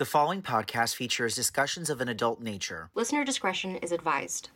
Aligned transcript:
The 0.00 0.06
following 0.06 0.40
podcast 0.40 0.94
features 0.94 1.34
discussions 1.34 1.90
of 1.90 2.00
an 2.00 2.08
adult 2.08 2.40
nature. 2.40 2.88
Listener 2.94 3.22
discretion 3.22 3.76
is 3.76 3.92
advised. 3.92 4.48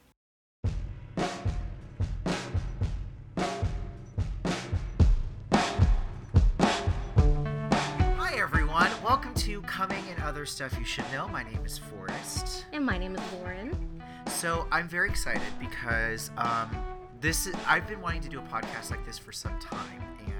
Hi, 8.16 8.38
everyone. 8.38 8.88
Welcome 9.04 9.34
to 9.34 9.60
Coming 9.60 10.02
and 10.08 10.22
Other 10.22 10.46
Stuff 10.46 10.78
You 10.78 10.84
Should 10.86 11.04
Know. 11.12 11.28
My 11.28 11.42
name 11.42 11.60
is 11.66 11.76
Forrest. 11.76 12.64
And 12.72 12.86
my 12.86 12.96
name 12.96 13.14
is 13.14 13.20
Lauren. 13.34 14.02
So 14.26 14.66
I'm 14.72 14.88
very 14.88 15.10
excited 15.10 15.42
because 15.60 16.30
um, 16.38 16.74
this 17.20 17.46
is, 17.46 17.54
I've 17.68 17.86
been 17.86 18.00
wanting 18.00 18.22
to 18.22 18.30
do 18.30 18.38
a 18.38 18.44
podcast 18.44 18.90
like 18.90 19.04
this 19.04 19.18
for 19.18 19.32
some 19.32 19.58
time, 19.58 20.02
and 20.26 20.33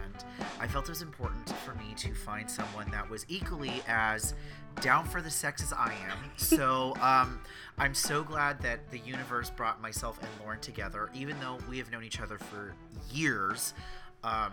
I 0.60 0.66
felt 0.66 0.86
it 0.86 0.90
was 0.90 1.02
important 1.02 1.50
for 1.64 1.74
me 1.74 1.94
to 1.96 2.14
find 2.14 2.50
someone 2.50 2.90
that 2.90 3.08
was 3.08 3.24
equally 3.28 3.82
as 3.86 4.34
down 4.80 5.04
for 5.06 5.22
the 5.22 5.30
sex 5.30 5.62
as 5.62 5.72
I 5.72 5.94
am. 6.08 6.18
So 6.36 6.94
um, 7.00 7.40
I'm 7.78 7.94
so 7.94 8.22
glad 8.22 8.60
that 8.62 8.90
the 8.90 8.98
universe 8.98 9.50
brought 9.50 9.80
myself 9.80 10.18
and 10.20 10.28
Lauren 10.42 10.60
together, 10.60 11.10
even 11.14 11.38
though 11.40 11.58
we 11.68 11.78
have 11.78 11.90
known 11.90 12.04
each 12.04 12.20
other 12.20 12.38
for 12.38 12.74
years. 13.10 13.74
Um, 14.22 14.52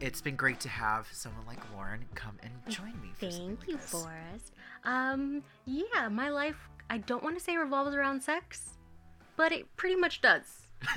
it's 0.00 0.20
been 0.20 0.36
great 0.36 0.60
to 0.60 0.68
have 0.68 1.08
someone 1.12 1.46
like 1.46 1.60
Lauren 1.74 2.04
come 2.14 2.36
and 2.42 2.52
join 2.68 2.92
me. 3.00 3.10
For 3.14 3.30
Thank 3.30 3.60
like 3.60 3.68
you, 3.68 3.76
this. 3.76 3.90
Forrest. 3.90 4.52
Um, 4.84 5.42
yeah, 5.66 6.08
my 6.08 6.30
life, 6.30 6.68
I 6.90 6.98
don't 6.98 7.22
want 7.22 7.38
to 7.38 7.42
say 7.42 7.56
revolves 7.56 7.94
around 7.94 8.22
sex, 8.22 8.76
but 9.36 9.52
it 9.52 9.66
pretty 9.76 9.96
much 9.96 10.20
does. 10.20 10.42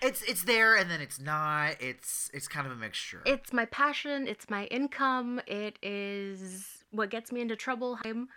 it's 0.00 0.22
it's 0.22 0.44
there 0.44 0.76
and 0.76 0.90
then 0.90 1.00
it's 1.00 1.20
not. 1.20 1.76
It's 1.80 2.30
it's 2.32 2.48
kind 2.48 2.66
of 2.66 2.72
a 2.72 2.76
mixture. 2.76 3.22
It's 3.26 3.52
my 3.52 3.64
passion, 3.66 4.26
it's 4.26 4.48
my 4.50 4.64
income, 4.66 5.40
it 5.46 5.78
is 5.82 6.84
what 6.90 7.10
gets 7.10 7.32
me 7.32 7.40
into 7.40 7.56
trouble. 7.56 7.98
I'm, 8.04 8.28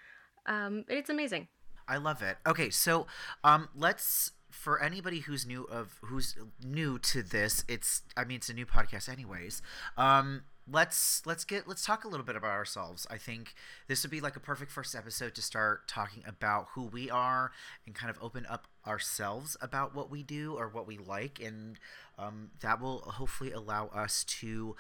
um, 0.45 0.85
it's 0.88 1.09
amazing. 1.09 1.48
I 1.88 1.98
love 1.98 2.21
it. 2.21 2.38
Okay, 2.48 2.70
so 2.70 3.05
um, 3.43 3.70
let's 3.76 4.32
for 4.49 4.82
anybody 4.82 5.20
who's 5.20 5.46
new 5.46 5.63
of 5.63 5.99
who's 6.02 6.35
new 6.63 6.98
to 6.99 7.21
this. 7.21 7.63
It's 7.68 8.02
I 8.15 8.24
mean 8.24 8.37
it's 8.37 8.49
a 8.49 8.54
new 8.54 8.65
podcast 8.65 9.09
anyways. 9.09 9.62
Um, 9.98 10.43
let's 10.70 11.21
let's 11.26 11.43
get 11.43 11.68
let's 11.68 11.85
talk 11.85 12.05
a 12.05 12.07
little 12.07 12.26
bit 12.26 12.35
about 12.35 12.52
ourselves. 12.52 13.05
I 13.09 13.18
think 13.18 13.54
this 13.87 14.04
would 14.04 14.12
be 14.12 14.21
like 14.21 14.35
a 14.35 14.40
perfect 14.40 14.71
first 14.71 14.96
episode 14.96 15.35
to 15.35 15.41
start 15.41 15.87
talking 15.87 16.24
about 16.26 16.68
who 16.74 16.84
we 16.84 17.09
are 17.09 17.52
and 17.85 17.93
kind 17.93 18.09
of 18.09 18.18
open 18.21 18.46
up 18.49 18.68
ourselves 18.88 19.58
about 19.62 19.96
what 19.96 20.10
we 20.10 20.24
do 20.24 20.54
or 20.54 20.68
what 20.68 20.88
we 20.88 20.98
like, 20.98 21.40
and 21.40 21.80
um, 22.18 22.52
that 22.62 22.80
will 22.82 23.00
hopefully 23.00 23.52
allow 23.52 23.88
us 23.88 24.24
to 24.24 24.76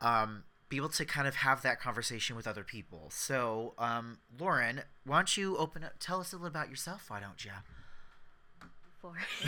um, 0.00 0.44
be 0.68 0.76
able 0.76 0.88
to 0.88 1.04
kind 1.04 1.28
of 1.28 1.36
have 1.36 1.62
that 1.62 1.80
conversation 1.80 2.36
with 2.36 2.46
other 2.46 2.64
people. 2.64 3.08
So, 3.10 3.74
um, 3.78 4.18
Lauren, 4.38 4.82
why 5.04 5.18
don't 5.18 5.36
you 5.36 5.56
open 5.56 5.84
up, 5.84 5.94
tell 6.00 6.20
us 6.20 6.32
a 6.32 6.36
little 6.36 6.48
about 6.48 6.70
yourself? 6.70 7.10
Why 7.10 7.20
don't 7.20 7.44
you? 7.44 7.52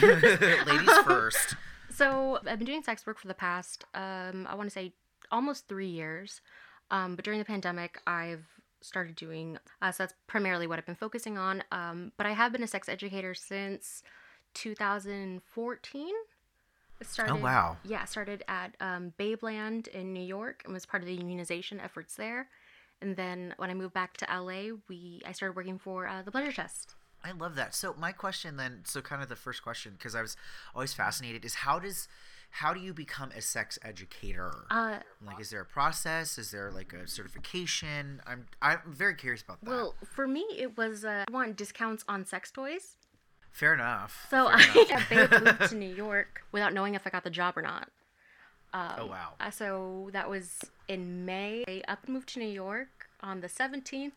Ladies 0.66 0.98
first. 1.04 1.56
So 1.88 2.40
I've 2.46 2.58
been 2.58 2.66
doing 2.66 2.82
sex 2.82 3.06
work 3.06 3.18
for 3.18 3.28
the 3.28 3.32
past, 3.32 3.84
um, 3.94 4.46
I 4.50 4.54
want 4.54 4.68
to 4.68 4.70
say 4.74 4.92
almost 5.30 5.66
three 5.68 5.86
years. 5.86 6.42
Um, 6.90 7.16
but 7.16 7.24
during 7.24 7.38
the 7.38 7.44
pandemic, 7.44 8.00
I've 8.06 8.44
started 8.86 9.16
doing, 9.16 9.58
uh, 9.82 9.92
so 9.92 10.04
that's 10.04 10.14
primarily 10.26 10.66
what 10.66 10.78
I've 10.78 10.86
been 10.86 10.94
focusing 10.94 11.36
on. 11.36 11.62
Um, 11.72 12.12
but 12.16 12.26
I 12.26 12.32
have 12.32 12.52
been 12.52 12.62
a 12.62 12.66
sex 12.66 12.88
educator 12.88 13.34
since 13.34 14.02
2014. 14.54 16.14
It 16.98 17.06
started, 17.06 17.32
Oh, 17.32 17.36
wow. 17.36 17.76
Yeah, 17.84 18.00
I 18.02 18.04
started 18.06 18.42
at 18.48 18.74
um, 18.80 19.12
Babeland 19.18 19.88
in 19.88 20.12
New 20.12 20.22
York 20.22 20.62
and 20.64 20.72
was 20.72 20.86
part 20.86 21.02
of 21.02 21.06
the 21.08 21.16
unionization 21.16 21.82
efforts 21.82 22.14
there. 22.14 22.48
And 23.02 23.16
then 23.16 23.54
when 23.58 23.68
I 23.68 23.74
moved 23.74 23.92
back 23.92 24.16
to 24.18 24.26
LA, 24.26 24.76
we 24.88 25.20
I 25.26 25.32
started 25.32 25.56
working 25.56 25.78
for 25.78 26.06
uh, 26.08 26.22
the 26.22 26.30
Pleasure 26.30 26.52
Chest. 26.52 26.94
I 27.22 27.32
love 27.32 27.56
that. 27.56 27.74
So 27.74 27.94
my 27.98 28.12
question 28.12 28.56
then, 28.56 28.82
so 28.84 29.00
kind 29.00 29.22
of 29.22 29.28
the 29.28 29.36
first 29.36 29.62
question, 29.62 29.92
because 29.98 30.14
I 30.14 30.22
was 30.22 30.36
always 30.74 30.94
fascinated, 30.94 31.44
is 31.44 31.54
how 31.56 31.78
does 31.78 32.08
how 32.60 32.72
do 32.72 32.80
you 32.80 32.94
become 32.94 33.30
a 33.36 33.42
sex 33.42 33.78
educator? 33.84 34.50
Uh, 34.70 34.98
like, 35.24 35.38
is 35.40 35.50
there 35.50 35.60
a 35.60 35.66
process? 35.66 36.38
Is 36.38 36.50
there 36.52 36.70
like 36.72 36.94
a 36.94 37.06
certification? 37.06 38.22
I'm 38.26 38.46
I'm 38.62 38.78
very 38.86 39.14
curious 39.14 39.42
about 39.42 39.62
that. 39.62 39.70
well, 39.70 39.94
for 40.04 40.26
me, 40.26 40.46
it 40.56 40.76
was 40.76 41.04
uh, 41.04 41.24
I 41.28 41.32
want 41.32 41.54
discounts 41.56 42.02
on 42.08 42.24
sex 42.24 42.50
toys. 42.50 42.96
Fair 43.52 43.74
enough. 43.74 44.26
So 44.30 44.46
Fair 44.48 44.56
I 44.56 44.62
enough. 44.62 44.90
at 45.12 45.30
Babe 45.30 45.44
moved 45.44 45.70
to 45.70 45.76
New 45.76 45.94
York 46.06 46.44
without 46.52 46.72
knowing 46.72 46.94
if 46.94 47.06
I 47.06 47.10
got 47.10 47.24
the 47.24 47.30
job 47.30 47.58
or 47.58 47.62
not. 47.62 47.90
Um, 48.72 48.92
oh 48.98 49.06
wow. 49.06 49.34
uh, 49.38 49.50
so 49.50 50.08
that 50.12 50.28
was 50.30 50.58
in 50.88 51.24
May. 51.26 51.62
I 51.68 51.82
up 51.88 52.04
and 52.04 52.14
moved 52.14 52.30
to 52.34 52.38
New 52.38 52.48
York 52.48 52.88
on 53.22 53.40
the 53.42 53.48
17th. 53.48 54.12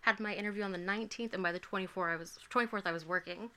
Had 0.00 0.18
my 0.20 0.34
interview 0.34 0.62
on 0.64 0.72
the 0.72 0.78
19th, 0.78 1.32
and 1.32 1.42
by 1.42 1.50
the 1.52 1.60
24th, 1.60 2.10
I 2.12 2.16
was 2.16 2.38
24th. 2.52 2.82
I 2.86 2.92
was 2.92 3.06
working. 3.06 3.50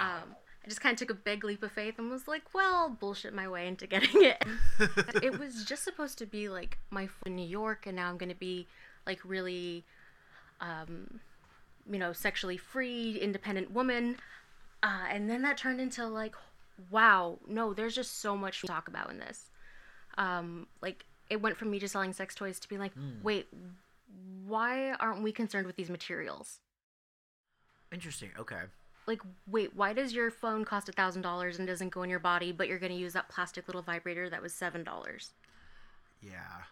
Um, 0.00 0.34
I 0.64 0.68
just 0.68 0.80
kind 0.80 0.92
of 0.92 0.98
took 0.98 1.10
a 1.10 1.14
big 1.20 1.42
leap 1.44 1.62
of 1.62 1.72
faith 1.72 1.98
and 1.98 2.10
was 2.10 2.28
like, 2.28 2.54
"Well, 2.54 2.88
bullshit 2.88 3.34
my 3.34 3.48
way 3.48 3.66
into 3.66 3.86
getting 3.86 4.22
it." 4.22 4.44
it 5.22 5.38
was 5.38 5.64
just 5.64 5.82
supposed 5.82 6.18
to 6.18 6.26
be 6.26 6.48
like 6.48 6.78
my 6.90 7.04
f- 7.04 7.22
in 7.26 7.34
New 7.34 7.46
York, 7.46 7.86
and 7.86 7.96
now 7.96 8.08
I'm 8.08 8.16
gonna 8.16 8.34
be 8.34 8.68
like 9.06 9.18
really, 9.24 9.84
um, 10.60 11.20
you 11.90 11.98
know, 11.98 12.12
sexually 12.12 12.56
free, 12.56 13.18
independent 13.20 13.72
woman. 13.72 14.16
Uh, 14.82 15.04
and 15.10 15.28
then 15.28 15.42
that 15.42 15.56
turned 15.56 15.80
into 15.80 16.06
like, 16.06 16.34
wow, 16.90 17.38
no, 17.46 17.72
there's 17.72 17.94
just 17.94 18.20
so 18.20 18.36
much 18.36 18.60
to 18.60 18.66
talk 18.66 18.88
about 18.88 19.10
in 19.10 19.18
this. 19.18 19.50
Um, 20.18 20.66
like 20.80 21.04
it 21.30 21.40
went 21.40 21.56
from 21.56 21.70
me 21.70 21.78
just 21.78 21.92
selling 21.92 22.12
sex 22.12 22.34
toys 22.34 22.60
to 22.60 22.68
being 22.68 22.80
like, 22.80 22.92
wait, 23.22 23.48
why 24.46 24.92
aren't 24.94 25.22
we 25.22 25.32
concerned 25.32 25.66
with 25.66 25.76
these 25.76 25.90
materials? 25.90 26.58
Interesting. 27.92 28.30
Okay. 28.38 28.62
Like, 29.06 29.20
wait, 29.46 29.74
why 29.74 29.92
does 29.92 30.12
your 30.12 30.30
phone 30.30 30.64
cost 30.64 30.88
a 30.88 30.92
thousand 30.92 31.22
dollars 31.22 31.58
and 31.58 31.66
doesn't 31.66 31.90
go 31.90 32.02
in 32.02 32.10
your 32.10 32.18
body, 32.18 32.52
but 32.52 32.68
you're 32.68 32.78
gonna 32.78 32.94
use 32.94 33.12
that 33.14 33.28
plastic 33.28 33.66
little 33.66 33.82
vibrator 33.82 34.30
that 34.30 34.42
was 34.42 34.52
seven 34.52 34.84
dollars? 34.84 35.32
Yeah. 36.20 36.62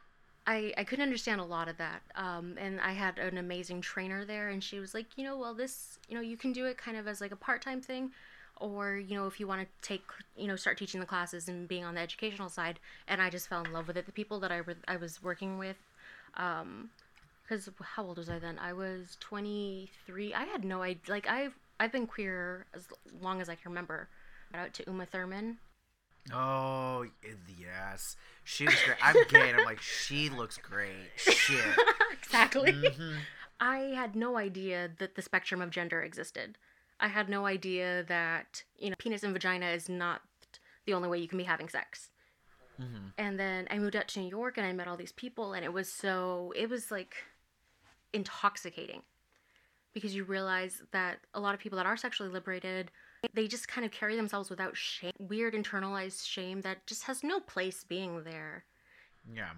I, 0.47 0.73
I 0.77 0.85
couldn't 0.85 1.03
understand 1.03 1.41
a 1.41 1.45
lot 1.45 1.69
of 1.69 1.77
that. 1.77 2.03
Um, 2.17 2.57
and 2.59 2.81
I 2.81 2.93
had 2.93 3.19
an 3.19 3.39
amazing 3.39 3.83
trainer 3.83 4.25
there, 4.25 4.49
and 4.49 4.63
she 4.63 4.81
was 4.81 4.95
like, 4.95 5.07
you 5.17 5.25
know, 5.25 5.37
well, 5.37 5.55
this, 5.55 5.99
you 6.09 6.15
know, 6.15 6.21
you 6.21 6.37
can 6.37 6.53
do 6.53 6.67
it 6.67 6.79
kind 6.79 6.97
of 6.97 7.07
as 7.07 7.21
like 7.21 7.33
a 7.33 7.37
part 7.37 7.63
time 7.63 7.81
thing, 7.81 8.11
or, 8.57 8.97
you 8.97 9.15
know, 9.15 9.27
if 9.27 9.39
you 9.39 9.47
want 9.47 9.61
to 9.61 9.69
take, 9.87 10.03
you 10.37 10.47
know, 10.47 10.57
start 10.57 10.79
teaching 10.79 11.01
the 11.01 11.07
classes 11.07 11.49
and 11.49 11.69
being 11.69 11.85
on 11.85 11.95
the 11.95 12.01
educational 12.01 12.49
side. 12.49 12.79
And 13.09 13.21
I 13.21 13.31
just 13.31 13.49
fell 13.49 13.65
in 13.65 13.73
love 13.73 13.87
with 13.87 13.97
it. 13.97 14.07
The 14.07 14.13
people 14.13 14.41
that 14.41 14.53
I, 14.53 14.61
were, 14.61 14.77
I 14.89 14.97
was 14.97 15.23
working 15.23 15.59
with, 15.59 15.77
um, 16.37 16.91
because 17.43 17.69
how 17.81 18.05
old 18.05 18.19
was 18.19 18.29
I 18.29 18.39
then? 18.39 18.59
I 18.59 18.73
was 18.73 19.17
23. 19.21 20.35
I 20.35 20.45
had 20.45 20.65
no 20.65 20.83
idea. 20.83 21.01
Like, 21.09 21.29
I've, 21.29 21.55
I've 21.81 21.91
been 21.91 22.07
queer 22.07 22.67
as 22.75 22.87
long 23.21 23.41
as 23.41 23.49
I 23.49 23.55
can 23.55 23.71
remember. 23.71 24.09
Shout 24.53 24.61
out 24.67 24.75
to 24.75 24.85
Uma 24.87 25.07
Thurman. 25.07 25.59
Oh 26.33 27.07
yes, 27.59 28.17
she 28.45 28.67
was 28.67 28.75
great. 28.85 28.99
I'm 29.03 29.17
gay, 29.29 29.49
and 29.51 29.59
I'm 29.61 29.65
like, 29.65 29.81
she 30.05 30.29
looks 30.29 30.59
great. 30.59 31.09
Shit. 31.17 31.65
exactly. 32.23 32.73
Mhm. 32.73 33.17
I 33.59 33.79
had 33.95 34.15
no 34.15 34.37
idea 34.37 34.91
that 34.99 35.15
the 35.15 35.23
spectrum 35.23 35.63
of 35.63 35.71
gender 35.71 36.03
existed. 36.03 36.59
I 37.01 37.09
had 37.09 37.31
no 37.31 37.47
idea 37.47 38.05
that, 38.05 38.63
you 38.79 38.91
know, 38.91 38.97
penis 38.99 39.23
and 39.23 39.33
vagina 39.33 39.67
is 39.71 39.89
not 39.89 40.21
the 40.85 40.93
only 40.93 41.09
way 41.09 41.19
you 41.19 41.29
can 41.29 41.39
be 41.39 41.45
having 41.45 41.69
sex. 41.71 42.11
Mhm. 42.79 43.13
And 43.17 43.39
then 43.41 43.67
I 43.71 43.79
moved 43.79 43.97
out 43.97 44.09
to 44.09 44.21
New 44.21 44.29
York 44.29 44.59
and 44.59 44.67
I 44.67 44.73
met 44.73 44.89
all 44.89 44.97
these 44.99 45.13
people, 45.13 45.55
and 45.55 45.65
it 45.65 45.73
was 45.73 45.91
so, 45.91 46.53
it 46.55 46.69
was 46.69 46.91
like 46.91 47.17
intoxicating 48.13 49.03
because 49.93 50.15
you 50.15 50.25
realize 50.25 50.83
that 50.93 51.19
a 51.35 51.41
lot 51.41 51.55
of 51.55 51.61
people 51.61 51.77
that 51.77 51.87
are 51.87 51.97
sexually 51.97 52.31
liberated, 52.31 52.91
they 53.35 53.47
just 53.47 53.69
kind 53.69 53.85
of 53.85 53.91
carry 53.91 54.17
themselves 54.17 54.51
without 54.51 54.77
shame, 54.77 55.13
weird 55.19 55.55
internalized 55.55 56.27
shame 56.27 56.61
that 56.63 56.87
just 56.87 57.05
has 57.05 57.23
no 57.23 57.41
place 57.41 57.85
being 57.85 58.25
there. 58.25 58.65
Yeah. 59.35 59.51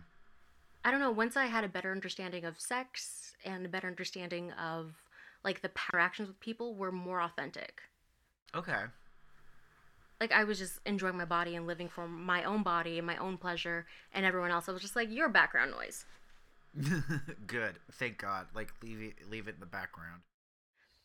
I 0.85 0.91
don't 0.91 1.01
know, 1.01 1.13
once 1.13 1.37
I 1.37 1.47
had 1.47 1.65
a 1.65 1.69
better 1.69 1.93
understanding 1.93 2.45
of 2.45 2.61
sex 2.61 3.37
and 3.45 3.65
a 3.65 3.69
better 3.69 3.87
understanding 3.87 4.51
of 4.53 4.95
like 5.45 5.63
the 5.63 5.71
interactions 5.89 6.29
with 6.29 6.41
people 6.41 6.75
were 6.75 6.93
more 6.93 7.21
authentic. 7.21 7.83
Okay. 8.55 8.83
Like 10.21 10.33
I 10.33 10.45
was 10.45 10.59
just 10.59 10.81
enjoying 10.87 11.17
my 11.17 11.25
body 11.25 11.57
and 11.57 11.67
living 11.67 11.89
for 11.89 12.07
my 12.07 12.45
own 12.45 12.63
body 12.63 12.99
and 12.99 13.07
my 13.07 13.17
own 13.17 13.37
pleasure 13.37 13.87
and 14.13 14.25
everyone 14.25 14.51
else 14.51 14.69
I 14.69 14.73
was 14.73 14.83
just 14.83 14.97
like 14.97 15.09
you're 15.11 15.29
background 15.29 15.73
noise. 15.73 16.05
Good. 17.47 17.79
Thank 17.93 18.19
God. 18.19 18.47
Like 18.55 18.73
leave 18.83 19.03
it 19.03 19.31
leave 19.31 19.49
it 19.49 19.55
in 19.55 19.61
the 19.61 19.67
background. 19.67 20.23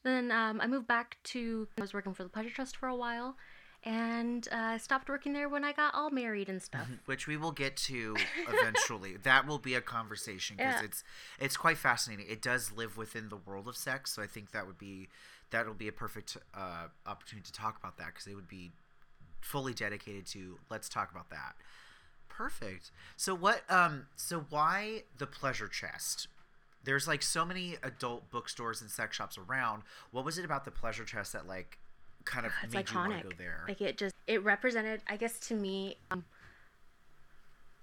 Then 0.03 0.31
um, 0.31 0.61
I 0.61 0.67
moved 0.67 0.87
back 0.87 1.17
to 1.25 1.67
I 1.77 1.81
was 1.81 1.93
working 1.93 2.13
for 2.13 2.23
the 2.23 2.29
Pleasure 2.29 2.49
Chest 2.49 2.77
for 2.77 2.87
a 2.87 2.95
while 2.95 3.35
and 3.83 4.47
uh, 4.51 4.55
I 4.55 4.77
stopped 4.77 5.07
working 5.07 5.33
there 5.33 5.47
when 5.49 5.63
I 5.63 5.71
got 5.71 5.93
all 5.93 6.09
married 6.09 6.49
and 6.49 6.61
stuff. 6.61 6.87
Which 7.05 7.27
we 7.27 7.37
will 7.37 7.51
get 7.51 7.77
to 7.77 8.15
eventually. 8.49 9.17
that 9.17 9.45
will 9.45 9.59
be 9.59 9.75
a 9.75 9.81
conversation 9.81 10.57
because 10.57 10.75
Yeah. 10.79 10.85
it's 10.85 11.03
it's 11.39 11.57
quite 11.57 11.77
fascinating. 11.77 12.25
It 12.29 12.41
does 12.41 12.71
live 12.71 12.97
within 12.97 13.29
the 13.29 13.35
world 13.37 13.67
of 13.67 13.77
sex, 13.77 14.11
so 14.13 14.21
I 14.21 14.27
think 14.27 14.51
that 14.51 14.65
would 14.65 14.77
be 14.79 15.09
that'll 15.51 15.73
be 15.73 15.87
a 15.87 15.91
perfect 15.93 16.37
uh, 16.53 16.87
opportunity 17.05 17.45
to 17.45 17.53
talk 17.53 17.77
about 17.77 17.97
that 17.97 18.07
because 18.07 18.27
it 18.27 18.35
would 18.35 18.49
be 18.49 18.71
fully 19.41 19.73
dedicated 19.73 20.25
to 20.27 20.57
let's 20.69 20.89
talk 20.89 21.11
about 21.11 21.29
that. 21.29 21.53
Perfect. 22.29 22.91
So 23.15 23.35
what 23.35 23.61
um 23.69 24.07
so 24.15 24.45
why 24.49 25.03
the 25.17 25.27
pleasure 25.27 25.67
chest? 25.67 26.27
There's 26.87 27.05
like 27.05 27.21
so 27.21 27.45
many 27.45 27.75
adult 27.83 28.31
bookstores 28.31 28.81
and 28.81 28.89
sex 28.89 29.17
shops 29.17 29.37
around. 29.37 29.83
What 30.11 30.23
was 30.23 30.37
it 30.37 30.45
about 30.45 30.63
the 30.63 30.71
pleasure 30.71 31.03
chest 31.03 31.33
that 31.33 31.45
like 31.45 31.77
kind 32.23 32.45
of 32.45 32.53
It's 32.63 32.73
made 32.73 32.89
you 32.89 32.95
want 32.95 33.17
to 33.17 33.23
go 33.23 33.29
there? 33.37 33.65
Like 33.67 33.81
it 33.81 33.97
just 33.97 34.15
it 34.25 34.41
represented, 34.41 35.01
I 35.05 35.17
guess 35.17 35.37
to 35.49 35.53
me, 35.53 35.97
um, 36.09 36.23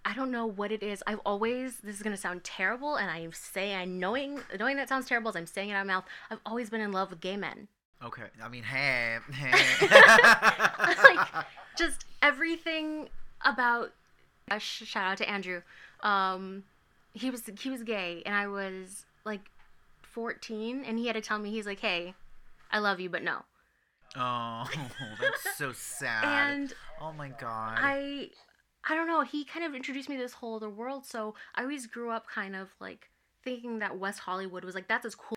I 0.07 0.15
don't 0.15 0.31
know 0.31 0.47
what 0.47 0.73
it 0.73 0.83
is. 0.83 1.03
I've 1.07 1.21
always 1.27 1.77
this 1.81 1.97
is 1.97 2.03
gonna 2.03 2.17
sound 2.17 2.45
terrible, 2.45 2.97
and 2.97 3.11
I'm 3.11 3.35
saying 3.35 3.77
I 3.77 3.85
knowing 3.85 4.41
knowing 4.59 4.77
that 4.79 4.89
sounds 4.89 5.07
terrible 5.07 5.29
as 5.29 5.37
I'm 5.37 5.47
saying 5.47 5.69
it 5.69 5.75
out 5.75 5.83
of 5.83 5.87
my 5.87 5.93
mouth. 5.93 6.05
I've 6.31 6.41
always 6.47 6.71
been 6.71 6.81
in 6.81 6.91
love 6.91 7.11
with 7.11 7.21
gay 7.21 7.37
men. 7.37 7.69
okay, 8.03 8.25
I 8.43 8.49
mean, 8.49 8.63
hey, 8.63 9.19
hey. 9.35 9.53
like 11.15 11.45
just 11.77 12.07
everything 12.23 13.11
about 13.43 13.93
uh, 14.51 14.59
shout 14.59 15.05
out 15.05 15.19
to 15.19 15.29
Andrew. 15.29 15.61
Um, 16.03 16.65
he 17.15 17.31
was 17.31 17.43
he 17.59 17.71
was 17.71 17.83
gay, 17.83 18.23
and 18.27 18.35
I 18.35 18.47
was 18.49 19.07
like 19.25 19.51
14, 20.03 20.85
and 20.85 20.99
he 20.99 21.07
had 21.07 21.15
to 21.15 21.23
tell 21.23 21.39
me 21.39 21.51
he's 21.51 21.67
like, 21.67 21.81
"Hey, 21.81 22.15
I 22.71 22.79
love 22.79 23.01
you, 23.01 23.09
but 23.09 23.23
no." 23.23 23.45
oh, 24.17 24.69
that's 25.21 25.57
so 25.57 25.73
sad. 25.73 26.25
And 26.25 26.75
oh 27.01 27.13
my 27.13 27.29
god. 27.29 27.79
I 27.81 28.31
I 28.89 28.95
don't 28.95 29.07
know, 29.07 29.23
he 29.23 29.45
kind 29.45 29.65
of 29.65 29.75
introduced 29.75 30.09
me 30.09 30.17
to 30.17 30.23
this 30.23 30.35
whole 30.35 30.57
other 30.57 30.69
world, 30.69 31.07
so 31.07 31.35
I 31.55 31.63
always 31.63 31.87
grew 31.87 32.11
up 32.11 32.27
kind 32.29 32.55
of 32.55 32.69
like 32.81 33.11
thinking 33.43 33.79
that 33.79 33.99
West 33.99 34.21
Hollywood 34.21 34.65
was 34.65 34.75
like 34.75 34.89
that's 34.89 35.07
as 35.07 35.15
cool. 35.15 35.37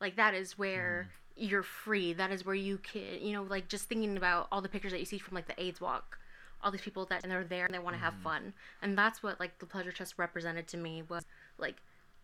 Like 0.00 0.16
that 0.16 0.34
is 0.34 0.58
where 0.58 1.08
mm. 1.38 1.50
you're 1.50 1.62
free. 1.62 2.12
That 2.12 2.30
is 2.30 2.44
where 2.44 2.54
you 2.54 2.78
can, 2.78 3.20
you 3.20 3.32
know, 3.32 3.42
like 3.42 3.68
just 3.68 3.88
thinking 3.88 4.16
about 4.16 4.48
all 4.52 4.60
the 4.60 4.68
pictures 4.68 4.92
that 4.92 5.00
you 5.00 5.06
see 5.06 5.18
from 5.18 5.34
like 5.34 5.46
the 5.46 5.60
AIDS 5.60 5.80
walk. 5.80 6.18
All 6.66 6.72
these 6.72 6.80
people 6.80 7.06
that 7.06 7.22
and 7.22 7.30
they're 7.30 7.44
there 7.44 7.64
and 7.64 7.72
they 7.72 7.78
want 7.78 7.94
to 7.94 8.02
have 8.02 8.14
fun. 8.24 8.52
And 8.82 8.98
that's 8.98 9.22
what 9.22 9.38
like 9.38 9.60
the 9.60 9.66
pleasure 9.66 9.92
chest 9.92 10.14
represented 10.18 10.66
to 10.68 10.76
me 10.76 11.02
was 11.08 11.22
like 11.58 11.76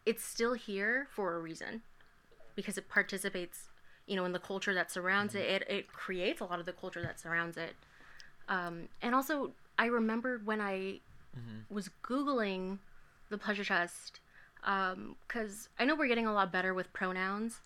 it's 0.05 0.25
still 0.25 0.55
here 0.55 1.06
for 1.15 1.37
a 1.37 1.41
reason. 1.41 1.83
Because 2.56 2.77
it 2.77 2.89
participates, 2.89 3.71
you 4.06 4.17
know, 4.17 4.25
in 4.25 4.33
the 4.33 4.41
culture 4.41 4.75
that 4.75 4.91
surrounds 4.91 5.35
it. 5.35 5.47
It 5.47 5.62
it 5.69 5.93
creates 5.93 6.41
a 6.41 6.44
lot 6.44 6.59
of 6.59 6.67
the 6.67 6.73
culture 6.73 7.00
that 7.03 7.21
surrounds 7.21 7.56
it. 7.56 7.75
Um, 8.49 8.89
and 9.00 9.15
also, 9.15 9.53
I 9.79 9.87
remembered 9.87 10.44
when 10.44 10.61
I 10.61 11.00
was 11.71 11.89
Googling 12.03 12.79
the 13.31 13.39
pleasure 13.39 13.65
chest, 13.65 14.21
because 14.61 15.69
I 15.79 15.85
know 15.87 15.94
we're 15.94 16.09
getting 16.09 16.27
a 16.27 16.35
lot 16.35 16.53
better 16.53 16.75
with 16.75 16.93
pronouns, 16.93 17.61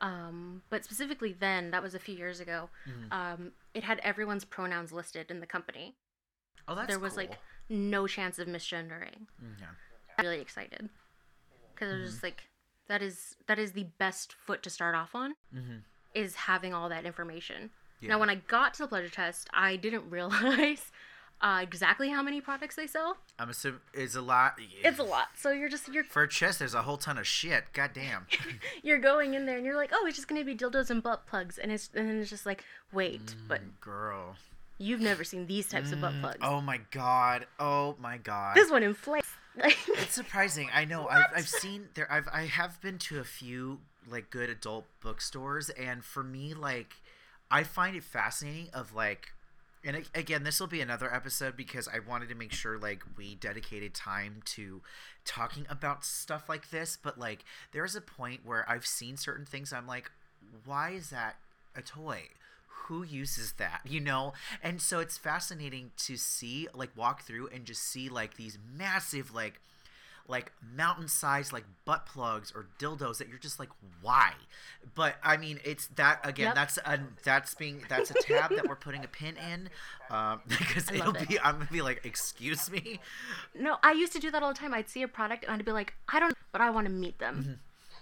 um, 0.00 0.62
but 0.70 0.84
specifically 0.84 1.36
then, 1.38 1.70
that 1.70 1.82
was 1.82 1.94
a 1.94 1.98
few 2.00 2.16
years 2.16 2.40
ago, 2.40 2.68
um, 3.12 3.52
it 3.74 3.84
had 3.84 4.00
everyone's 4.00 4.44
pronouns 4.44 4.90
listed 4.90 5.30
in 5.30 5.38
the 5.40 5.46
company. 5.46 5.94
Oh, 6.68 6.74
that's 6.74 6.88
there 6.88 6.98
was 6.98 7.16
like 7.16 7.38
no 7.68 8.06
chance 8.06 8.38
of 8.38 8.48
misgendering. 8.48 9.26
yeah. 9.60 9.66
I'm 10.18 10.24
really 10.24 10.40
excited 10.40 10.88
because 11.74 11.92
it 11.94 12.00
was 12.00 12.10
just 12.12 12.22
like 12.22 12.44
that 12.88 13.02
is 13.02 13.36
that 13.46 13.58
is 13.58 13.72
the 13.72 13.86
best 13.98 14.32
foot 14.32 14.62
to 14.62 14.70
start 14.70 14.94
off 14.94 15.14
on 15.14 15.34
Mhm. 15.54 15.82
is 16.14 16.34
having 16.34 16.72
all 16.74 16.88
that 16.88 17.04
information. 17.04 17.70
Yeah. 18.00 18.10
Now, 18.10 18.18
when 18.20 18.28
I 18.30 18.34
got 18.36 18.74
to 18.74 18.82
the 18.82 18.88
pleasure 18.88 19.08
chest, 19.08 19.48
I 19.54 19.76
didn't 19.76 20.08
realize 20.10 20.90
uh, 21.40 21.60
exactly 21.62 22.08
how 22.10 22.22
many 22.22 22.40
products 22.40 22.76
they 22.76 22.86
sell. 22.86 23.18
I'm 23.38 23.50
assuming 23.50 23.80
it's 23.92 24.14
a 24.14 24.22
lot. 24.22 24.54
It's 24.82 24.98
a 24.98 25.02
lot. 25.02 25.28
So 25.36 25.50
you're 25.50 25.68
just 25.68 25.88
you're 25.88 26.04
For 26.04 26.22
a 26.22 26.28
chest, 26.28 26.58
there's 26.60 26.72
a 26.74 26.82
whole 26.82 26.96
ton 26.96 27.18
of 27.18 27.26
shit. 27.26 27.64
God 27.74 27.90
damn. 27.94 28.26
you're 28.82 28.98
going 28.98 29.34
in 29.34 29.44
there 29.44 29.56
and 29.56 29.66
you're 29.66 29.76
like, 29.76 29.90
oh, 29.92 30.06
it's 30.06 30.16
just 30.16 30.28
gonna 30.28 30.44
be 30.44 30.54
dildos 30.54 30.88
and 30.90 31.02
butt 31.02 31.26
plugs, 31.26 31.58
and 31.58 31.70
it's 31.72 31.90
and 31.94 32.08
then 32.08 32.20
it's 32.20 32.30
just 32.30 32.46
like, 32.46 32.64
wait, 32.92 33.34
but 33.48 33.60
Girl. 33.80 34.36
You've 34.78 35.00
never 35.00 35.24
seen 35.24 35.46
these 35.46 35.68
types 35.68 35.92
of 35.92 36.00
butt 36.00 36.12
mm, 36.12 36.20
plugs. 36.20 36.38
Oh 36.42 36.60
my 36.60 36.80
god. 36.90 37.46
Oh 37.58 37.96
my 38.00 38.18
god. 38.18 38.56
This 38.56 38.70
one 38.70 38.82
inflates. 38.82 39.28
It's 39.58 40.14
surprising. 40.14 40.68
I 40.74 40.84
know. 40.84 41.08
I've, 41.08 41.24
I've 41.34 41.48
seen 41.48 41.88
there. 41.94 42.10
I've 42.12 42.28
I 42.32 42.42
have 42.42 42.80
been 42.82 42.98
to 42.98 43.20
a 43.20 43.24
few 43.24 43.78
like 44.10 44.30
good 44.30 44.50
adult 44.50 44.84
bookstores, 45.00 45.70
and 45.70 46.04
for 46.04 46.22
me, 46.22 46.52
like, 46.52 46.96
I 47.50 47.62
find 47.62 47.96
it 47.96 48.04
fascinating. 48.04 48.68
Of 48.74 48.94
like, 48.94 49.32
and 49.82 50.04
again, 50.14 50.44
this 50.44 50.60
will 50.60 50.66
be 50.66 50.82
another 50.82 51.12
episode 51.12 51.56
because 51.56 51.88
I 51.88 52.00
wanted 52.06 52.28
to 52.28 52.34
make 52.34 52.52
sure 52.52 52.78
like 52.78 53.02
we 53.16 53.34
dedicated 53.34 53.94
time 53.94 54.42
to 54.56 54.82
talking 55.24 55.64
about 55.70 56.04
stuff 56.04 56.50
like 56.50 56.70
this. 56.70 56.98
But 57.02 57.18
like, 57.18 57.42
there's 57.72 57.96
a 57.96 58.02
point 58.02 58.40
where 58.44 58.68
I've 58.68 58.86
seen 58.86 59.16
certain 59.16 59.46
things. 59.46 59.72
I'm 59.72 59.86
like, 59.86 60.10
why 60.66 60.90
is 60.90 61.08
that 61.10 61.36
a 61.74 61.80
toy? 61.80 62.28
Who 62.84 63.02
uses 63.02 63.52
that 63.52 63.80
you 63.84 64.00
know 64.00 64.32
and 64.62 64.80
so 64.80 65.00
it's 65.00 65.18
fascinating 65.18 65.90
to 65.96 66.16
see 66.16 66.68
like 66.74 66.90
walk 66.96 67.22
through 67.22 67.48
and 67.48 67.64
just 67.64 67.82
see 67.82 68.08
like 68.08 68.36
these 68.36 68.58
massive 68.76 69.34
like 69.34 69.60
like 70.28 70.50
mountain 70.74 71.06
sized 71.06 71.52
like 71.52 71.62
butt 71.84 72.04
plugs 72.04 72.52
or 72.54 72.66
dildos 72.80 73.18
that 73.18 73.28
you're 73.28 73.38
just 73.38 73.60
like 73.60 73.68
why 74.02 74.32
but 74.96 75.14
i 75.22 75.36
mean 75.36 75.60
it's 75.64 75.86
that 75.94 76.18
again 76.24 76.46
Yep. 76.46 76.54
that's 76.56 76.78
a 76.78 76.98
that's 77.24 77.54
being 77.54 77.84
that's 77.88 78.10
a 78.10 78.14
tab 78.14 78.50
that 78.50 78.68
we're 78.68 78.74
putting 78.74 79.04
a 79.04 79.08
pin 79.08 79.36
in 79.52 79.68
um 80.10 80.40
because 80.48 80.90
it'll 80.90 81.14
it. 81.14 81.28
be 81.28 81.38
i'm 81.40 81.58
gonna 81.58 81.68
be 81.70 81.80
like 81.82 82.04
excuse 82.04 82.68
me 82.70 82.98
no, 83.58 83.78
I 83.82 83.92
used 83.92 84.12
to 84.12 84.18
do 84.18 84.30
that 84.32 84.42
all 84.42 84.52
the 84.52 84.58
time. 84.58 84.74
I'd 84.74 84.88
see 84.90 85.02
a 85.02 85.08
product 85.08 85.44
and 85.44 85.52
I'd 85.52 85.64
be 85.64 85.72
like, 85.72 85.94
I 86.08 86.20
don't, 86.20 86.34
but 86.52 86.60
I 86.60 86.68
want 86.68 86.86
to 86.86 86.92
meet 86.92 87.18
them. 87.18 87.36
Mm-hmm. 87.42 87.52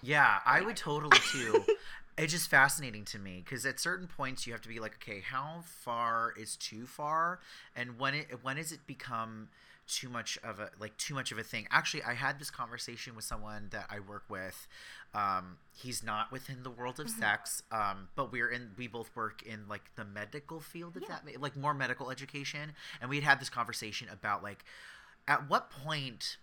Yeah, 0.02 0.38
I 0.44 0.62
would 0.62 0.76
totally 0.76 1.16
too. 1.30 1.64
it's 2.16 2.32
just 2.32 2.48
fascinating 2.48 3.04
to 3.06 3.18
me 3.18 3.42
because 3.44 3.66
at 3.66 3.80
certain 3.80 4.06
points 4.06 4.46
you 4.46 4.52
have 4.52 4.62
to 4.62 4.68
be 4.68 4.78
like, 4.80 4.94
okay, 5.02 5.20
how 5.20 5.62
far 5.64 6.32
is 6.38 6.56
too 6.56 6.86
far, 6.86 7.40
and 7.74 7.98
when 7.98 8.14
it 8.14 8.26
when 8.42 8.56
does 8.56 8.72
it 8.72 8.86
become 8.86 9.48
too 9.86 10.08
much 10.08 10.38
of 10.42 10.60
a 10.60 10.70
like 10.80 10.96
too 10.96 11.14
much 11.14 11.32
of 11.32 11.38
a 11.38 11.42
thing? 11.42 11.66
Actually, 11.70 12.02
I 12.04 12.14
had 12.14 12.38
this 12.38 12.50
conversation 12.50 13.14
with 13.16 13.24
someone 13.24 13.68
that 13.70 13.86
I 13.90 14.00
work 14.00 14.24
with. 14.28 14.66
Um, 15.14 15.58
he's 15.76 16.02
not 16.02 16.32
within 16.32 16.62
the 16.62 16.70
world 16.70 16.98
of 16.98 17.08
sex, 17.10 17.62
um, 17.70 18.08
but 18.16 18.32
we're 18.32 18.48
in. 18.48 18.70
We 18.78 18.86
both 18.88 19.10
work 19.14 19.42
in 19.42 19.68
like 19.68 19.94
the 19.96 20.04
medical 20.04 20.60
field, 20.60 20.96
Yeah. 21.00 21.18
that 21.24 21.40
like 21.40 21.56
more 21.56 21.74
medical 21.74 22.10
education, 22.10 22.72
and 23.00 23.10
we'd 23.10 23.24
had 23.24 23.40
this 23.40 23.50
conversation 23.50 24.08
about 24.08 24.42
like, 24.42 24.64
at 25.28 25.48
what 25.48 25.70
point 25.70 26.36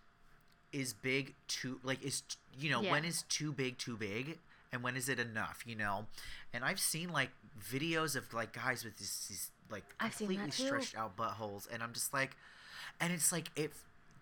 is 0.73 0.93
big 0.93 1.35
too 1.49 1.79
like 1.83 2.01
is 2.01 2.23
you 2.57 2.69
know 2.69 2.79
when 2.81 3.03
Yeah. 3.03 3.09
is 3.09 3.23
too 3.23 3.51
big 3.51 3.77
too 3.77 3.97
big 3.97 4.39
and 4.71 4.83
when 4.83 4.95
is 4.95 5.09
it 5.09 5.19
enough 5.19 5.63
you 5.65 5.75
know 5.75 6.05
and 6.53 6.63
i've 6.63 6.79
seen 6.79 7.09
like 7.11 7.29
videos 7.61 8.15
of 8.15 8.33
like 8.33 8.53
guys 8.53 8.83
with 8.83 8.97
these, 8.97 9.25
these 9.29 9.49
like 9.69 9.83
I've 9.99 10.17
completely 10.17 10.51
stretched 10.51 10.97
out 10.97 11.15
buttholes 11.17 11.67
and 11.71 11.81
i'm 11.83 11.93
just 11.93 12.13
like 12.13 12.35
and 12.99 13.11
it's 13.13 13.31
like 13.31 13.49
it 13.55 13.71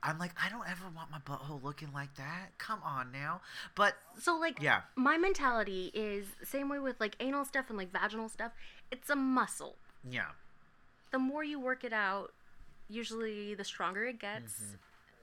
i'm 0.04 0.18
like 0.20 0.32
i 0.44 0.50
don't 0.50 0.70
ever 0.70 0.86
want 0.96 1.10
my 1.12 1.18
butthole 1.20 1.62
looking 1.64 1.92
like 1.94 2.16
that 2.16 2.50
come 2.58 2.80
on 2.84 3.12
now 3.12 3.42
but 3.76 3.96
So 4.20 4.38
like, 4.38 4.62
yeah 4.62 4.82
my 4.96 5.18
mentality 5.18 5.92
is 5.94 6.28
same 6.44 6.70
way 6.70 6.80
with 6.80 7.00
like 7.00 7.16
anal 7.20 7.46
stuff 7.46 7.66
and 7.70 7.78
like 7.78 7.92
vaginal 7.92 8.30
stuff. 8.30 8.52
It's 8.92 9.10
a 9.10 9.16
muscle. 9.16 9.76
yeah 10.10 10.30
The 11.12 11.20
more 11.20 11.44
you 11.44 11.60
work 11.60 11.84
it 11.84 11.94
out, 11.94 12.32
usually 12.90 13.56
the 13.56 13.64
stronger 13.64 14.06
it 14.06 14.20
gets. 14.20 14.54
Mm-hmm. 14.54 14.76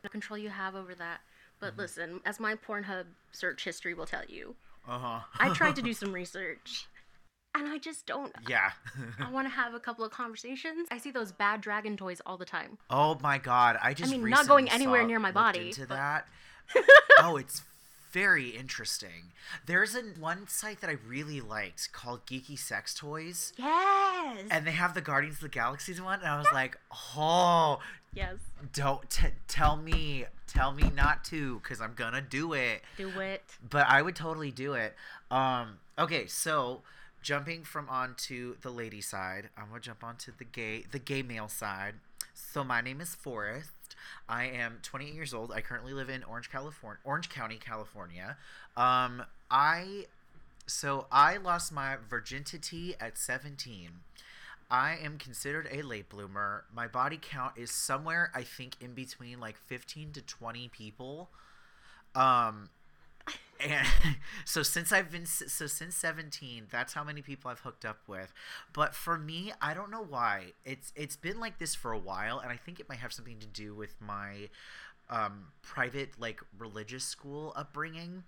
The 0.02 0.08
control 0.08 0.38
you 0.38 0.50
have 0.50 0.74
over 0.74 0.94
that. 0.94 1.20
But 1.58 1.76
listen, 1.76 2.20
as 2.24 2.38
my 2.38 2.54
Pornhub 2.54 3.06
search 3.32 3.64
history 3.64 3.94
will 3.94 4.06
tell 4.06 4.24
you, 4.28 4.54
uh-huh 4.88 5.20
I 5.38 5.52
tried 5.54 5.76
to 5.76 5.82
do 5.82 5.92
some 6.02 6.12
research, 6.12 6.86
and 7.54 7.68
I 7.68 7.78
just 7.78 8.06
don't. 8.06 8.32
yeah 8.48 8.70
I 9.20 9.30
want 9.30 9.46
to 9.46 9.50
have 9.54 9.74
a 9.74 9.80
couple 9.80 10.04
of 10.04 10.12
conversations. 10.12 10.88
I 10.90 10.98
see 10.98 11.10
those 11.10 11.32
bad 11.32 11.60
dragon 11.60 11.96
toys 11.96 12.20
all 12.26 12.36
the 12.36 12.44
time. 12.44 12.78
Oh 12.90 13.18
my 13.22 13.38
god! 13.38 13.78
I 13.82 13.94
just 13.94 14.12
I 14.12 14.16
mean, 14.16 14.28
not 14.30 14.46
going 14.48 14.68
anywhere 14.70 15.02
saw- 15.02 15.06
near 15.08 15.18
my 15.18 15.32
body, 15.32 15.68
Into 15.68 15.80
but- 15.86 15.90
that. 15.90 16.26
oh, 17.20 17.36
it's 17.36 17.62
very 18.12 18.48
interesting. 18.50 19.32
There's 19.66 19.94
a 19.94 20.00
one 20.18 20.48
site 20.48 20.80
that 20.80 20.88
I 20.90 20.96
really 21.06 21.40
liked 21.40 21.92
called 21.92 22.24
Geeky 22.26 22.58
Sex 22.58 22.94
Toys, 22.94 23.52
Yes. 23.58 24.46
and 24.50 24.66
they 24.66 24.72
have 24.72 24.94
the 24.94 25.00
Guardians 25.02 25.36
of 25.36 25.42
the 25.42 25.48
Galaxies 25.48 26.00
one, 26.00 26.20
and 26.20 26.28
I 26.28 26.38
was 26.38 26.48
like, 26.52 26.76
oh, 27.16 27.78
yes. 28.16 28.36
don't 28.72 29.08
t- 29.10 29.28
tell 29.46 29.76
me, 29.76 30.24
tell 30.46 30.72
me 30.72 30.90
not 30.94 31.24
to, 31.26 31.60
because 31.60 31.80
I'm 31.80 31.94
gonna 31.94 32.20
do 32.22 32.52
it 32.54 32.82
Do 32.96 33.20
it. 33.20 33.42
but 33.68 33.86
I 33.88 34.02
would 34.02 34.16
totally 34.16 34.50
do 34.50 34.72
it. 34.74 34.94
Um, 35.30 35.78
okay, 35.98 36.26
so 36.26 36.82
jumping 37.22 37.62
from 37.64 37.88
onto 37.88 38.56
the 38.62 38.70
lady 38.70 39.00
side, 39.00 39.50
I'm 39.56 39.68
gonna 39.68 39.80
jump 39.80 40.02
onto 40.02 40.32
the 40.36 40.44
gay 40.44 40.84
the 40.90 40.98
gay 40.98 41.22
male 41.22 41.48
side. 41.48 41.94
So 42.34 42.64
my 42.64 42.80
name 42.80 43.00
is 43.00 43.14
Forrest. 43.14 43.70
I 44.28 44.44
am 44.44 44.78
28 44.82 45.14
years 45.14 45.34
old. 45.34 45.52
I 45.52 45.60
currently 45.60 45.92
live 45.92 46.08
in 46.08 46.22
Orange, 46.24 46.50
California, 46.50 46.98
Orange 47.04 47.28
County, 47.28 47.56
California. 47.56 48.36
Um, 48.76 49.24
I 49.50 50.06
so 50.66 51.06
I 51.12 51.36
lost 51.36 51.72
my 51.72 51.96
virginity 52.08 52.94
at 53.00 53.16
17. 53.18 53.90
I 54.70 54.96
am 54.96 55.18
considered 55.18 55.68
a 55.70 55.82
late 55.82 56.08
bloomer. 56.08 56.64
My 56.74 56.88
body 56.88 57.18
count 57.20 57.54
is 57.56 57.70
somewhere 57.70 58.30
I 58.34 58.42
think 58.42 58.76
in 58.80 58.94
between 58.94 59.40
like 59.40 59.56
15 59.56 60.12
to 60.12 60.22
20 60.22 60.68
people. 60.68 61.30
Um 62.14 62.70
and 63.60 63.86
so 64.44 64.62
since 64.62 64.92
I've 64.92 65.10
been 65.10 65.26
so 65.26 65.66
since 65.66 65.96
17, 65.96 66.68
that's 66.70 66.94
how 66.94 67.04
many 67.04 67.22
people 67.22 67.50
I've 67.50 67.60
hooked 67.60 67.84
up 67.84 68.00
with. 68.06 68.32
But 68.72 68.94
for 68.94 69.18
me, 69.18 69.52
I 69.60 69.74
don't 69.74 69.90
know 69.90 70.04
why. 70.04 70.52
It's 70.64 70.92
it's 70.96 71.16
been 71.16 71.40
like 71.40 71.58
this 71.58 71.74
for 71.74 71.92
a 71.92 71.98
while 71.98 72.38
and 72.40 72.52
I 72.52 72.56
think 72.56 72.80
it 72.80 72.88
might 72.88 72.98
have 72.98 73.12
something 73.12 73.38
to 73.40 73.46
do 73.46 73.74
with 73.74 73.96
my 74.00 74.48
um 75.10 75.46
private 75.62 76.10
like 76.18 76.40
religious 76.58 77.04
school 77.04 77.52
upbringing. 77.56 78.24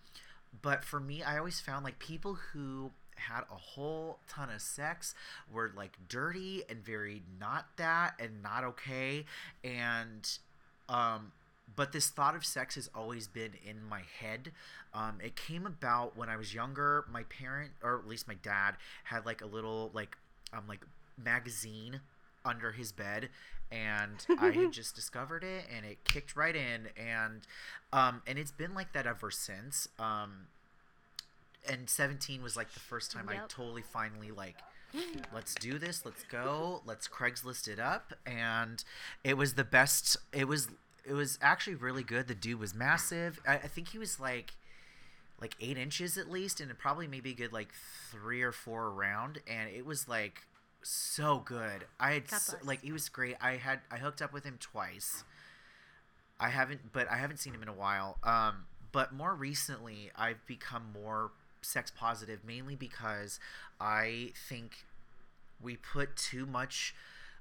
but 0.63 0.85
for 0.85 1.01
me, 1.01 1.23
I 1.23 1.39
always 1.39 1.61
found 1.61 1.85
like 1.85 1.99
people 1.99 2.35
who 2.53 2.93
had 3.19 3.43
a 3.51 3.57
whole 3.57 4.19
ton 4.29 4.51
of 4.51 4.61
sex 4.61 5.15
were 5.53 5.73
like 5.77 5.97
dirty 6.09 6.63
and 6.69 6.85
very 6.85 7.23
not 7.41 7.67
that 7.77 8.15
and 8.19 8.43
not 8.43 8.65
okay. 8.65 9.25
And 9.65 10.29
um 10.89 11.33
but 11.77 11.93
this 11.93 12.09
thought 12.09 12.35
of 12.35 12.45
sex 12.45 12.75
has 12.77 12.89
always 12.95 13.29
been 13.29 13.53
in 13.67 13.85
my 13.85 14.03
head. 14.21 14.53
Um 14.95 15.19
it 15.23 15.37
came 15.37 15.67
about 15.67 16.17
when 16.17 16.29
i 16.29 16.37
was 16.37 16.55
younger. 16.55 17.05
My 17.11 17.25
parent 17.25 17.73
or 17.83 17.99
at 17.99 18.07
least 18.07 18.27
my 18.29 18.37
dad 18.43 18.77
had 19.05 19.27
like 19.27 19.43
a 19.43 19.47
little 19.47 19.91
like 19.95 20.17
um 20.53 20.65
like 20.69 20.81
magazine 21.23 22.01
under 22.45 22.73
his 22.73 22.93
bed 22.93 23.29
and 23.71 24.25
I 24.41 24.51
had 24.51 24.73
just 24.73 24.95
discovered 24.95 25.45
it 25.45 25.65
and 25.75 25.85
it 25.85 26.05
kicked 26.05 26.37
right 26.37 26.57
in. 26.57 26.89
And 26.97 27.43
um 27.93 28.23
and 28.27 28.39
it's 28.39 28.53
been 28.53 28.75
like 28.75 28.93
that 28.93 29.07
ever 29.07 29.31
since. 29.31 29.89
Um 29.99 30.47
and 31.69 31.89
17 31.89 32.43
was 32.43 32.57
like 32.57 32.73
the 32.73 32.81
first 32.81 33.11
time 33.13 33.29
I 33.29 33.37
totally 33.49 33.83
finally 33.83 34.31
like 34.31 34.57
let's 35.35 35.55
do 35.55 35.79
this 35.79 36.05
let's 36.05 36.25
go 36.25 36.83
let's 36.87 37.07
craigslist 37.09 37.69
it 37.69 37.79
up 37.79 38.15
and 38.27 38.83
it 39.23 39.37
was 39.37 39.55
the 39.55 39.65
best 39.65 40.17
it 40.33 40.49
was 40.49 40.69
it 41.09 41.15
was 41.15 41.39
actually 41.41 41.77
really 41.77 42.03
good. 42.03 42.29
The 42.29 42.35
dude 42.35 42.61
was 42.61 42.75
massive. 42.75 43.41
I, 43.47 43.55
I 43.55 43.59
think 43.69 43.89
he 43.89 43.99
was 43.99 44.21
like 44.21 44.53
like 45.41 45.55
eight 45.61 45.79
inches 45.79 46.19
at 46.19 46.29
least 46.31 46.61
and 46.61 46.71
it 46.71 46.79
probably 46.79 47.07
maybe 47.07 47.33
good 47.33 47.53
like 47.53 47.69
three 48.11 48.43
or 48.43 48.53
four 48.53 48.89
around 48.89 49.39
and 49.47 49.71
it 49.71 49.87
was 49.87 50.09
like 50.09 50.43
so 50.83 51.39
good. 51.45 51.87
I 51.99 52.13
had 52.13 52.29
God 52.29 52.37
s- 52.37 52.51
bless. 52.51 52.65
like 52.65 52.83
he 52.83 52.93
was 52.93 53.09
great. 53.09 53.37
I 53.41 53.53
had 53.57 53.81
i 53.91 53.97
hooked 53.97 54.21
up 54.21 54.33
with 54.33 54.45
him 54.45 54.57
twice. 54.61 55.25
I 56.39 56.51
haven't 56.51 56.93
but 56.93 57.11
i 57.11 57.17
haven't 57.17 57.39
seen 57.39 57.55
him 57.55 57.63
in 57.63 57.69
a 57.69 57.73
while. 57.75 58.19
Um 58.23 58.67
but 58.91 59.13
more 59.13 59.35
recently 59.35 60.11
i've 60.17 60.45
become 60.47 60.83
more 60.93 61.31
sex 61.63 61.91
positive 61.95 62.41
mainly 62.45 62.75
because 62.75 63.39
i 63.81 64.33
think 64.49 64.85
we 65.61 65.77
put 65.77 66.17
too 66.17 66.47
much 66.47 66.95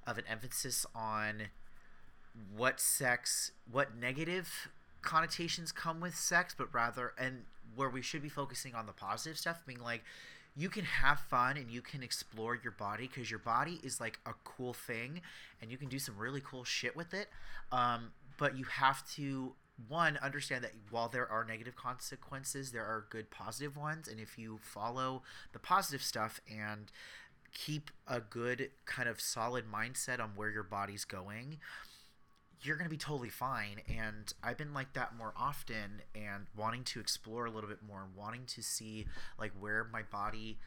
of 0.06 0.18
an 0.18 0.24
emphasis 0.30 0.86
on 0.96 1.44
what 2.56 2.80
sex 2.80 3.52
what 3.72 3.96
negative 3.96 4.70
connotations 5.02 5.72
come 5.72 6.00
with 6.00 6.16
sex 6.16 6.56
but 6.58 6.74
rather 6.74 7.14
and 7.18 7.44
where 7.76 7.90
we 7.90 8.02
should 8.02 8.22
be 8.22 8.30
focusing 8.30 8.74
on 8.74 8.86
the 8.86 8.92
positive 8.92 9.38
stuff 9.38 9.64
being 9.66 9.82
like 9.82 10.04
you 10.58 10.70
can 10.70 10.86
have 10.86 11.20
fun 11.20 11.56
and 11.56 11.70
you 11.70 11.82
can 11.82 12.02
explore 12.02 12.58
your 12.64 12.72
body 12.72 13.08
because 13.08 13.30
your 13.30 13.40
body 13.40 13.80
is 13.84 14.02
like 14.02 14.20
a 14.26 14.34
cool 14.44 14.74
thing 14.74 15.22
and 15.62 15.70
you 15.70 15.78
can 15.78 15.88
do 15.88 16.00
some 16.00 16.18
really 16.18 16.42
cool 16.44 16.64
shit 16.64 16.96
with 16.96 17.14
it. 17.14 17.28
Um, 17.72 18.12
but 18.40 18.58
you 18.58 18.66
have 18.66 19.08
to 19.12 19.54
one 19.88 20.18
understand 20.22 20.64
that 20.64 20.74
while 20.90 21.08
there 21.08 21.30
are 21.30 21.44
negative 21.46 21.76
consequences 21.76 22.72
there 22.72 22.86
are 22.86 23.06
good 23.10 23.30
positive 23.30 23.78
ones. 23.78 24.08
And 24.08 24.20
if 24.20 24.38
you 24.38 24.60
follow 24.62 25.24
the 25.54 25.60
positive 25.60 26.04
stuff 26.04 26.40
and 26.52 26.92
keep 27.54 27.92
a 28.08 28.20
good 28.20 28.72
kind 28.86 29.08
of 29.08 29.22
solid 29.22 29.66
mindset 29.72 30.20
on 30.20 30.32
where 30.36 30.50
your 30.50 30.64
body's 30.64 31.06
going 31.06 31.58
you're 32.64 32.76
going 32.76 32.90
to 32.90 32.94
be 32.94 32.98
totally 32.98 33.30
fine. 33.30 33.82
And 33.88 34.34
i've 34.44 34.58
been 34.58 34.74
like 34.74 34.94
that 34.94 35.16
more 35.16 35.34
often 35.38 36.02
and 36.16 36.48
wanting 36.56 36.84
to 36.86 37.00
explore 37.00 37.46
a 37.46 37.52
little 37.52 37.70
bit 37.70 37.80
more 37.88 38.04
and 38.04 38.16
wanting 38.16 38.46
to 38.48 38.64
see 38.64 39.06
like 39.40 39.52
where 39.60 39.84
my 39.92 40.02
body 40.02 40.58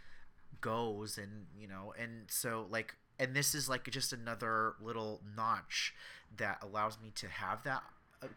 goes 0.60 1.16
and 1.16 1.46
you 1.58 1.66
know 1.66 1.94
and 1.98 2.24
so 2.28 2.66
like 2.70 2.96
and 3.18 3.34
this 3.34 3.54
is 3.54 3.68
like 3.68 3.88
just 3.90 4.12
another 4.12 4.74
little 4.80 5.20
notch 5.36 5.94
that 6.36 6.58
allows 6.62 6.98
me 7.02 7.10
to 7.14 7.28
have 7.28 7.62
that 7.64 7.82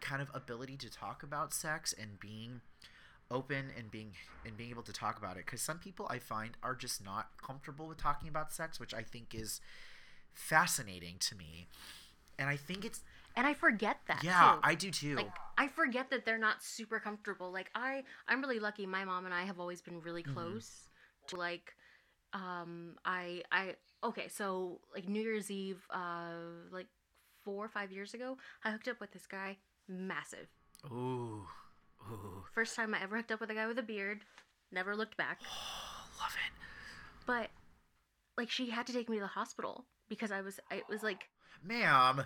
kind 0.00 0.22
of 0.22 0.28
ability 0.34 0.76
to 0.78 0.90
talk 0.90 1.22
about 1.22 1.52
sex 1.52 1.94
and 1.98 2.18
being 2.20 2.60
open 3.30 3.66
and 3.76 3.90
being 3.90 4.12
and 4.46 4.56
being 4.56 4.70
able 4.70 4.82
to 4.82 4.92
talk 4.92 5.18
about 5.18 5.36
it 5.36 5.44
because 5.46 5.60
some 5.62 5.78
people 5.78 6.06
i 6.10 6.18
find 6.18 6.56
are 6.62 6.74
just 6.74 7.04
not 7.04 7.28
comfortable 7.42 7.86
with 7.88 7.96
talking 7.98 8.28
about 8.28 8.52
sex 8.52 8.78
which 8.78 8.92
i 8.94 9.02
think 9.02 9.34
is 9.34 9.60
fascinating 10.32 11.16
to 11.18 11.34
me 11.36 11.66
and 12.38 12.48
i 12.48 12.56
think 12.56 12.84
it's 12.84 13.00
And 13.36 13.46
I 13.46 13.54
forget 13.54 13.98
that. 14.06 14.22
yeah 14.22 14.52
too. 14.54 14.60
i 14.62 14.74
do 14.74 14.90
too 14.90 15.16
like 15.16 15.26
I 15.56 15.68
forget 15.68 16.10
that 16.10 16.24
they're 16.24 16.36
not 16.38 16.62
super 16.64 16.98
comfortable. 16.98 17.52
Like 17.52 17.70
I 17.76 18.02
I'm 18.26 18.40
really 18.40 18.58
lucky. 18.58 18.86
My 18.86 19.04
mom 19.04 19.24
and 19.24 19.32
I 19.32 19.44
have 19.44 19.60
always 19.60 19.80
been 19.80 20.00
really 20.00 20.22
Mhm. 20.24 20.34
close. 20.34 20.88
To 21.28 21.36
like 21.36 21.74
um 22.32 22.96
I 23.04 23.42
I 23.52 23.76
okay, 24.02 24.28
so 24.28 24.80
like 24.94 25.08
New 25.08 25.22
Year's 25.22 25.50
Eve 25.50 25.86
uh 25.90 26.34
like 26.72 26.88
4 27.44 27.64
or 27.64 27.68
5 27.68 27.92
years 27.92 28.14
ago, 28.14 28.36
I 28.64 28.70
hooked 28.72 28.88
up 28.88 29.00
with 29.00 29.12
this 29.12 29.26
guy 29.26 29.58
massive. 29.88 30.46
ooh 30.86 31.46
ooh 32.10 32.44
First 32.54 32.76
time 32.76 32.94
I 32.94 33.02
ever 33.02 33.16
hooked 33.16 33.32
up 33.32 33.40
with 33.40 33.50
a 33.50 33.54
guy 33.54 33.66
with 33.66 33.78
a 33.78 33.82
beard. 33.82 34.20
Never 34.72 34.94
looked 34.96 35.16
back. 35.16 35.40
oh, 35.44 36.08
love 36.20 36.34
it 36.34 36.52
But 37.26 37.50
like 38.36 38.50
she 38.50 38.70
had 38.70 38.86
to 38.86 38.92
take 38.92 39.08
me 39.08 39.16
to 39.16 39.22
the 39.22 39.26
hospital 39.28 39.84
because 40.08 40.30
I 40.32 40.40
was 40.40 40.60
it 40.70 40.84
was 40.88 41.02
like 41.02 41.28
ma'am 41.62 42.24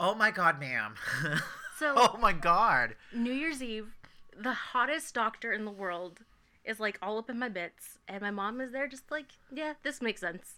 oh 0.00 0.14
my 0.14 0.30
god 0.30 0.58
ma'am 0.60 0.94
so 1.78 1.94
oh 1.96 2.16
my 2.20 2.32
god 2.32 2.96
New 3.14 3.32
Year's 3.32 3.62
Eve, 3.62 3.94
the 4.36 4.52
hottest 4.52 5.14
doctor 5.14 5.52
in 5.52 5.64
the 5.64 5.70
world 5.70 6.20
is 6.64 6.80
like 6.80 6.98
all 7.02 7.18
up 7.18 7.28
in 7.30 7.38
my 7.38 7.48
bits, 7.48 7.98
and 8.08 8.20
my 8.22 8.30
mom 8.30 8.58
is 8.60 8.72
there 8.72 8.88
just 8.88 9.10
like, 9.10 9.26
yeah, 9.52 9.74
this 9.82 10.00
makes 10.00 10.20
sense. 10.20 10.54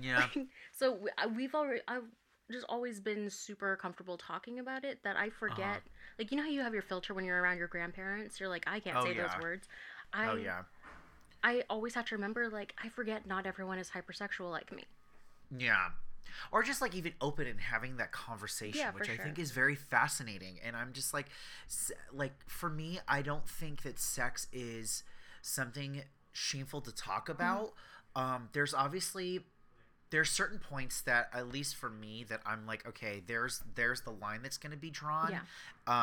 yeah 0.00 0.26
so 0.72 0.92
we, 0.94 1.10
we've 1.36 1.54
already, 1.54 1.80
I've 1.88 2.04
just 2.52 2.66
always 2.68 3.00
been 3.00 3.30
super 3.30 3.76
comfortable 3.76 4.16
talking 4.18 4.58
about 4.58 4.84
it 4.84 5.02
that 5.04 5.16
I 5.16 5.30
forget. 5.30 5.80
Uh-huh. 5.80 5.80
Like, 6.18 6.30
you 6.30 6.36
know 6.36 6.44
how 6.44 6.50
you 6.50 6.60
have 6.62 6.74
your 6.74 6.82
filter 6.82 7.14
when 7.14 7.24
you're 7.24 7.40
around 7.40 7.58
your 7.58 7.68
grandparents? 7.68 8.40
You're 8.40 8.48
like, 8.48 8.64
I 8.66 8.80
can't 8.80 9.00
Oh, 9.00 9.02
say 9.02 9.12
yeah. 9.12 9.14
those 9.14 9.36
words. 9.36 9.68
I, 10.12 10.30
oh 10.30 10.36
yeah 10.36 10.62
I 11.44 11.64
always 11.70 11.94
have 11.94 12.06
to 12.06 12.16
remember, 12.16 12.48
like, 12.50 12.74
I 12.82 12.88
forget 12.88 13.26
not 13.26 13.46
everyone 13.46 13.78
is 13.78 13.90
hypersexual 13.90 14.50
like 14.50 14.72
me. 14.72 14.84
Yeah. 15.56 15.90
Or 16.50 16.62
just 16.62 16.80
like 16.80 16.94
even 16.94 17.12
open 17.20 17.46
and 17.46 17.60
having 17.60 17.96
that 17.98 18.12
conversation, 18.12 18.72
Yeah, 18.78 18.92
which 18.92 19.08
I 19.08 19.16
think 19.16 19.38
is 19.38 19.50
very 19.50 19.74
fascinating. 19.74 20.58
And 20.64 20.76
I'm 20.76 20.92
just 20.92 21.12
like, 21.12 21.26
like 22.12 22.32
for 22.46 22.70
me, 22.70 23.00
I 23.08 23.22
don't 23.22 23.48
think 23.48 23.82
that 23.82 23.98
sex 23.98 24.46
is 24.52 25.02
something 25.42 26.02
shameful 26.32 26.80
to 26.82 26.94
talk 26.94 27.28
Mm-hmm. 27.42 27.54
about. 27.54 27.72
Um, 28.16 28.48
there's 28.52 28.74
obviously 28.74 29.40
there's 30.12 30.30
certain 30.30 30.60
points 30.60 31.00
that 31.00 31.28
at 31.34 31.48
least 31.48 31.74
for 31.74 31.90
me 31.90 32.24
that 32.28 32.40
I'm 32.46 32.64
like, 32.66 32.86
okay, 32.86 33.22
there's 33.26 33.60
there's 33.74 34.02
the 34.02 34.12
line 34.12 34.42
that's 34.42 34.58
going 34.58 34.70
to 34.70 34.78
be 34.78 34.90
drawn. 34.90 35.30
Yeah. 35.32 35.40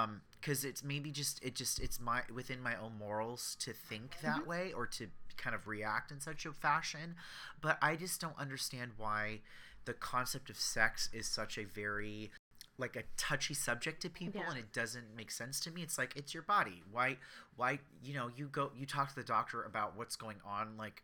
Um, 0.04 0.22
because 0.42 0.66
it's 0.66 0.84
maybe 0.84 1.12
just 1.12 1.42
it 1.44 1.56
just 1.56 1.80
it's 1.80 2.00
my 2.02 2.24
within 2.34 2.62
my 2.62 2.76
own 2.76 2.94
morals 3.00 3.56
to 3.62 3.72
think 3.74 4.18
that 4.22 4.40
Mm-hmm. 4.42 4.50
way 4.50 4.74
or 4.74 4.86
to 4.88 5.08
kind 5.38 5.56
of 5.56 5.68
react 5.68 6.12
in 6.12 6.20
such 6.20 6.46
a 6.46 6.52
fashion 6.52 7.16
but 7.62 7.78
i 7.82 7.96
just 7.96 8.20
don't 8.20 8.38
understand 8.38 8.92
why 8.98 9.40
the 9.86 9.94
concept 9.94 10.50
of 10.50 10.58
sex 10.60 11.08
is 11.14 11.26
such 11.30 11.58
a 11.58 11.64
very 11.64 12.30
like 12.78 12.98
a 12.98 13.04
touchy 13.16 13.54
subject 13.54 14.02
to 14.02 14.10
people 14.10 14.42
Yeah. 14.42 14.50
and 14.50 14.60
it 14.60 14.74
doesn't 14.74 15.16
make 15.16 15.32
sense 15.32 15.62
to 15.62 15.72
me 15.72 15.82
it's 15.82 15.98
like 15.98 16.14
it's 16.18 16.34
your 16.34 16.44
body 16.44 16.84
why 16.92 17.18
why 17.56 17.80
you 18.04 18.14
know 18.14 18.30
you 18.36 18.48
go 18.48 18.72
you 18.78 18.86
talk 18.86 19.10
to 19.10 19.16
the 19.16 19.24
doctor 19.24 19.64
about 19.64 19.96
what's 19.96 20.18
going 20.18 20.42
on 20.46 20.76
like 20.78 21.04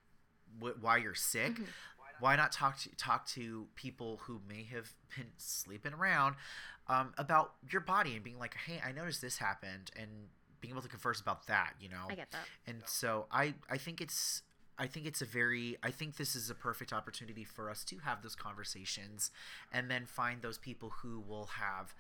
wh- 0.62 0.82
why 0.84 0.98
you're 0.98 1.16
sick 1.16 1.54
Mhm. 1.54 1.66
Why 2.19 2.36
not 2.36 2.51
talk 2.51 2.77
to 2.79 2.89
talk 2.95 3.25
to 3.27 3.67
people 3.75 4.19
who 4.24 4.41
may 4.48 4.63
have 4.63 4.93
been 5.15 5.27
sleeping 5.38 5.93
around 5.93 6.36
um, 6.88 7.13
about 7.17 7.53
your 7.72 7.81
body 7.81 8.15
and 8.15 8.24
being 8.24 8.39
like 8.39 8.55
hey 8.65 8.81
i 8.86 8.91
noticed 8.91 9.22
this 9.22 9.38
happened 9.38 9.91
and 10.00 10.10
being 10.62 10.74
able 10.74 10.81
to 10.81 10.88
converse 10.88 11.19
about 11.22 11.45
that 11.48 11.74
you 11.79 11.89
know 11.89 12.05
I 12.10 12.15
get 12.15 12.31
that. 12.31 12.45
and 12.67 12.81
so 12.86 13.27
I 13.31 13.53
I 13.69 13.77
think 13.77 14.01
it's 14.01 14.41
I 14.77 14.88
think 14.88 15.05
it's 15.05 15.22
a 15.22 15.25
very 15.25 15.77
I 15.84 15.91
think 15.91 16.17
this 16.17 16.36
is 16.36 16.50
a 16.50 16.55
perfect 16.55 16.91
opportunity 16.91 17.43
for 17.43 17.69
us 17.69 17.84
to 17.86 17.98
have 18.00 18.22
those 18.22 18.36
conversations 18.36 19.31
and 19.72 19.89
then 19.89 20.05
find 20.05 20.41
those 20.41 20.57
people 20.57 20.91
who 21.01 21.24
will 21.25 21.45
have 21.45 21.93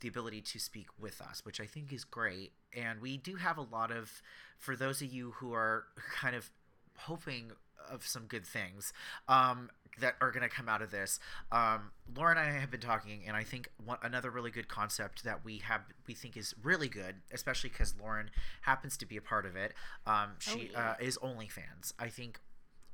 the 0.00 0.08
ability 0.08 0.40
to 0.40 0.58
speak 0.58 0.86
with 0.98 1.20
us, 1.20 1.44
which 1.44 1.60
I 1.60 1.66
think 1.66 1.92
is 1.92 2.04
great. 2.04 2.52
And 2.76 3.00
we 3.00 3.16
do 3.16 3.36
have 3.36 3.58
a 3.58 3.62
lot 3.62 3.90
of 3.90 4.22
for 4.58 4.76
those 4.76 5.02
of 5.02 5.12
you 5.12 5.32
who 5.32 5.52
are 5.52 5.84
kind 6.14 6.34
of 6.34 6.50
hoping 6.96 7.52
of 7.90 8.06
some 8.06 8.24
good 8.26 8.46
things 8.46 8.92
um, 9.28 9.70
that 10.00 10.14
are 10.20 10.30
going 10.30 10.42
to 10.42 10.48
come 10.48 10.68
out 10.68 10.82
of 10.82 10.90
this. 10.90 11.18
Um, 11.52 11.90
Laura 12.16 12.30
and 12.32 12.40
I 12.40 12.58
have 12.58 12.70
been 12.70 12.80
talking, 12.80 13.22
and 13.26 13.36
I 13.36 13.44
think 13.44 13.68
one, 13.84 13.98
another 14.02 14.30
really 14.30 14.50
good 14.50 14.68
concept 14.68 15.24
that 15.24 15.44
we 15.44 15.58
have 15.58 15.82
we 16.06 16.14
think 16.14 16.36
is 16.36 16.54
really 16.62 16.88
good, 16.88 17.16
especially 17.32 17.70
because 17.70 17.94
Lauren 18.00 18.30
happens 18.62 18.96
to 18.98 19.06
be 19.06 19.16
a 19.16 19.22
part 19.22 19.46
of 19.46 19.56
it. 19.56 19.74
Um, 20.06 20.30
she 20.38 20.70
yeah. 20.72 20.90
uh, 20.90 20.94
is 21.00 21.18
OnlyFans. 21.18 21.92
I 21.98 22.08
think, 22.08 22.40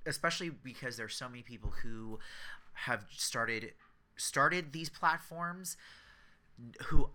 especially 0.06 0.50
because 0.50 0.96
there's 0.96 1.14
so 1.14 1.28
many 1.28 1.42
people 1.42 1.72
who 1.82 2.18
have 2.72 3.04
started 3.10 3.72
started 4.16 4.72
these 4.72 4.90
platforms 4.90 5.76
who 6.86 7.10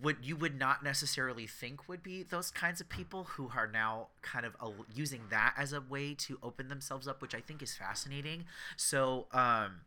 would 0.00 0.16
you 0.22 0.36
would 0.36 0.58
not 0.58 0.82
necessarily 0.82 1.46
think 1.46 1.88
would 1.88 2.02
be 2.02 2.22
those 2.22 2.50
kinds 2.50 2.80
of 2.80 2.88
people 2.88 3.24
who 3.24 3.50
are 3.54 3.66
now 3.66 4.08
kind 4.22 4.46
of 4.46 4.56
a, 4.60 4.70
using 4.94 5.22
that 5.30 5.54
as 5.58 5.72
a 5.72 5.80
way 5.80 6.14
to 6.14 6.38
open 6.42 6.68
themselves 6.68 7.06
up 7.06 7.20
which 7.20 7.34
i 7.34 7.40
think 7.40 7.62
is 7.62 7.74
fascinating. 7.74 8.44
So 8.76 9.26
um 9.32 9.80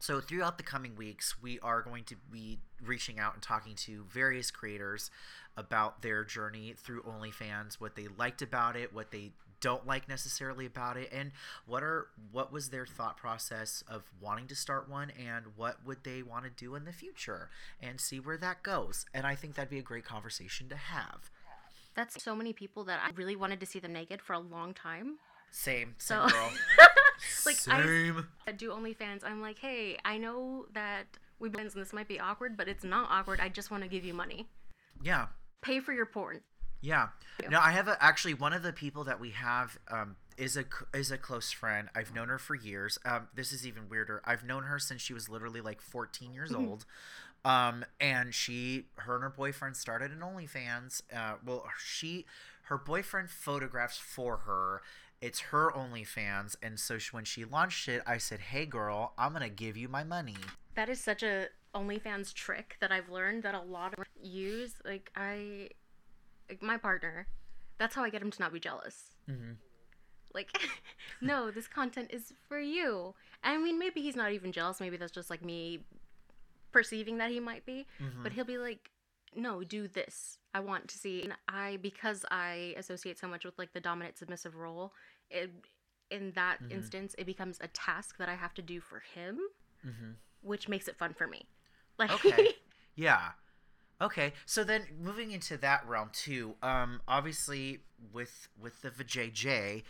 So 0.00 0.20
throughout 0.20 0.58
the 0.58 0.62
coming 0.64 0.94
weeks, 0.94 1.42
we 1.42 1.58
are 1.60 1.82
going 1.82 2.04
to 2.04 2.16
be 2.30 2.60
reaching 2.80 3.18
out 3.18 3.34
and 3.34 3.42
talking 3.42 3.74
to 3.74 4.04
various 4.08 4.50
creators 4.52 5.10
about 5.56 6.02
their 6.02 6.22
journey 6.24 6.72
through 6.76 7.02
OnlyFans, 7.02 7.80
what 7.80 7.96
they 7.96 8.06
liked 8.06 8.40
about 8.40 8.76
it, 8.76 8.92
what 8.94 9.10
they 9.10 9.32
don't 9.60 9.86
like 9.86 10.08
necessarily 10.08 10.66
about 10.66 10.96
it 10.96 11.08
and 11.12 11.32
what 11.66 11.82
are 11.82 12.08
what 12.32 12.52
was 12.52 12.70
their 12.70 12.86
thought 12.86 13.16
process 13.16 13.82
of 13.88 14.04
wanting 14.20 14.46
to 14.46 14.54
start 14.54 14.88
one 14.88 15.10
and 15.10 15.44
what 15.56 15.84
would 15.84 16.04
they 16.04 16.22
want 16.22 16.44
to 16.44 16.50
do 16.50 16.74
in 16.74 16.84
the 16.84 16.92
future 16.92 17.50
and 17.82 18.00
see 18.00 18.20
where 18.20 18.36
that 18.36 18.62
goes 18.62 19.04
and 19.12 19.26
i 19.26 19.34
think 19.34 19.54
that'd 19.54 19.68
be 19.70 19.78
a 19.78 19.82
great 19.82 20.04
conversation 20.04 20.68
to 20.68 20.76
have 20.76 21.30
That's 21.94 22.22
so 22.22 22.36
many 22.36 22.52
people 22.52 22.84
that 22.84 23.00
I 23.04 23.10
really 23.16 23.34
wanted 23.34 23.58
to 23.60 23.66
see 23.66 23.80
them 23.80 23.92
naked 23.92 24.22
for 24.22 24.32
a 24.34 24.38
long 24.38 24.72
time. 24.74 25.18
same 25.50 25.94
same 25.98 26.28
So- 26.28 26.28
girl 26.28 26.50
Like, 27.44 27.56
I- 27.68 27.82
same 27.82 28.26
I 28.46 28.52
do 28.52 28.70
OnlyFans. 28.70 29.24
I'm 29.24 29.40
like, 29.40 29.58
hey, 29.58 29.98
I 30.04 30.18
know 30.18 30.66
that 30.74 31.06
we 31.40 31.50
friends 31.50 31.74
and 31.74 31.84
this 31.84 31.92
might 31.92 32.06
be 32.06 32.20
awkward, 32.20 32.56
but 32.56 32.68
it's 32.68 32.84
not 32.84 33.08
awkward. 33.10 33.40
I 33.40 33.48
just 33.48 33.70
want 33.72 33.82
to 33.82 33.88
give 33.88 34.04
you 34.04 34.14
money. 34.14 34.46
yeah 35.02 35.26
Pay 35.60 35.80
for 35.80 35.92
your 35.92 36.06
porn. 36.06 36.40
Yeah. 36.80 37.08
Yeah. 37.42 37.48
No, 37.50 37.60
I 37.60 37.72
have 37.72 37.88
a, 37.88 37.96
actually 38.02 38.34
one 38.34 38.52
of 38.52 38.62
the 38.62 38.72
people 38.72 39.04
that 39.04 39.18
we 39.20 39.30
have 39.30 39.78
um, 39.88 40.16
is 40.36 40.56
a 40.56 40.64
is 40.94 41.10
a 41.10 41.18
close 41.18 41.50
friend. 41.52 41.88
I've 41.94 42.14
known 42.14 42.28
her 42.28 42.38
for 42.38 42.54
years. 42.54 42.98
Um, 43.04 43.28
this 43.34 43.52
is 43.52 43.66
even 43.66 43.88
weirder. 43.88 44.20
I've 44.24 44.44
known 44.44 44.64
her 44.64 44.78
since 44.78 45.00
she 45.02 45.12
was 45.12 45.28
literally 45.28 45.60
like 45.60 45.80
14 45.80 46.32
years 46.32 46.50
Mm-hmm. 46.52 46.68
old. 46.68 46.84
Um, 47.44 47.84
and 48.00 48.34
she, 48.34 48.86
her 48.96 49.14
and 49.14 49.22
her 49.22 49.30
boyfriend 49.30 49.76
started 49.76 50.10
an 50.10 50.18
OnlyFans. 50.20 51.02
Uh, 51.14 51.34
well, 51.44 51.64
she, 51.78 52.26
her 52.64 52.76
boyfriend 52.76 53.30
photographs 53.30 53.96
for 53.98 54.38
her. 54.38 54.82
It's 55.20 55.40
her 55.40 55.70
OnlyFans, 55.72 56.56
and 56.62 56.78
so 56.78 56.98
she, 56.98 57.10
when 57.10 57.24
she 57.24 57.44
launched 57.44 57.88
it, 57.88 58.02
I 58.06 58.18
said, 58.18 58.38
"Hey, 58.40 58.66
girl, 58.66 59.14
I'm 59.18 59.32
gonna 59.32 59.48
give 59.48 59.76
you 59.76 59.88
my 59.88 60.04
money." 60.04 60.36
That 60.74 60.88
is 60.88 61.00
such 61.00 61.22
a 61.24 61.46
OnlyFans 61.74 62.32
trick 62.34 62.76
that 62.80 62.92
I've 62.92 63.08
learned 63.08 63.42
that 63.44 63.54
a 63.54 63.60
lot 63.60 63.94
of 63.98 64.04
use. 64.22 64.74
Like 64.84 65.10
I, 65.16 65.70
like 66.48 66.62
my 66.62 66.76
partner, 66.76 67.26
that's 67.78 67.94
how 67.94 68.02
I 68.04 68.10
get 68.10 68.22
him 68.22 68.30
to 68.30 68.40
not 68.40 68.52
be 68.52 68.60
jealous. 68.60 69.10
Mm-hmm. 69.28 69.52
Like, 70.34 70.50
no, 71.20 71.50
this 71.50 71.68
content 71.68 72.10
is 72.12 72.32
for 72.48 72.58
you. 72.58 73.14
I 73.42 73.56
mean, 73.56 73.78
maybe 73.78 74.00
he's 74.02 74.16
not 74.16 74.32
even 74.32 74.52
jealous. 74.52 74.80
Maybe 74.80 74.96
that's 74.96 75.12
just 75.12 75.30
like 75.30 75.44
me 75.44 75.80
perceiving 76.72 77.18
that 77.18 77.30
he 77.30 77.40
might 77.40 77.64
be. 77.64 77.86
Mm-hmm. 78.02 78.22
But 78.22 78.32
he'll 78.32 78.44
be 78.44 78.58
like, 78.58 78.90
no, 79.34 79.62
do 79.62 79.88
this. 79.88 80.38
I 80.54 80.60
want 80.60 80.88
to 80.88 80.98
see. 80.98 81.22
And 81.22 81.34
I, 81.48 81.78
because 81.82 82.24
I 82.30 82.74
associate 82.76 83.18
so 83.18 83.28
much 83.28 83.44
with 83.44 83.58
like 83.58 83.72
the 83.72 83.80
dominant 83.80 84.18
submissive 84.18 84.56
role, 84.56 84.92
it, 85.30 85.50
in 86.10 86.32
that 86.32 86.62
Mhm. 86.62 86.72
instance, 86.72 87.14
it 87.18 87.24
becomes 87.26 87.58
a 87.60 87.68
task 87.68 88.16
that 88.18 88.28
I 88.28 88.34
have 88.34 88.54
to 88.54 88.62
do 88.62 88.80
for 88.80 89.00
him, 89.14 89.38
Mm-hmm. 89.86 90.12
which 90.42 90.68
makes 90.68 90.88
it 90.88 90.96
fun 90.96 91.14
for 91.14 91.26
me. 91.26 91.46
Like, 91.98 92.10
Okay. 92.12 92.54
Yeah. 92.96 93.30
Okay. 94.00 94.32
So 94.46 94.64
then 94.64 94.82
moving 95.00 95.32
into 95.32 95.56
that 95.58 95.86
realm 95.88 96.10
too, 96.12 96.54
um, 96.62 97.00
obviously 97.08 97.80
with 98.12 98.48
with 98.60 98.80
the 98.82 98.90
VJJ, 98.90 99.82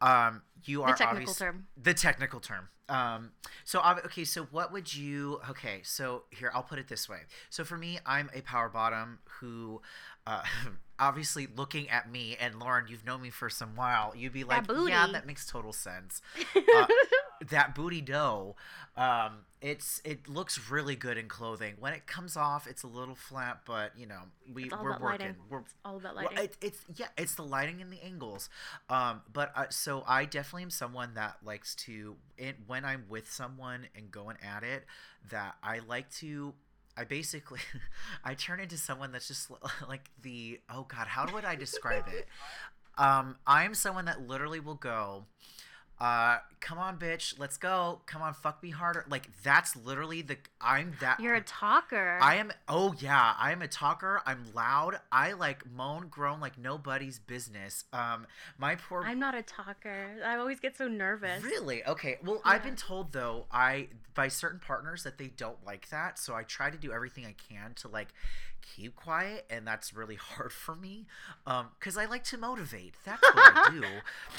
um, 0.00 0.42
you 0.64 0.78
the 0.78 0.84
are 0.84 0.94
technical 0.96 1.34
term. 1.34 1.66
the 1.82 1.94
technical 1.94 2.40
term. 2.40 2.68
Um, 2.88 3.32
so 3.64 3.82
okay, 4.04 4.24
so 4.24 4.44
what 4.50 4.72
would 4.72 4.94
you? 4.94 5.40
Okay, 5.50 5.80
so 5.82 6.24
here 6.30 6.50
I'll 6.54 6.62
put 6.62 6.78
it 6.78 6.88
this 6.88 7.08
way. 7.08 7.20
So 7.50 7.64
for 7.64 7.76
me, 7.76 7.98
I'm 8.06 8.30
a 8.34 8.42
power 8.42 8.68
bottom 8.68 9.18
who, 9.40 9.80
uh, 10.26 10.42
obviously 10.98 11.48
looking 11.56 11.88
at 11.90 12.10
me 12.10 12.36
and 12.38 12.60
Lauren, 12.60 12.86
you've 12.88 13.04
known 13.04 13.22
me 13.22 13.30
for 13.30 13.50
some 13.50 13.74
while. 13.74 14.12
You'd 14.16 14.32
be 14.32 14.44
like, 14.44 14.66
yeah, 14.68 15.08
that 15.12 15.26
makes 15.26 15.46
total 15.46 15.72
sense. 15.72 16.20
Uh, 16.76 16.86
that 17.50 17.74
booty 17.74 18.00
dough, 18.00 18.56
um, 18.96 19.38
it's 19.60 20.00
it 20.04 20.28
looks 20.28 20.70
really 20.70 20.96
good 20.96 21.18
in 21.18 21.28
clothing. 21.28 21.74
When 21.78 21.92
it 21.92 22.06
comes 22.06 22.36
off, 22.36 22.66
it's 22.66 22.82
a 22.82 22.86
little 22.86 23.14
flat, 23.14 23.60
but 23.66 23.92
you 23.96 24.06
know 24.06 24.20
we 24.52 24.64
It's 24.64 24.72
all 24.72 24.82
we're 24.82 24.90
about 24.90 25.02
working. 25.02 25.26
lighting. 25.28 25.36
We're 25.48 25.62
All 25.84 25.96
about 25.96 26.14
well, 26.20 26.32
lighting. 26.32 26.44
it, 26.44 26.56
it's 26.60 26.80
yeah, 26.94 27.06
it's 27.16 27.34
the 27.34 27.42
lighting 27.42 27.80
and 27.80 27.92
the 27.92 28.02
angles. 28.04 28.48
Um, 28.88 29.22
but 29.32 29.52
uh, 29.56 29.66
so 29.70 30.04
I 30.06 30.24
definitely 30.24 30.64
am 30.64 30.70
someone 30.70 31.14
that 31.14 31.36
likes 31.44 31.74
to, 31.86 32.16
it, 32.38 32.56
when 32.66 32.84
I'm 32.84 33.04
with 33.08 33.30
someone 33.30 33.86
and 33.96 34.10
going 34.10 34.36
at 34.42 34.62
it, 34.62 34.84
that 35.30 35.56
I 35.62 35.80
like 35.80 36.10
to. 36.16 36.54
I 36.98 37.04
basically, 37.04 37.60
I 38.24 38.34
turn 38.34 38.60
into 38.60 38.78
someone 38.78 39.12
that's 39.12 39.28
just 39.28 39.50
like 39.88 40.10
the 40.22 40.60
oh 40.70 40.84
god, 40.88 41.08
how 41.08 41.32
would 41.32 41.44
I 41.44 41.54
describe 41.56 42.04
it? 42.08 42.26
Um, 42.98 43.36
I'm 43.46 43.74
someone 43.74 44.06
that 44.06 44.26
literally 44.26 44.58
will 44.58 44.74
go. 44.74 45.26
Uh, 45.98 46.38
come 46.60 46.78
on, 46.78 46.98
bitch, 46.98 47.38
let's 47.38 47.56
go. 47.56 48.00
Come 48.04 48.20
on, 48.20 48.34
fuck 48.34 48.62
me 48.62 48.70
harder. 48.70 49.06
Like 49.08 49.30
that's 49.42 49.74
literally 49.74 50.20
the 50.20 50.36
I'm 50.60 50.94
that. 51.00 51.20
You're 51.20 51.34
a 51.34 51.40
talker. 51.40 52.18
I 52.20 52.34
am. 52.34 52.52
Oh 52.68 52.94
yeah, 52.98 53.34
I 53.38 53.52
am 53.52 53.62
a 53.62 53.68
talker. 53.68 54.20
I'm 54.26 54.44
loud. 54.54 54.98
I 55.10 55.32
like 55.32 55.64
moan, 55.70 56.08
groan 56.10 56.38
like 56.38 56.58
nobody's 56.58 57.18
business. 57.18 57.84
Um, 57.94 58.26
my 58.58 58.74
poor. 58.74 59.04
I'm 59.04 59.18
not 59.18 59.34
a 59.34 59.42
talker. 59.42 60.20
I 60.24 60.36
always 60.36 60.60
get 60.60 60.76
so 60.76 60.86
nervous. 60.86 61.42
Really? 61.42 61.82
Okay. 61.86 62.18
Well, 62.22 62.42
I've 62.44 62.62
been 62.62 62.76
told 62.76 63.12
though, 63.12 63.46
I 63.50 63.88
by 64.14 64.28
certain 64.28 64.60
partners 64.60 65.02
that 65.04 65.16
they 65.16 65.28
don't 65.28 65.64
like 65.64 65.88
that, 65.88 66.18
so 66.18 66.34
I 66.34 66.42
try 66.42 66.68
to 66.68 66.76
do 66.78 66.92
everything 66.92 67.24
I 67.24 67.34
can 67.48 67.72
to 67.76 67.88
like 67.88 68.08
keep 68.60 68.96
quiet, 68.96 69.46
and 69.48 69.66
that's 69.66 69.94
really 69.94 70.16
hard 70.20 70.52
for 70.52 70.74
me. 70.74 71.06
Um, 71.46 71.68
because 71.78 71.96
I 71.96 72.04
like 72.04 72.24
to 72.24 72.38
motivate. 72.38 72.94
That's 73.04 73.22
what 73.22 73.34
I 73.36 73.70
do. 73.70 73.84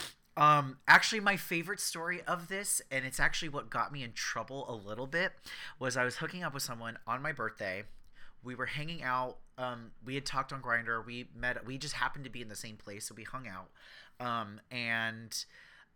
Um, 0.38 0.78
actually, 0.88 1.20
my 1.20 1.36
favorite 1.36 1.80
story 1.80 2.22
of 2.28 2.48
this, 2.48 2.82
and 2.92 3.06
it's 3.06 3.20
actually 3.20 3.50
what 3.50 3.72
got 3.72 3.92
me 3.92 4.04
in 4.04 4.14
trouble 4.14 4.66
a 4.70 4.76
little 4.88 5.08
bit, 5.08 5.34
was 5.80 5.98
I 5.98 6.06
was 6.06 6.18
hooking 6.18 6.44
up 6.44 6.54
with 6.54 6.64
someone 6.64 7.00
on 7.08 7.22
my 7.24 7.32
birthday. 7.32 7.84
We 8.44 8.54
were 8.54 8.68
hanging 8.68 9.02
out. 9.02 9.38
Um, 9.58 9.92
we 10.06 10.14
had 10.14 10.26
talked 10.26 10.54
on 10.54 10.62
Grindr. 10.62 11.04
We 11.04 11.28
met. 11.36 11.66
We 11.66 11.80
just 11.80 11.96
happened 11.96 12.24
to 12.26 12.30
be 12.30 12.42
in 12.42 12.50
the 12.50 12.56
same 12.56 12.78
place, 12.78 13.08
so 13.08 13.16
we 13.16 13.24
hung 13.24 13.48
out. 13.48 13.70
Um, 14.20 14.62
and 14.72 15.36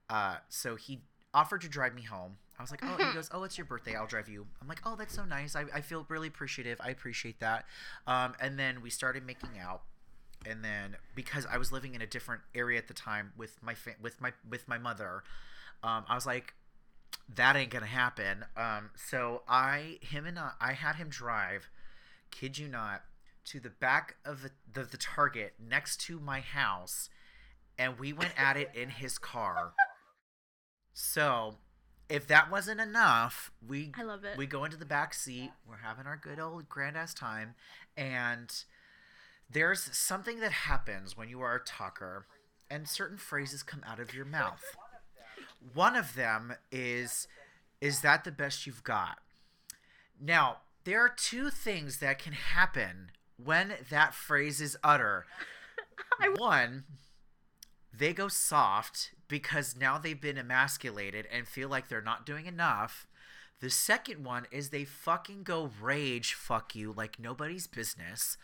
uh, 0.09 0.37
so 0.49 0.75
he 0.75 1.01
offered 1.33 1.61
to 1.61 1.69
drive 1.69 1.93
me 1.93 2.01
home. 2.01 2.37
I 2.57 2.63
was 2.63 2.71
like, 2.71 2.81
oh, 2.83 2.97
he 2.97 3.13
goes, 3.13 3.29
oh, 3.31 3.43
it's 3.43 3.59
your 3.59 3.65
birthday. 3.65 3.95
I'll 3.95 4.07
drive 4.07 4.27
you. 4.27 4.47
I'm 4.59 4.67
like, 4.67 4.81
oh, 4.85 4.95
that's 4.95 5.15
so 5.15 5.23
nice. 5.23 5.55
I, 5.55 5.65
I 5.73 5.81
feel 5.81 6.05
really 6.09 6.27
appreciative. 6.27 6.79
I 6.81 6.89
appreciate 6.89 7.39
that. 7.39 7.65
Um, 8.07 8.33
and 8.39 8.57
then 8.57 8.81
we 8.81 8.89
started 8.89 9.25
making 9.25 9.51
out. 9.61 9.83
And 10.47 10.63
then 10.63 10.97
because 11.15 11.45
I 11.45 11.57
was 11.57 11.71
living 11.71 11.93
in 11.93 12.01
a 12.01 12.07
different 12.07 12.41
area 12.55 12.77
at 12.79 12.87
the 12.87 12.93
time 12.93 13.33
with 13.37 13.61
my 13.61 13.75
fa- 13.75 13.95
with 14.01 14.19
my 14.19 14.33
with 14.49 14.67
my 14.67 14.77
mother, 14.77 15.23
um, 15.83 16.05
I 16.09 16.15
was 16.15 16.25
like, 16.25 16.53
that 17.35 17.55
ain't 17.55 17.69
gonna 17.69 17.85
happen. 17.85 18.45
Um, 18.57 18.89
so 18.95 19.43
I 19.47 19.99
him 20.01 20.25
and 20.25 20.39
I, 20.39 20.51
I 20.59 20.73
had 20.73 20.95
him 20.95 21.09
drive, 21.09 21.69
kid 22.31 22.57
you 22.57 22.67
not, 22.67 23.03
to 23.45 23.59
the 23.59 23.69
back 23.69 24.15
of 24.25 24.41
the, 24.41 24.51
the 24.73 24.83
the 24.83 24.97
Target 24.97 25.53
next 25.59 26.01
to 26.01 26.19
my 26.19 26.39
house, 26.39 27.09
and 27.77 27.99
we 27.99 28.11
went 28.13 28.33
at 28.37 28.57
it 28.57 28.71
in 28.73 28.89
his 28.89 29.17
car. 29.17 29.73
So, 30.93 31.55
if 32.09 32.27
that 32.27 32.51
wasn't 32.51 32.81
enough, 32.81 33.51
we 33.65 33.91
I 33.97 34.03
love 34.03 34.23
it. 34.23 34.37
we 34.37 34.45
go 34.45 34.65
into 34.65 34.77
the 34.77 34.85
back 34.85 35.13
seat. 35.13 35.51
We're 35.67 35.77
having 35.77 36.05
our 36.05 36.17
good 36.17 36.39
old 36.39 36.67
grand 36.67 36.97
ass 36.97 37.13
time, 37.13 37.55
and 37.95 38.51
there's 39.51 39.95
something 39.97 40.39
that 40.39 40.51
happens 40.51 41.17
when 41.17 41.29
you 41.29 41.41
are 41.41 41.55
a 41.55 41.63
talker, 41.63 42.27
and 42.69 42.87
certain 42.87 43.17
phrases 43.17 43.63
come 43.63 43.83
out 43.85 43.99
of 43.99 44.13
your 44.13 44.25
mouth. 44.25 44.63
One 45.73 45.95
of 45.95 46.15
them 46.15 46.55
is, 46.71 47.27
"Is 47.79 48.01
that 48.01 48.23
the 48.23 48.31
best 48.31 48.65
you've 48.65 48.83
got?" 48.83 49.19
Now, 50.19 50.61
there 50.83 50.99
are 51.01 51.09
two 51.09 51.49
things 51.49 51.97
that 51.97 52.19
can 52.19 52.33
happen 52.33 53.11
when 53.37 53.85
that 53.89 54.13
phrase 54.13 54.61
is 54.61 54.77
uttered. 54.83 55.25
One, 56.35 56.85
they 57.93 58.13
go 58.13 58.27
soft 58.27 59.11
because 59.27 59.75
now 59.75 59.97
they've 59.97 60.19
been 60.19 60.37
emasculated 60.37 61.27
and 61.31 61.47
feel 61.47 61.69
like 61.69 61.87
they're 61.87 62.01
not 62.01 62.25
doing 62.25 62.45
enough. 62.45 63.07
The 63.59 63.69
second 63.69 64.23
one 64.23 64.47
is 64.51 64.69
they 64.69 64.85
fucking 64.85 65.43
go 65.43 65.71
rage 65.79 66.33
fuck 66.33 66.75
you 66.75 66.91
like 66.91 67.19
nobody's 67.19 67.67
business. 67.67 68.37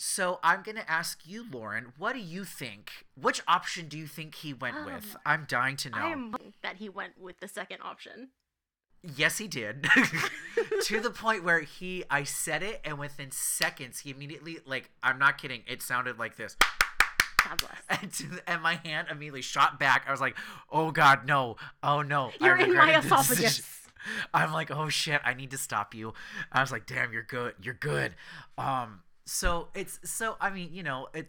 So 0.00 0.38
I'm 0.44 0.62
gonna 0.62 0.84
ask 0.86 1.22
you, 1.26 1.44
Lauren, 1.50 1.92
what 1.98 2.12
do 2.12 2.20
you 2.20 2.44
think? 2.44 2.92
Which 3.20 3.42
option 3.48 3.88
do 3.88 3.98
you 3.98 4.06
think 4.06 4.36
he 4.36 4.54
went 4.54 4.86
with? 4.86 5.16
Um, 5.16 5.20
I'm 5.26 5.46
dying 5.48 5.76
to 5.78 5.90
know. 5.90 5.98
I 5.98 6.10
am 6.10 6.34
that 6.62 6.76
he 6.76 6.88
went 6.88 7.18
with 7.20 7.40
the 7.40 7.48
second 7.48 7.78
option. 7.82 8.28
Yes, 9.02 9.38
he 9.38 9.48
did. 9.48 9.88
to 10.84 11.00
the 11.00 11.10
point 11.10 11.42
where 11.42 11.60
he, 11.60 12.04
I 12.10 12.22
said 12.22 12.62
it, 12.62 12.80
and 12.84 12.98
within 12.98 13.30
seconds, 13.32 14.00
he 14.00 14.10
immediately, 14.10 14.58
like, 14.66 14.90
I'm 15.04 15.18
not 15.18 15.38
kidding, 15.38 15.62
it 15.68 15.82
sounded 15.82 16.18
like 16.18 16.36
this. 16.36 16.56
God 17.44 17.58
bless. 17.58 17.72
And, 18.02 18.12
to 18.12 18.26
the- 18.28 18.50
and 18.50 18.62
my 18.62 18.74
hand 18.84 19.08
immediately 19.10 19.42
shot 19.42 19.80
back. 19.80 20.04
I 20.06 20.12
was 20.12 20.20
like, 20.20 20.36
oh 20.70 20.92
God, 20.92 21.26
no. 21.26 21.56
Oh 21.82 22.02
no. 22.02 22.30
You're 22.40 22.56
in 22.56 22.74
my 22.74 22.98
esophagus. 22.98 23.38
Decision. 23.56 23.64
I'm 24.34 24.52
like, 24.52 24.70
oh 24.70 24.88
shit, 24.88 25.20
I 25.24 25.34
need 25.34 25.50
to 25.50 25.58
stop 25.58 25.92
you. 25.94 26.14
I 26.52 26.60
was 26.60 26.70
like, 26.70 26.86
damn, 26.86 27.12
you're 27.12 27.22
good. 27.24 27.54
You're 27.60 27.74
good. 27.74 28.14
Um, 28.56 29.00
so 29.28 29.68
it's, 29.74 30.00
so, 30.04 30.36
I 30.40 30.50
mean, 30.50 30.70
you 30.72 30.82
know, 30.82 31.08
it, 31.14 31.28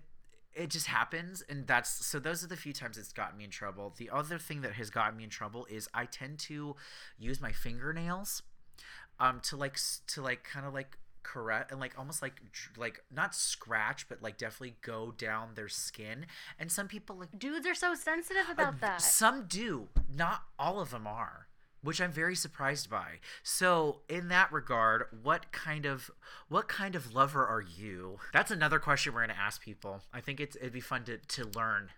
it 0.53 0.69
just 0.69 0.87
happens 0.87 1.43
and 1.47 1.67
that's 1.67 2.05
so 2.05 2.19
those 2.19 2.43
are 2.43 2.47
the 2.47 2.57
few 2.57 2.73
times 2.73 2.97
it's 2.97 3.13
gotten 3.13 3.37
me 3.37 3.43
in 3.43 3.49
trouble. 3.49 3.93
The 3.97 4.09
other 4.09 4.37
thing 4.39 4.61
that 4.61 4.73
has 4.73 4.89
gotten 4.89 5.15
me 5.15 5.23
in 5.23 5.29
trouble 5.29 5.67
is 5.69 5.87
i 5.93 6.05
tend 6.05 6.39
to 6.39 6.75
use 7.17 7.39
my 7.39 7.51
fingernails 7.51 8.41
um 9.19 9.39
to 9.41 9.55
like 9.55 9.77
to 10.07 10.21
like 10.21 10.43
kind 10.43 10.65
of 10.65 10.73
like 10.73 10.97
correct 11.21 11.71
and 11.71 11.79
like 11.79 11.93
almost 11.97 12.21
like 12.21 12.41
like 12.77 13.03
not 13.13 13.35
scratch 13.35 14.07
but 14.07 14.21
like 14.23 14.37
definitely 14.37 14.75
go 14.81 15.13
down 15.17 15.49
their 15.55 15.69
skin 15.69 16.25
and 16.57 16.71
some 16.71 16.87
people 16.87 17.17
like 17.17 17.29
Dudes 17.37 17.67
are 17.67 17.75
so 17.75 17.93
sensitive 17.93 18.49
uh, 18.49 18.53
about 18.53 18.81
that. 18.81 19.01
some 19.01 19.45
do. 19.47 19.87
Not 20.13 20.43
all 20.57 20.79
of 20.79 20.91
them 20.91 21.05
are 21.05 21.47
which 21.81 21.99
i'm 22.01 22.11
very 22.11 22.35
surprised 22.35 22.89
by 22.89 23.19
so 23.43 24.01
in 24.09 24.27
that 24.27 24.51
regard 24.51 25.05
what 25.23 25.51
kind 25.51 25.85
of 25.85 26.09
what 26.47 26.67
kind 26.67 26.95
of 26.95 27.13
lover 27.13 27.45
are 27.45 27.61
you 27.61 28.17
that's 28.33 28.51
another 28.51 28.79
question 28.79 29.13
we're 29.13 29.21
going 29.25 29.35
to 29.35 29.41
ask 29.41 29.61
people 29.61 30.01
i 30.13 30.19
think 30.21 30.39
it's 30.39 30.55
it'd 30.57 30.73
be 30.73 30.79
fun 30.81 31.03
to 31.03 31.17
to 31.17 31.45
learn 31.55 31.89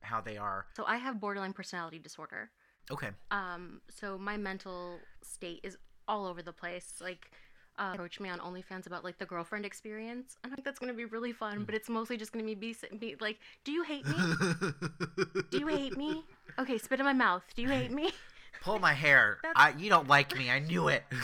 how 0.00 0.20
they 0.20 0.36
are 0.36 0.66
So 0.76 0.84
I 0.84 0.98
have 0.98 1.18
borderline 1.20 1.52
personality 1.52 1.98
disorder. 1.98 2.50
okay 2.92 3.08
Um, 3.32 3.80
so 3.90 4.16
my 4.16 4.36
mental 4.36 5.00
state 5.22 5.60
is 5.64 5.76
all 6.06 6.26
over 6.26 6.42
the 6.42 6.52
place. 6.52 6.94
Like, 7.00 7.32
uh, 7.76 7.90
approach 7.94 8.20
me 8.20 8.28
on 8.28 8.38
OnlyFans 8.38 8.86
about 8.86 9.02
like 9.02 9.18
the 9.18 9.26
girlfriend 9.26 9.64
experience, 9.66 10.36
I 10.44 10.48
think 10.48 10.64
that's 10.64 10.78
gonna 10.78 10.94
be 10.94 11.06
really 11.06 11.32
fun. 11.32 11.64
But 11.64 11.74
it's 11.74 11.88
mostly 11.88 12.16
just 12.16 12.30
gonna 12.32 12.44
be 12.44 12.54
be, 12.54 12.76
be 13.00 13.16
like, 13.20 13.38
do 13.64 13.72
you 13.72 13.82
hate 13.82 14.06
me? 14.06 14.14
Do 15.50 15.58
you 15.58 15.66
hate 15.66 15.96
me? 15.96 16.22
Okay, 16.58 16.78
spit 16.78 17.00
in 17.00 17.04
my 17.06 17.12
mouth. 17.12 17.42
Do 17.56 17.62
you 17.62 17.68
hate 17.68 17.90
me? 17.90 18.12
pull 18.66 18.78
my 18.78 18.92
hair. 18.92 19.38
I, 19.54 19.72
you 19.78 19.88
don't 19.88 20.08
like 20.08 20.36
me. 20.36 20.50
I 20.50 20.58
knew 20.58 20.88
it. 20.88 21.04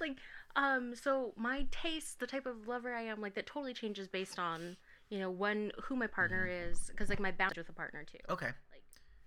Like, 0.00 0.16
um, 0.56 0.94
so 0.96 1.32
my 1.36 1.66
taste, 1.70 2.18
the 2.18 2.26
type 2.26 2.44
of 2.44 2.66
lover 2.66 2.92
I 2.92 3.02
am, 3.02 3.20
like 3.20 3.34
that 3.34 3.46
totally 3.46 3.72
changes 3.72 4.08
based 4.08 4.38
on 4.38 4.76
you 5.08 5.18
know 5.18 5.30
when 5.30 5.70
who 5.84 5.94
my 5.94 6.06
partner 6.08 6.46
is, 6.50 6.88
because 6.88 7.08
like 7.08 7.20
my 7.20 7.30
balance 7.30 7.56
with 7.56 7.68
a 7.68 7.72
partner 7.72 8.04
too. 8.04 8.18
okay. 8.28 8.50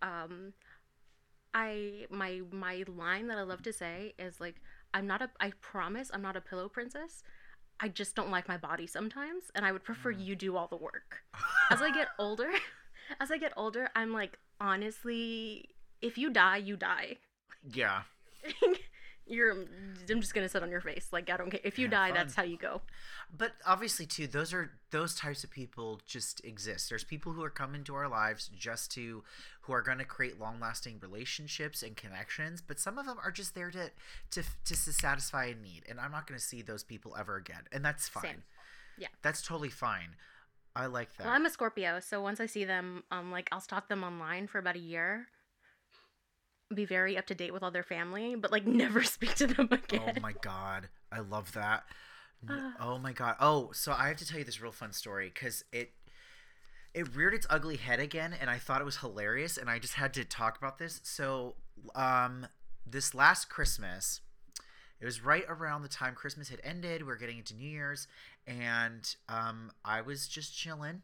Um 0.02 0.54
i 1.56 2.06
my 2.10 2.42
my 2.52 2.84
line 2.88 3.28
that 3.28 3.38
i 3.38 3.44
love 3.44 3.62
to 3.62 3.72
say 3.72 4.12
is 4.18 4.40
like 4.42 4.56
i'm 4.96 5.06
not 5.06 5.22
a 5.22 5.30
i 5.40 5.52
promise 5.62 6.10
i'm 6.14 6.22
not 6.22 6.36
a 6.36 6.42
pillow 6.42 6.68
princess. 6.68 7.24
I 7.80 7.90
just 7.90 8.16
don't 8.16 8.32
like 8.32 8.48
my 8.48 8.58
body 8.58 8.88
sometimes 8.88 9.46
and 9.56 9.66
i 9.66 9.72
would 9.72 9.84
prefer 9.84 10.10
you 10.12 10.36
do 10.36 10.58
all 10.58 10.68
the 10.68 10.78
work. 10.78 11.24
As 11.72 11.82
i 11.82 11.92
get 11.94 12.08
older 12.18 12.50
as 13.20 13.30
i 13.32 13.38
get 13.38 13.54
older 13.56 13.90
i'm 13.96 14.12
like 14.14 14.40
honestly 14.60 15.70
if 16.04 16.18
you 16.18 16.30
die 16.30 16.58
you 16.58 16.76
die. 16.78 17.18
Yeah. 17.74 18.02
You're 19.26 19.52
i'm 19.54 20.20
just 20.20 20.34
gonna 20.34 20.50
sit 20.50 20.62
on 20.64 20.70
your 20.70 20.82
face. 20.82 21.08
Like 21.14 21.30
i 21.30 21.38
don't 21.38 21.50
care. 21.50 21.62
If 21.64 21.80
you 21.80 21.86
Have 21.86 21.92
die 21.92 22.08
fun. 22.10 22.18
that's 22.18 22.36
how 22.36 22.44
you 22.44 22.58
go. 22.58 22.82
But 23.36 23.54
obviously 23.66 24.06
too 24.06 24.28
those 24.28 24.54
are 24.54 24.72
those 24.92 25.16
types 25.16 25.46
of 25.46 25.50
people 25.50 26.02
just 26.06 26.44
exist. 26.44 26.90
There's 26.90 27.06
people 27.06 27.32
who 27.32 27.42
are 27.42 27.50
coming 27.50 27.86
to 27.86 27.96
our 27.96 28.10
lives 28.10 28.50
just 28.56 28.92
to 28.96 29.24
who 29.62 29.72
are 29.72 29.82
going 29.82 30.00
to 30.00 30.04
create 30.04 30.42
long 30.42 30.60
lasting 30.60 31.00
relationships 31.02 31.82
and 31.84 31.96
connections 31.96 32.62
but 32.62 32.80
some 32.82 32.98
of 32.98 33.06
them 33.06 33.18
are 33.24 33.32
just 33.32 33.56
there 33.56 33.72
to 33.72 33.92
to 34.32 34.44
to 34.66 34.76
satisfy 34.76 35.46
a 35.46 35.56
need 35.56 35.84
and 35.88 36.02
i'm 36.02 36.12
not 36.12 36.28
going 36.28 36.38
to 36.38 36.46
see 36.46 36.62
those 36.62 36.84
people 36.84 37.16
ever 37.18 37.38
again 37.38 37.62
and 37.72 37.84
that's 37.84 38.10
fine. 38.10 38.24
Same. 38.24 38.44
Yeah. 38.98 39.08
that's 39.22 39.42
totally 39.42 39.70
fine. 39.70 40.16
I 40.76 40.88
like 40.88 41.16
that 41.18 41.26
well 41.28 41.34
i'm 41.36 41.46
a 41.46 41.50
scorpio 41.52 42.00
so 42.00 42.20
once 42.22 42.40
i 42.42 42.46
see 42.48 42.66
them 42.66 43.04
um 43.12 43.32
like 43.32 43.48
i'll 43.52 43.62
stalk 43.62 43.88
them 43.88 44.04
online 44.04 44.48
for 44.48 44.58
about 44.58 44.76
a 44.76 44.80
year 44.80 45.28
be 46.76 46.86
very 46.86 47.18
up 47.18 47.26
to 47.28 47.36
date 47.36 47.54
with 47.54 47.64
all 47.64 47.72
their 47.72 47.84
family 47.84 48.36
but 48.36 48.52
like 48.52 48.66
never 48.84 49.04
speak 49.04 49.36
to 49.36 49.48
them 49.48 49.68
again. 49.72 50.14
oh 50.18 50.20
my 50.22 50.34
god. 50.42 50.90
I 51.12 51.20
love 51.20 51.52
that. 51.54 51.84
N- 52.50 52.74
oh 52.80 52.98
my 52.98 53.14
god. 53.14 53.36
Oh 53.40 53.72
so 53.74 53.94
i 53.98 54.08
have 54.08 54.18
to 54.18 54.28
tell 54.28 54.40
you 54.40 54.46
this 54.46 54.62
real 54.62 54.72
fun 54.72 54.92
story 54.92 55.32
because 55.34 55.64
it 55.72 55.92
it 56.94 57.16
reared 57.16 57.34
its 57.34 57.48
ugly 57.50 57.78
head 57.78 58.00
again 58.00 58.36
and 58.40 58.50
i 58.50 58.58
thought 58.58 58.82
it 58.82 58.86
was 58.86 58.98
hilarious 58.98 59.58
and 59.58 59.70
i 59.70 59.80
just 59.80 59.96
had 59.96 60.14
to 60.14 60.24
talk 60.26 60.58
about 60.58 60.78
this. 60.78 61.00
So 61.04 61.56
um 61.96 62.48
this 62.86 63.16
last 63.16 63.50
christmas 63.50 64.22
it 65.00 65.06
was 65.06 65.24
right 65.24 65.46
around 65.48 65.82
the 65.82 65.88
time 65.88 66.14
christmas 66.16 66.50
had 66.50 66.60
ended 66.64 67.02
We 67.04 67.12
are 67.12 67.16
getting 67.16 67.38
into 67.38 67.56
new 67.56 67.68
year's 67.68 68.08
and 68.46 69.16
um 69.30 69.72
i 69.86 70.02
was 70.02 70.28
just 70.28 70.56
chilling 70.56 71.02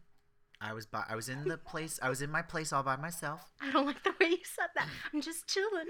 i 0.61 0.73
was 0.73 0.85
by 0.85 1.03
i 1.09 1.15
was 1.15 1.29
in 1.29 1.43
the 1.47 1.57
place 1.57 1.99
i 2.01 2.09
was 2.09 2.21
in 2.21 2.29
my 2.31 2.41
place 2.41 2.71
all 2.73 2.83
by 2.83 2.95
myself 2.95 3.51
i 3.61 3.71
don't 3.71 3.85
like 3.85 4.03
the 4.03 4.13
way 4.19 4.27
you 4.29 4.37
said 4.43 4.67
that 4.75 4.87
i'm 5.13 5.21
just 5.21 5.47
chilling 5.47 5.87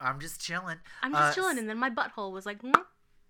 i'm 0.00 0.20
just 0.20 0.40
chilling 0.40 0.78
i'm 1.02 1.12
just 1.12 1.22
Uh, 1.22 1.34
chilling 1.34 1.58
and 1.58 1.68
then 1.68 1.78
my 1.78 1.90
butthole 1.90 2.32
was 2.32 2.46
like 2.46 2.62
"Mm." 2.62 2.72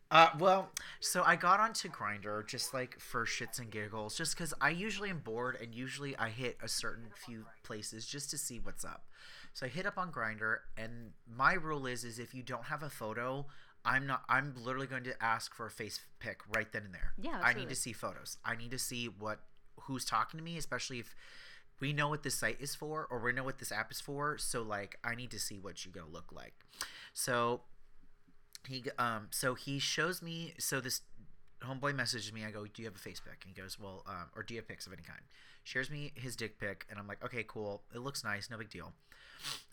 Uh, 0.09 0.31
well, 0.39 0.71
so 1.01 1.25
I 1.25 1.35
got 1.35 1.59
onto 1.59 1.89
Grindr 1.89 2.47
just 2.47 2.73
like 2.73 3.01
for 3.01 3.27
shits 3.27 3.59
and 3.59 3.73
giggles, 3.73 4.17
just 4.17 4.37
because 4.37 4.55
I 4.61 4.71
usually 4.71 5.11
am 5.11 5.19
bored 5.19 5.59
and 5.61 5.75
usually 5.75 6.17
I 6.17 6.29
hit 6.29 6.57
a 6.63 6.69
certain 6.69 7.07
few 7.13 7.47
places 7.65 8.07
just 8.07 8.31
to 8.31 8.39
see 8.39 8.61
what's 8.61 8.85
up. 8.85 9.07
So 9.53 9.67
I 9.67 9.69
hit 9.69 9.85
up 9.85 9.99
on 9.99 10.13
Grindr, 10.13 10.59
and 10.77 11.11
my 11.29 11.55
rule 11.55 11.87
is 11.87 12.05
is 12.05 12.21
if 12.21 12.35
you 12.35 12.45
don't 12.45 12.67
have 12.67 12.85
a 12.85 12.89
photo, 12.89 13.47
I'm 13.85 14.07
not. 14.07 14.23
I'm 14.29 14.55
literally 14.57 14.87
going 14.87 15.03
to 15.05 15.21
ask 15.21 15.53
for 15.53 15.67
a 15.67 15.71
face 15.73 15.99
pic 16.21 16.39
right 16.55 16.71
then 16.71 16.85
and 16.85 16.95
there. 16.95 17.13
Yeah, 17.21 17.41
I 17.43 17.53
need 17.55 17.69
to 17.71 17.75
see 17.75 17.93
photos. 17.93 18.37
I 18.45 18.55
need 18.55 18.71
to 18.71 18.79
see 18.79 19.07
what 19.07 19.41
who's 19.83 20.05
talking 20.05 20.39
to 20.39 20.45
me, 20.45 20.57
especially 20.57 20.99
if 20.99 21.15
we 21.81 21.93
know 21.93 22.09
what 22.09 22.23
this 22.23 22.35
site 22.35 22.61
is 22.61 22.75
for 22.75 23.07
or 23.11 23.21
we 23.21 23.33
know 23.33 23.45
what 23.45 23.59
this 23.59 23.73
app 23.73 23.91
is 23.91 24.01
for. 24.01 24.39
So 24.39 24.63
like, 24.63 24.99
I 25.05 25.15
need 25.15 25.31
to 25.31 25.39
see 25.39 25.59
what 25.59 25.85
you're 25.85 25.93
gonna 25.93 26.13
look 26.13 26.33
like. 26.33 26.55
So 27.13 27.63
he 28.67 28.85
um 28.99 29.29
so 29.31 29.55
he 29.55 29.79
shows 29.79 30.21
me 30.23 30.55
so 30.59 30.81
this 30.81 31.03
homeboy 31.63 31.95
messages 31.95 32.33
me. 32.33 32.45
I 32.45 32.51
go 32.51 32.65
do 32.65 32.83
you 32.83 32.87
have 32.87 32.97
a 32.97 32.99
face 32.99 33.21
pic? 33.21 33.45
And 33.45 33.55
he 33.55 33.61
goes 33.61 33.79
well 33.79 34.03
um 34.07 34.31
or 34.35 34.43
do 34.43 34.55
you 34.55 34.61
have 34.61 34.69
pics 34.69 34.87
of 34.87 34.93
any 34.93 35.03
kind? 35.03 35.21
Shares 35.65 35.91
me 35.91 36.13
his 36.15 36.37
dick 36.37 36.59
pic 36.59 36.87
and 36.91 36.99
i'm 36.99 37.07
like 37.07 37.25
okay 37.25 37.45
cool. 37.47 37.83
It 37.95 38.01
looks 38.01 38.25
nice. 38.25 38.51
No 38.51 38.59
big 38.59 38.71
deal. 38.71 38.93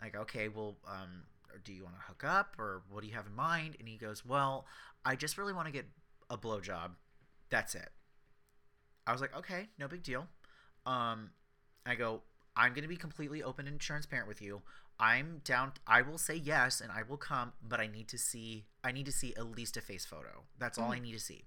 I 0.01 0.09
go 0.09 0.19
okay 0.21 0.47
well 0.47 0.77
um 0.87 1.23
do 1.63 1.71
you 1.71 1.83
want 1.83 1.95
to 1.95 2.01
hook 2.01 2.23
up 2.23 2.55
or 2.57 2.81
what 2.89 3.01
do 3.01 3.07
you 3.07 3.13
have 3.13 3.27
in 3.27 3.35
mind? 3.35 3.75
And 3.79 3.87
he 3.87 3.97
goes 3.97 4.25
well 4.25 4.65
i 5.05 5.15
just 5.15 5.37
really 5.37 5.53
want 5.53 5.67
to 5.67 5.71
get 5.73 5.85
a 6.29 6.37
blowjob. 6.37 6.91
That's 7.49 7.75
it 7.75 7.89
i 9.07 9.11
was 9.11 9.21
like 9.21 9.35
okay 9.37 9.67
no 9.79 9.87
big 9.87 10.03
deal 10.03 10.27
um 10.85 11.29
i 11.85 11.95
go 11.95 12.21
i'm 12.55 12.73
going 12.73 12.83
to 12.83 12.87
be 12.89 12.95
completely 12.95 13.41
open 13.43 13.67
and 13.67 13.79
transparent 13.79 14.27
with 14.27 14.41
you 14.41 14.61
I'm 14.99 15.41
down. 15.43 15.73
I 15.87 16.01
will 16.01 16.17
say 16.17 16.35
yes, 16.35 16.79
and 16.79 16.91
I 16.91 17.03
will 17.03 17.17
come, 17.17 17.53
but 17.67 17.79
I 17.79 17.87
need 17.87 18.07
to 18.09 18.17
see. 18.17 18.65
I 18.83 18.91
need 18.91 19.05
to 19.05 19.11
see 19.11 19.33
at 19.35 19.45
least 19.45 19.77
a 19.77 19.81
face 19.81 20.05
photo. 20.05 20.43
That's 20.57 20.77
all 20.77 20.91
I 20.91 20.99
need 20.99 21.13
to 21.13 21.19
see. 21.19 21.45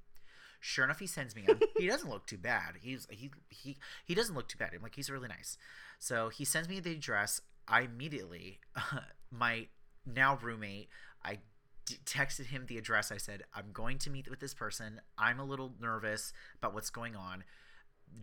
Sure 0.61 0.85
enough, 0.85 0.99
he 0.99 1.07
sends 1.07 1.37
me. 1.37 1.45
On. 1.49 1.61
he 1.79 1.87
doesn't 1.87 2.09
look 2.09 2.27
too 2.27 2.38
bad. 2.38 2.75
He's 2.83 3.07
he 3.11 3.31
he 3.49 3.77
he 4.05 4.14
doesn't 4.14 4.35
look 4.35 4.49
too 4.49 4.59
bad. 4.59 4.73
I'm 4.75 4.83
like 4.83 4.95
he's 4.95 5.11
really 5.11 5.29
nice. 5.29 5.57
So 5.99 6.29
he 6.29 6.45
sends 6.45 6.69
me 6.69 6.81
the 6.81 6.92
address. 6.92 7.40
I 7.69 7.83
immediately, 7.83 8.61
my 9.31 9.69
now 10.05 10.38
roommate, 10.42 10.88
I 11.25 11.38
d- 11.87 11.99
texted 12.05 12.46
him 12.46 12.66
the 12.66 12.77
address. 12.79 13.11
I 13.11 13.16
said 13.16 13.44
I'm 13.55 13.72
going 13.72 13.99
to 13.99 14.11
meet 14.11 14.29
with 14.29 14.40
this 14.40 14.55
person. 14.55 15.01
I'm 15.16 15.40
a 15.40 15.44
little 15.44 15.72
nervous 15.81 16.33
about 16.59 16.75
what's 16.75 16.90
going 16.90 17.16
on, 17.16 17.44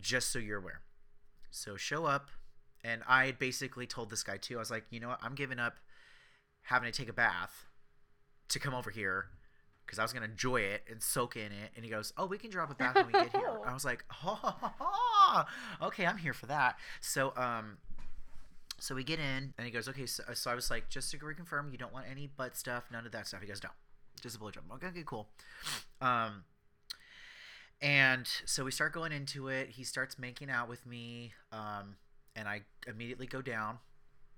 just 0.00 0.30
so 0.30 0.38
you're 0.38 0.58
aware. 0.58 0.80
So 1.50 1.76
show 1.76 2.04
up, 2.04 2.28
and 2.82 3.02
I 3.08 3.26
had 3.26 3.38
basically 3.38 3.86
told 3.86 4.10
this 4.10 4.22
guy 4.22 4.36
too. 4.36 4.56
I 4.56 4.58
was 4.60 4.70
like, 4.70 4.84
you 4.90 5.00
know 5.00 5.08
what? 5.08 5.20
I'm 5.22 5.34
giving 5.34 5.58
up 5.58 5.78
having 6.62 6.90
to 6.90 6.96
take 6.96 7.08
a 7.08 7.12
bath 7.14 7.66
to 8.48 8.58
come 8.58 8.74
over 8.74 8.90
here 8.90 9.26
because 9.84 9.98
I 9.98 10.02
was 10.02 10.12
gonna 10.12 10.26
enjoy 10.26 10.60
it 10.62 10.82
and 10.90 11.02
soak 11.02 11.36
in 11.36 11.52
it. 11.52 11.72
And 11.76 11.84
he 11.84 11.90
goes, 11.90 12.12
"Oh, 12.16 12.26
we 12.26 12.38
can 12.38 12.50
drop 12.50 12.70
a 12.70 12.74
bath 12.74 12.94
when 12.94 13.06
we 13.06 13.12
get 13.12 13.32
here." 13.34 13.58
I 13.66 13.72
was 13.72 13.84
like, 13.84 14.04
"Oh, 14.24 14.34
ha, 14.34 14.56
ha, 14.60 14.74
ha. 14.78 15.48
okay, 15.82 16.06
I'm 16.06 16.18
here 16.18 16.32
for 16.32 16.46
that." 16.46 16.78
So, 17.00 17.32
um, 17.36 17.78
so 18.84 18.94
we 18.94 19.02
get 19.02 19.18
in, 19.18 19.54
and 19.56 19.64
he 19.64 19.70
goes, 19.70 19.88
"Okay." 19.88 20.04
So, 20.04 20.22
so 20.34 20.50
I 20.50 20.54
was 20.54 20.70
like, 20.70 20.90
"Just 20.90 21.10
to 21.12 21.18
reconfirm, 21.18 21.72
you 21.72 21.78
don't 21.78 21.92
want 21.92 22.04
any 22.06 22.26
butt 22.26 22.54
stuff, 22.54 22.84
none 22.92 23.06
of 23.06 23.12
that 23.12 23.26
stuff." 23.26 23.40
He 23.40 23.46
goes, 23.46 23.62
"No, 23.62 23.70
just 24.20 24.36
a 24.36 24.38
blowjob." 24.38 24.70
Okay, 24.74 24.88
okay, 24.88 25.02
cool. 25.06 25.30
Um, 26.02 26.44
and 27.80 28.28
so 28.44 28.62
we 28.62 28.70
start 28.70 28.92
going 28.92 29.10
into 29.10 29.48
it. 29.48 29.70
He 29.70 29.84
starts 29.84 30.18
making 30.18 30.50
out 30.50 30.68
with 30.68 30.84
me, 30.84 31.32
um, 31.50 31.96
and 32.36 32.46
I 32.46 32.64
immediately 32.86 33.26
go 33.26 33.40
down, 33.40 33.78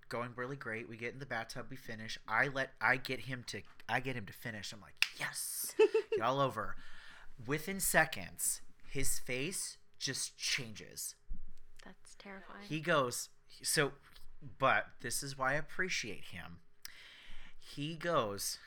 going 0.08 0.30
really 0.36 0.56
great. 0.56 0.88
We 0.88 0.96
get 0.96 1.12
in 1.12 1.18
the 1.18 1.26
bathtub, 1.26 1.66
we 1.68 1.76
finish. 1.76 2.16
I 2.28 2.46
let 2.46 2.70
I 2.80 2.98
get 2.98 3.22
him 3.22 3.42
to 3.48 3.62
I 3.88 3.98
get 3.98 4.14
him 4.14 4.26
to 4.26 4.32
finish. 4.32 4.72
I'm 4.72 4.80
like, 4.80 4.94
yes, 5.18 5.74
get 6.12 6.20
all 6.20 6.38
over. 6.38 6.76
Within 7.44 7.80
seconds, 7.80 8.60
his 8.88 9.18
face 9.18 9.76
just 9.98 10.38
changes. 10.38 11.16
that's 11.84 12.14
terrifying 12.14 12.62
He 12.68 12.78
goes 12.80 13.30
so, 13.62 13.92
but 14.58 14.86
this 15.00 15.22
is 15.22 15.36
why 15.36 15.52
I 15.52 15.56
appreciate 15.56 16.24
him. 16.32 16.58
He 17.58 17.96
goes, 17.96 18.58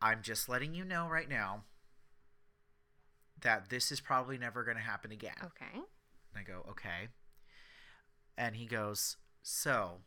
I'm 0.00 0.20
just 0.22 0.48
letting 0.48 0.74
you 0.74 0.84
know 0.84 1.08
right 1.08 1.28
now 1.28 1.64
that 3.42 3.70
this 3.70 3.92
is 3.92 4.00
probably 4.00 4.38
never 4.38 4.64
going 4.64 4.76
to 4.76 4.82
happen 4.82 5.12
again. 5.12 5.34
okay 5.44 5.74
And 5.74 5.84
I 6.36 6.42
go, 6.42 6.64
okay. 6.70 7.08
And 8.36 8.56
he 8.56 8.66
goes, 8.66 9.16
so 9.42 9.98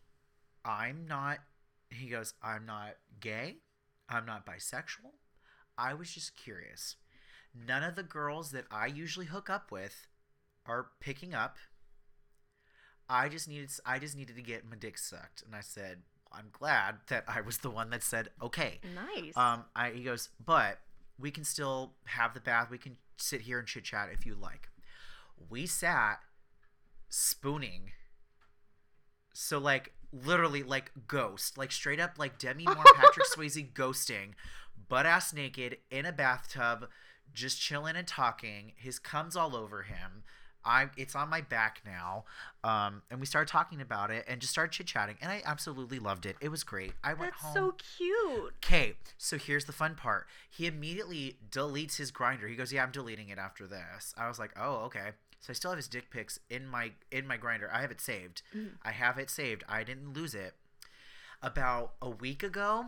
I'm 0.65 1.05
not, 1.07 1.39
he 1.89 2.07
goes, 2.07 2.33
I'm 2.43 2.65
not 2.65 2.95
gay. 3.19 3.57
I'm 4.09 4.25
not 4.25 4.45
bisexual. 4.45 5.13
I 5.77 5.93
was 5.93 6.11
just 6.11 6.35
curious. 6.35 6.97
None 7.55 7.83
of 7.83 7.95
the 7.95 8.03
girls 8.03 8.51
that 8.51 8.65
I 8.71 8.87
usually 8.87 9.27
hook 9.27 9.49
up 9.49 9.71
with 9.71 10.07
are 10.65 10.87
picking 10.99 11.33
up. 11.33 11.57
I 13.13 13.29
just 13.29 13.47
needed 13.47 13.69
I 13.85 13.99
just 13.99 14.17
needed 14.17 14.35
to 14.35 14.41
get 14.41 14.67
my 14.67 14.75
dick 14.75 14.97
sucked, 14.97 15.43
and 15.45 15.55
I 15.55 15.61
said, 15.61 15.99
I'm 16.31 16.47
glad 16.51 16.95
that 17.07 17.25
I 17.27 17.41
was 17.41 17.59
the 17.59 17.69
one 17.69 17.91
that 17.91 18.01
said 18.01 18.29
okay. 18.41 18.79
Nice. 18.95 19.37
Um, 19.37 19.65
I 19.75 19.91
he 19.91 20.03
goes, 20.03 20.29
but 20.43 20.79
we 21.19 21.29
can 21.29 21.43
still 21.43 21.93
have 22.05 22.33
the 22.33 22.39
bath. 22.39 22.69
We 22.71 22.79
can 22.79 22.97
sit 23.17 23.41
here 23.41 23.59
and 23.59 23.67
chit 23.67 23.83
chat 23.83 24.09
if 24.11 24.25
you 24.25 24.35
like. 24.35 24.69
We 25.47 25.67
sat 25.67 26.21
spooning. 27.07 27.91
So 29.31 29.59
like 29.59 29.93
literally 30.11 30.63
like 30.63 30.91
ghost, 31.07 31.55
like 31.55 31.71
straight 31.71 31.99
up 31.99 32.17
like 32.17 32.39
Demi 32.39 32.65
Moore, 32.65 32.83
Patrick 32.95 33.27
Swayze 33.27 33.71
ghosting, 33.73 34.29
butt 34.89 35.05
ass 35.05 35.33
naked 35.33 35.77
in 35.91 36.07
a 36.07 36.11
bathtub, 36.11 36.89
just 37.31 37.61
chilling 37.61 37.95
and 37.95 38.07
talking. 38.07 38.73
His 38.75 38.97
comes 38.97 39.35
all 39.35 39.55
over 39.55 39.83
him. 39.83 40.23
I 40.65 40.89
it's 40.97 41.15
on 41.15 41.29
my 41.29 41.41
back 41.41 41.81
now. 41.85 42.25
Um, 42.63 43.01
and 43.11 43.19
we 43.19 43.25
started 43.25 43.51
talking 43.51 43.81
about 43.81 44.11
it 44.11 44.25
and 44.27 44.39
just 44.39 44.51
started 44.51 44.71
chit 44.71 44.87
chatting, 44.87 45.17
and 45.21 45.31
I 45.31 45.41
absolutely 45.45 45.99
loved 45.99 46.25
it. 46.25 46.35
It 46.41 46.49
was 46.49 46.63
great. 46.63 46.93
I 47.03 47.13
went 47.13 47.33
That's 47.33 47.43
home. 47.43 47.53
so 47.53 47.75
cute. 47.97 48.53
Okay, 48.63 48.93
so 49.17 49.37
here's 49.37 49.65
the 49.65 49.73
fun 49.73 49.95
part. 49.95 50.27
He 50.49 50.65
immediately 50.67 51.37
deletes 51.51 51.97
his 51.97 52.11
Grindr. 52.11 52.49
He 52.49 52.55
goes, 52.55 52.71
"Yeah, 52.71 52.83
I'm 52.83 52.91
deleting 52.91 53.29
it 53.29 53.37
after 53.37 53.67
this." 53.67 54.13
I 54.17 54.27
was 54.27 54.39
like, 54.39 54.51
"Oh, 54.57 54.75
okay." 54.85 55.11
So 55.39 55.51
I 55.51 55.53
still 55.53 55.71
have 55.71 55.77
his 55.77 55.89
dick 55.89 56.09
pics 56.09 56.39
in 56.49 56.67
my 56.67 56.91
in 57.11 57.27
my 57.27 57.37
Grindr. 57.37 57.69
I 57.71 57.81
have 57.81 57.91
it 57.91 57.99
saved. 57.99 58.43
I 58.83 58.91
have 58.91 59.17
it 59.17 59.29
saved. 59.29 59.63
I 59.67 59.83
didn't 59.83 60.13
lose 60.13 60.33
it. 60.33 60.53
About 61.41 61.95
a 62.01 62.09
week 62.09 62.43
ago, 62.43 62.85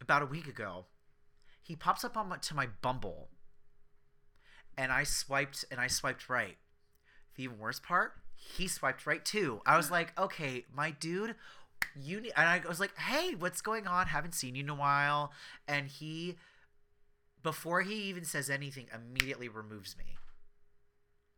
about 0.00 0.22
a 0.22 0.26
week 0.26 0.46
ago, 0.46 0.84
he 1.60 1.74
pops 1.74 2.04
up 2.04 2.16
on 2.16 2.28
my, 2.28 2.36
to 2.36 2.54
my 2.54 2.68
Bumble, 2.82 3.30
and 4.78 4.92
I 4.92 5.02
swiped 5.02 5.64
and 5.72 5.80
I 5.80 5.88
swiped 5.88 6.28
right. 6.28 6.56
The 7.36 7.44
even 7.44 7.58
worse 7.58 7.80
part, 7.80 8.12
he 8.34 8.68
swiped 8.68 9.06
right 9.06 9.24
too. 9.24 9.62
I 9.64 9.76
was 9.76 9.90
like, 9.90 10.18
okay, 10.18 10.64
my 10.74 10.90
dude, 10.90 11.34
you 11.96 12.20
need, 12.20 12.32
and 12.36 12.46
I 12.48 12.60
was 12.68 12.80
like, 12.80 12.96
hey, 12.96 13.34
what's 13.34 13.62
going 13.62 13.86
on? 13.86 14.06
Haven't 14.06 14.34
seen 14.34 14.54
you 14.54 14.64
in 14.64 14.68
a 14.68 14.74
while. 14.74 15.32
And 15.66 15.86
he, 15.88 16.36
before 17.42 17.82
he 17.82 17.94
even 18.04 18.24
says 18.24 18.50
anything, 18.50 18.86
immediately 18.94 19.48
removes 19.48 19.96
me, 19.96 20.16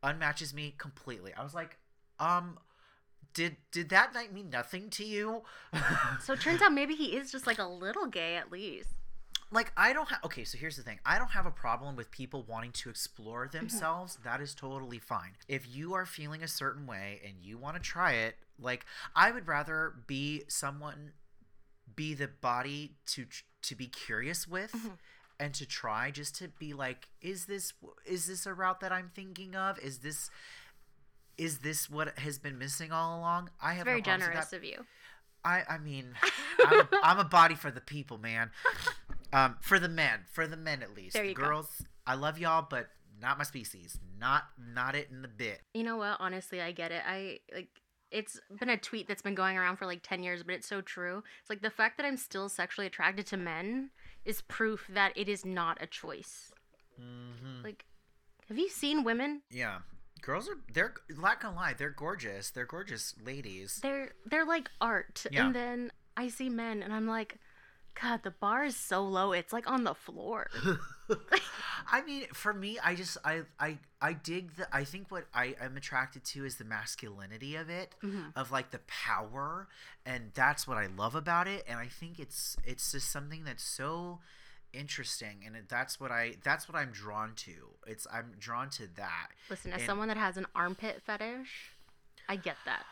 unmatches 0.02 0.52
me 0.52 0.74
completely. 0.76 1.32
I 1.34 1.42
was 1.42 1.54
like, 1.54 1.78
um, 2.18 2.58
did 3.32 3.56
did 3.72 3.88
that 3.88 4.14
night 4.14 4.32
mean 4.32 4.50
nothing 4.50 4.90
to 4.90 5.04
you? 5.04 5.42
So 6.22 6.34
it 6.34 6.40
turns 6.40 6.62
out 6.62 6.72
maybe 6.72 6.94
he 6.94 7.16
is 7.16 7.32
just 7.32 7.46
like 7.46 7.58
a 7.58 7.66
little 7.66 8.06
gay 8.06 8.36
at 8.36 8.52
least. 8.52 8.90
Like 9.54 9.72
I 9.76 9.92
don't 9.92 10.08
have 10.08 10.18
okay, 10.24 10.44
so 10.44 10.58
here's 10.58 10.76
the 10.76 10.82
thing. 10.82 10.98
I 11.06 11.18
don't 11.18 11.30
have 11.30 11.46
a 11.46 11.50
problem 11.50 11.94
with 11.96 12.10
people 12.10 12.44
wanting 12.46 12.72
to 12.72 12.90
explore 12.90 13.46
mm-hmm. 13.46 13.56
themselves. 13.56 14.18
That 14.24 14.40
is 14.40 14.54
totally 14.54 14.98
fine. 14.98 15.30
If 15.48 15.66
you 15.72 15.94
are 15.94 16.04
feeling 16.04 16.42
a 16.42 16.48
certain 16.48 16.86
way 16.86 17.20
and 17.24 17.34
you 17.40 17.56
want 17.56 17.76
to 17.76 17.82
try 17.82 18.12
it, 18.12 18.34
like 18.60 18.84
I 19.14 19.30
would 19.30 19.46
rather 19.46 19.94
be 20.06 20.42
someone 20.48 21.12
be 21.94 22.14
the 22.14 22.28
body 22.28 22.96
to 23.06 23.26
to 23.62 23.74
be 23.76 23.86
curious 23.86 24.48
with 24.48 24.72
mm-hmm. 24.72 24.94
and 25.38 25.54
to 25.54 25.64
try 25.64 26.10
just 26.10 26.34
to 26.36 26.48
be 26.48 26.74
like 26.74 27.08
is 27.22 27.46
this 27.46 27.72
is 28.04 28.26
this 28.26 28.46
a 28.46 28.52
route 28.52 28.80
that 28.80 28.92
I'm 28.92 29.10
thinking 29.14 29.54
of? 29.54 29.78
Is 29.78 29.98
this 29.98 30.30
is 31.38 31.58
this 31.58 31.88
what 31.88 32.18
has 32.18 32.38
been 32.38 32.58
missing 32.58 32.90
all 32.90 33.18
along? 33.18 33.50
I 33.62 33.74
have 33.74 33.84
Very 33.84 33.98
no 33.98 34.04
generous 34.04 34.52
of 34.52 34.64
you. 34.64 34.84
I 35.44 35.62
I 35.68 35.78
mean, 35.78 36.14
I'm 36.66 36.80
a, 36.80 36.88
I'm 37.02 37.18
a 37.18 37.24
body 37.24 37.54
for 37.54 37.70
the 37.70 37.80
people, 37.80 38.18
man. 38.18 38.50
Um, 39.34 39.56
for 39.60 39.78
the 39.78 39.88
men, 39.88 40.20
for 40.32 40.46
the 40.46 40.56
men 40.56 40.82
at 40.82 40.94
least. 40.94 41.14
There 41.14 41.24
the 41.24 41.30
you 41.30 41.34
go. 41.34 41.44
girls, 41.44 41.84
I 42.06 42.14
love 42.14 42.38
y'all, 42.38 42.66
but 42.68 42.88
not 43.20 43.36
my 43.36 43.44
species. 43.44 43.98
Not 44.18 44.44
not 44.58 44.94
it 44.94 45.08
in 45.10 45.22
the 45.22 45.28
bit. 45.28 45.60
You 45.74 45.82
know 45.82 45.96
what? 45.96 46.16
Honestly, 46.20 46.60
I 46.60 46.72
get 46.72 46.92
it. 46.92 47.02
I 47.06 47.40
like 47.52 47.68
it's 48.10 48.40
been 48.60 48.68
a 48.68 48.76
tweet 48.76 49.08
that's 49.08 49.22
been 49.22 49.34
going 49.34 49.58
around 49.58 49.76
for 49.76 49.86
like 49.86 50.02
10 50.04 50.22
years, 50.22 50.44
but 50.44 50.54
it's 50.54 50.68
so 50.68 50.80
true. 50.80 51.24
It's 51.40 51.50
like 51.50 51.62
the 51.62 51.70
fact 51.70 51.96
that 51.96 52.06
I'm 52.06 52.16
still 52.16 52.48
sexually 52.48 52.86
attracted 52.86 53.26
to 53.26 53.36
men 53.36 53.90
is 54.24 54.40
proof 54.42 54.86
that 54.88 55.12
it 55.16 55.28
is 55.28 55.44
not 55.44 55.78
a 55.80 55.86
choice. 55.86 56.52
Mm-hmm. 57.00 57.64
Like, 57.64 57.84
have 58.48 58.56
you 58.56 58.68
seen 58.68 59.02
women? 59.02 59.42
Yeah, 59.50 59.78
girls 60.20 60.48
are 60.48 60.58
they're 60.72 60.94
not 61.10 61.40
gonna 61.40 61.56
lie, 61.56 61.74
they're 61.76 61.90
gorgeous. 61.90 62.50
They're 62.50 62.66
gorgeous 62.66 63.14
ladies. 63.24 63.80
They're 63.82 64.12
they're 64.24 64.46
like 64.46 64.70
art. 64.80 65.26
Yeah. 65.32 65.46
And 65.46 65.54
then 65.54 65.92
I 66.16 66.28
see 66.28 66.48
men 66.48 66.82
and 66.82 66.92
I'm 66.92 67.08
like, 67.08 67.38
God, 68.00 68.22
the 68.22 68.30
bar 68.30 68.64
is 68.64 68.76
so 68.76 69.02
low. 69.04 69.32
It's 69.32 69.52
like 69.52 69.70
on 69.70 69.84
the 69.84 69.94
floor. 69.94 70.50
I 71.86 72.02
mean, 72.02 72.26
for 72.32 72.52
me, 72.52 72.78
I 72.82 72.94
just 72.94 73.18
I 73.24 73.42
I 73.58 73.78
I 74.00 74.14
dig 74.14 74.56
the. 74.56 74.74
I 74.74 74.84
think 74.84 75.10
what 75.10 75.26
I 75.34 75.54
am 75.60 75.76
attracted 75.76 76.24
to 76.24 76.44
is 76.44 76.56
the 76.56 76.64
masculinity 76.64 77.56
of 77.56 77.68
it, 77.68 77.94
mm-hmm. 78.02 78.28
of 78.36 78.50
like 78.50 78.70
the 78.70 78.80
power, 78.86 79.68
and 80.06 80.30
that's 80.34 80.66
what 80.66 80.76
I 80.76 80.86
love 80.86 81.14
about 81.14 81.46
it. 81.46 81.64
And 81.68 81.78
I 81.78 81.86
think 81.86 82.18
it's 82.18 82.56
it's 82.64 82.92
just 82.92 83.10
something 83.10 83.44
that's 83.44 83.64
so 83.64 84.20
interesting, 84.72 85.44
and 85.46 85.56
that's 85.68 86.00
what 86.00 86.10
I 86.10 86.36
that's 86.42 86.68
what 86.68 86.76
I'm 86.76 86.90
drawn 86.90 87.34
to. 87.36 87.52
It's 87.86 88.06
I'm 88.12 88.32
drawn 88.38 88.70
to 88.70 88.86
that. 88.96 89.28
Listen, 89.50 89.72
as 89.72 89.80
And- 89.80 89.86
someone 89.86 90.08
that 90.08 90.16
has 90.16 90.36
an 90.36 90.46
armpit 90.54 91.02
fetish, 91.04 91.72
I 92.28 92.36
get 92.36 92.56
that. 92.64 92.84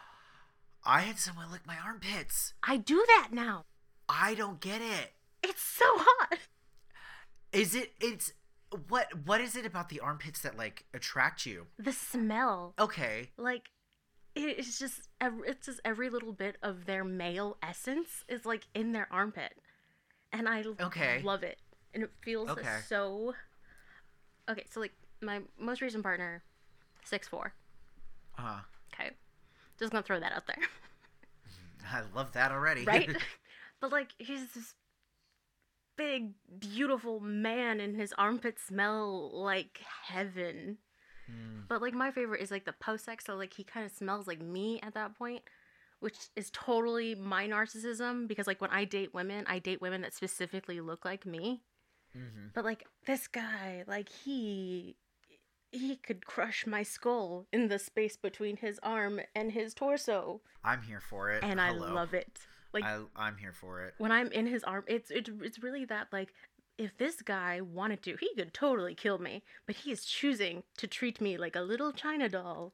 I 0.85 1.03
had 1.03 1.19
someone 1.19 1.51
lick 1.51 1.67
my 1.67 1.77
armpits. 1.79 2.55
I 2.63 2.77
do 2.77 3.05
that 3.07 3.29
now. 3.31 3.65
I 4.15 4.35
don't 4.35 4.61
get 4.61 4.83
it. 4.83 5.13
It's 5.43 5.63
so 5.63 5.85
hot. 5.87 6.39
Is 7.53 7.75
it? 7.75 7.93
It's 8.01 8.33
what? 8.89 9.09
What 9.27 9.41
is 9.41 9.57
it 9.57 9.65
about 9.67 9.89
the 9.89 10.01
armpits 10.01 10.41
that 10.41 10.57
like 10.57 10.85
attract 10.95 11.47
you? 11.47 11.67
The 11.79 11.93
smell. 11.93 12.75
Okay. 12.79 13.31
like 13.37 13.71
it's 14.35 14.79
just 14.79 15.09
it's 15.23 15.67
just 15.67 15.81
every 15.85 16.09
little 16.09 16.33
bit 16.33 16.57
of 16.63 16.87
their 16.87 17.05
male 17.05 17.59
essence 17.63 18.25
is 18.29 18.47
like 18.47 18.67
in 18.75 18.93
their 18.93 19.07
armpit 19.11 19.53
and 20.33 20.49
I 20.49 20.65
Okay. 20.81 21.21
love 21.23 21.43
it 21.43 21.59
and 21.93 22.03
it 22.03 22.11
feels 22.23 22.49
Okay. 22.49 22.79
so 22.89 23.35
okay 24.49 24.65
so 24.71 24.81
like 24.81 24.93
my 25.21 25.41
most 25.59 25.83
recent 25.83 26.03
partner 26.03 26.43
six 27.05 27.29
four 27.29 27.53
Uh, 28.39 28.61
okay 28.95 29.11
just 29.79 29.93
gonna 29.93 30.03
throw 30.03 30.19
that 30.19 30.33
out 30.33 30.47
there 30.47 30.57
I 31.93 32.01
love 32.17 32.33
that 32.33 32.53
already. 32.53 32.87
right 32.87 33.11
but 33.83 33.93
like 33.93 34.13
he's 34.19 34.55
this 34.55 34.75
big 35.99 36.33
beautiful 36.59 37.21
man 37.21 37.79
and 37.81 37.95
his 37.97 38.15
armpits 38.17 38.63
smell 38.63 39.31
like 39.35 39.81
heaven 40.07 40.79
Mm. 41.31 41.69
But 41.69 41.81
like 41.81 41.95
my 41.95 42.11
favorite 42.11 42.41
is 42.41 42.51
like 42.51 42.65
the 42.65 42.73
post 42.73 43.05
sex, 43.05 43.25
so 43.25 43.37
like 43.37 43.55
he 43.55 43.65
kind 43.65 43.87
of 43.87 43.93
smells 43.93 44.27
like 44.27 44.41
me 44.41 44.81
at 44.83 44.95
that 44.95 45.17
point, 45.17 45.43
which 46.01 46.17
is 46.37 46.51
totally 46.53 47.15
my 47.15 47.47
narcissism 47.47 48.27
because 48.27 48.47
like 48.47 48.61
when 48.61 48.71
I 48.71 48.85
date 48.85 49.15
women, 49.15 49.45
I 49.47 49.59
date 49.59 49.81
women 49.81 50.03
that 50.03 50.15
specifically 50.15 50.81
look 50.81 51.05
like 51.05 51.25
me. 51.25 51.63
Mhm. 52.17 52.53
But 52.55 52.65
like 52.65 52.87
this 53.07 53.29
guy, 53.29 53.85
like 53.87 54.09
he 54.11 54.97
he 55.71 55.97
could 55.97 56.27
crush 56.27 56.67
my 56.67 56.83
skull 56.83 57.47
in 57.53 57.69
the 57.69 57.79
space 57.79 58.17
between 58.17 58.59
his 58.59 58.79
arm 58.83 59.21
and 59.35 59.53
his 59.53 59.73
torso, 59.75 60.43
I'm 60.63 60.83
here 60.83 61.01
for 61.01 61.31
it. 61.31 61.43
and 61.43 61.61
Hello. 61.61 61.87
I 61.87 61.91
love 61.93 62.15
it. 62.15 62.41
Like 62.73 62.85
I, 62.85 63.01
I'm 63.17 63.37
here 63.37 63.53
for 63.53 63.83
it. 63.83 63.95
when 63.99 64.13
I'm 64.13 64.29
in 64.33 64.47
his 64.47 64.65
arm, 64.65 64.85
it's 64.87 65.11
it's 65.11 65.31
it's 65.43 65.63
really 65.63 65.85
that 65.87 66.09
like 66.13 66.33
if 66.79 66.97
this 66.97 67.21
guy 67.23 67.61
wanted 67.61 68.03
to, 68.05 68.17
he 68.19 68.35
could 68.35 68.55
totally 68.55 68.95
kill 68.95 69.19
me, 69.19 69.43
but 69.67 69.77
he 69.77 69.93
is 69.93 70.05
choosing 70.05 70.63
to 70.79 70.87
treat 70.87 71.21
me 71.21 71.37
like 71.37 71.55
a 71.55 71.61
little 71.61 71.93
china 71.93 72.29
doll. 72.29 72.73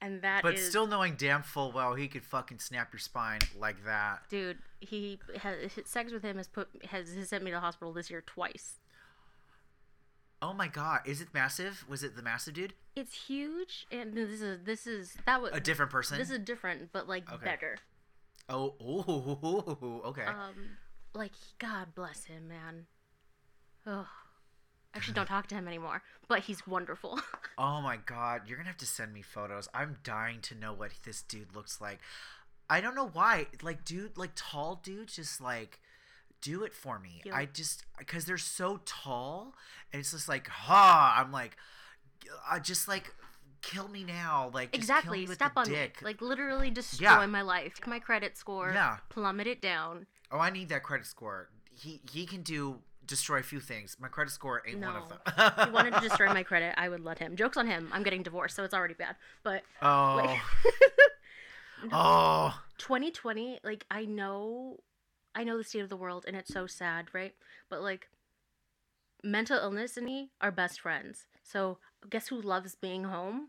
And 0.00 0.20
that 0.22 0.42
But 0.42 0.58
still 0.58 0.86
knowing 0.88 1.14
damn 1.16 1.42
full 1.44 1.70
well 1.70 1.94
he 1.94 2.08
could 2.08 2.24
fucking 2.24 2.58
snap 2.58 2.92
your 2.92 2.98
spine 2.98 3.40
like 3.56 3.84
that. 3.84 4.28
dude, 4.28 4.58
he 4.80 5.20
has 5.40 5.56
sex 5.84 6.10
with 6.12 6.24
him 6.24 6.38
has 6.38 6.48
put 6.48 6.68
has, 6.90 7.14
has 7.14 7.28
sent 7.28 7.44
me 7.44 7.50
to 7.50 7.56
the 7.56 7.60
hospital 7.60 7.92
this 7.92 8.10
year 8.10 8.22
twice. 8.26 8.80
Oh 10.40 10.52
my 10.52 10.66
god, 10.66 11.02
is 11.04 11.20
it 11.20 11.28
massive? 11.32 11.84
Was 11.88 12.02
it 12.02 12.16
the 12.16 12.22
massive 12.22 12.54
dude? 12.54 12.72
It's 12.96 13.14
huge, 13.28 13.86
and 13.92 14.14
this 14.14 14.40
is 14.40 14.64
this 14.64 14.86
is 14.88 15.16
that 15.24 15.40
was 15.40 15.52
A 15.54 15.60
different 15.60 15.92
person? 15.92 16.18
This 16.18 16.30
is 16.30 16.40
different, 16.40 16.90
but 16.92 17.08
like 17.08 17.30
Okay. 17.32 17.44
better. 17.44 17.78
Oh, 18.52 20.02
okay. 20.06 20.24
Um, 20.24 20.76
like 21.14 21.32
God 21.58 21.94
bless 21.94 22.24
him, 22.24 22.48
man. 22.48 22.86
Ugh. 23.86 24.06
Actually, 24.94 25.14
don't 25.14 25.26
talk 25.26 25.46
to 25.48 25.54
him 25.54 25.66
anymore. 25.66 26.02
But 26.28 26.40
he's 26.40 26.66
wonderful. 26.66 27.20
oh 27.58 27.80
my 27.80 27.96
god, 28.04 28.42
you're 28.46 28.56
gonna 28.56 28.68
have 28.68 28.76
to 28.78 28.86
send 28.86 29.12
me 29.12 29.22
photos. 29.22 29.68
I'm 29.74 29.98
dying 30.04 30.40
to 30.42 30.54
know 30.54 30.72
what 30.72 30.92
this 31.04 31.22
dude 31.22 31.54
looks 31.54 31.80
like. 31.80 32.00
I 32.68 32.80
don't 32.80 32.94
know 32.94 33.08
why. 33.08 33.46
Like, 33.62 33.84
dude, 33.84 34.16
like 34.16 34.32
tall 34.34 34.80
dudes, 34.82 35.16
just 35.16 35.40
like 35.40 35.80
do 36.40 36.62
it 36.64 36.74
for 36.74 36.98
me. 36.98 37.22
I 37.32 37.46
just 37.46 37.84
because 37.98 38.26
they're 38.26 38.38
so 38.38 38.80
tall, 38.84 39.54
and 39.92 40.00
it's 40.00 40.12
just 40.12 40.28
like, 40.28 40.48
ha. 40.48 41.16
I'm 41.18 41.32
like, 41.32 41.56
I 42.50 42.58
just 42.58 42.88
like 42.88 43.14
kill 43.62 43.88
me 43.88 44.04
now. 44.04 44.50
Like 44.52 44.74
exactly. 44.74 45.26
Step 45.26 45.54
the 45.54 45.60
on 45.60 45.66
dick. 45.68 46.00
me. 46.02 46.06
Like 46.06 46.20
literally 46.20 46.70
destroy 46.70 47.08
Yeah. 47.20 47.26
my 47.26 47.42
life. 47.42 47.80
My 47.86 47.98
credit 47.98 48.36
score. 48.36 48.72
Yeah. 48.74 48.98
Plummet 49.08 49.46
it 49.46 49.60
down. 49.62 50.06
Oh, 50.30 50.38
I 50.38 50.50
need 50.50 50.68
that 50.70 50.82
credit 50.82 51.06
score. 51.06 51.48
He 51.70 52.00
he 52.10 52.26
can 52.26 52.42
do 52.42 52.80
destroy 53.06 53.38
a 53.38 53.42
few 53.42 53.60
things. 53.60 53.96
My 53.98 54.08
credit 54.08 54.30
score 54.32 54.62
ain't 54.66 54.80
one 54.80 54.94
of 54.96 55.08
them. 55.08 55.18
If 55.26 55.64
he 55.66 55.70
wanted 55.72 55.94
to 55.94 56.00
destroy 56.00 56.28
my 56.28 56.42
credit, 56.50 56.74
I 56.76 56.88
would 56.88 57.00
let 57.04 57.18
him. 57.18 57.34
Jokes 57.36 57.56
on 57.56 57.66
him. 57.66 57.88
I'm 57.92 58.02
getting 58.02 58.22
divorced, 58.22 58.54
so 58.56 58.62
it's 58.64 58.74
already 58.74 58.94
bad. 58.94 59.16
But 59.42 59.62
Oh, 59.82 60.20
like, 60.24 60.40
Oh, 61.92 62.60
2020, 62.78 63.58
like 63.64 63.84
I 63.90 64.04
know 64.04 64.78
I 65.34 65.44
know 65.44 65.58
the 65.58 65.64
state 65.64 65.80
of 65.80 65.88
the 65.88 65.96
world 65.96 66.24
and 66.28 66.36
it's 66.36 66.52
so 66.52 66.66
sad, 66.66 67.06
right? 67.12 67.34
But 67.68 67.82
like 67.82 68.08
mental 69.24 69.58
illness 69.58 69.96
and 69.96 70.06
me 70.06 70.30
are 70.40 70.52
best 70.52 70.80
friends. 70.80 71.26
So 71.42 71.78
guess 72.10 72.28
who 72.28 72.40
loves 72.40 72.74
being 72.74 73.04
home? 73.04 73.48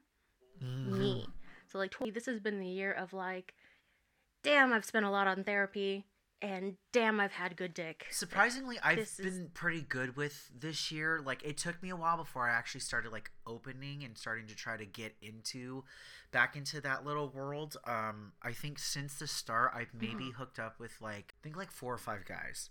Mhm. 0.61 0.97
Me. 0.97 1.27
So 1.67 1.77
like 1.77 1.91
20, 1.91 2.11
this 2.11 2.25
has 2.27 2.39
been 2.39 2.59
the 2.59 2.67
year 2.67 2.91
of 2.91 3.13
like 3.13 3.53
damn, 4.43 4.73
I've 4.73 4.85
spent 4.85 5.05
a 5.05 5.09
lot 5.09 5.27
on 5.27 5.43
therapy 5.43 6.05
and 6.41 6.75
damn, 6.91 7.21
I've 7.21 7.31
had 7.31 7.55
good 7.55 7.73
dick. 7.73 8.05
Surprisingly, 8.11 8.77
I've 8.83 8.97
This 8.97 9.17
is- 9.19 9.25
been 9.37 9.49
pretty 9.51 9.81
good 9.81 10.17
with 10.17 10.51
this 10.53 10.91
year. 10.91 11.21
Like 11.21 11.41
it 11.43 11.57
took 11.57 11.81
me 11.81 11.89
a 11.89 11.95
while 11.95 12.17
before 12.17 12.49
I 12.49 12.53
actually 12.53 12.81
started 12.81 13.11
like 13.13 13.31
opening 13.47 14.03
and 14.03 14.17
starting 14.17 14.47
to 14.47 14.55
try 14.55 14.75
to 14.75 14.85
get 14.85 15.15
into 15.21 15.85
back 16.31 16.55
into 16.57 16.81
that 16.81 17.05
little 17.05 17.29
world. 17.29 17.77
Um 17.85 18.33
I 18.41 18.51
think 18.51 18.79
since 18.79 19.17
the 19.17 19.27
start 19.27 19.71
I've 19.73 19.93
maybe 19.93 20.25
Mm-hmm. 20.25 20.31
hooked 20.31 20.59
up 20.59 20.79
with 20.79 20.99
like 21.01 21.33
I 21.39 21.43
think 21.43 21.55
like 21.55 21.71
four 21.71 21.93
or 21.93 21.97
five 21.97 22.25
guys. 22.25 22.69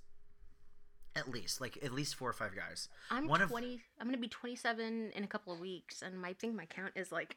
At 1.14 1.28
least, 1.30 1.60
like 1.60 1.78
at 1.82 1.92
least 1.92 2.14
four 2.14 2.30
or 2.30 2.32
five 2.32 2.54
guys. 2.56 2.88
I'm 3.10 3.26
One 3.28 3.42
of- 3.42 3.50
20 3.50 3.80
I'm 4.00 4.06
to 4.10 4.18
be 4.18 4.28
27 4.28 5.12
in 5.14 5.24
a 5.24 5.26
couple 5.26 5.52
of 5.52 5.60
weeks 5.60 6.00
and 6.02 6.18
my 6.20 6.28
I 6.30 6.32
think 6.32 6.54
my 6.54 6.64
count 6.66 6.92
is 6.96 7.12
like 7.12 7.36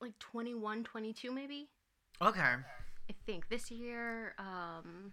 like 0.00 0.18
21, 0.18 0.82
22 0.84 1.30
maybe. 1.30 1.68
Okay. 2.20 2.40
I 2.40 3.14
think 3.26 3.48
this 3.48 3.70
year, 3.70 4.34
um, 4.38 5.12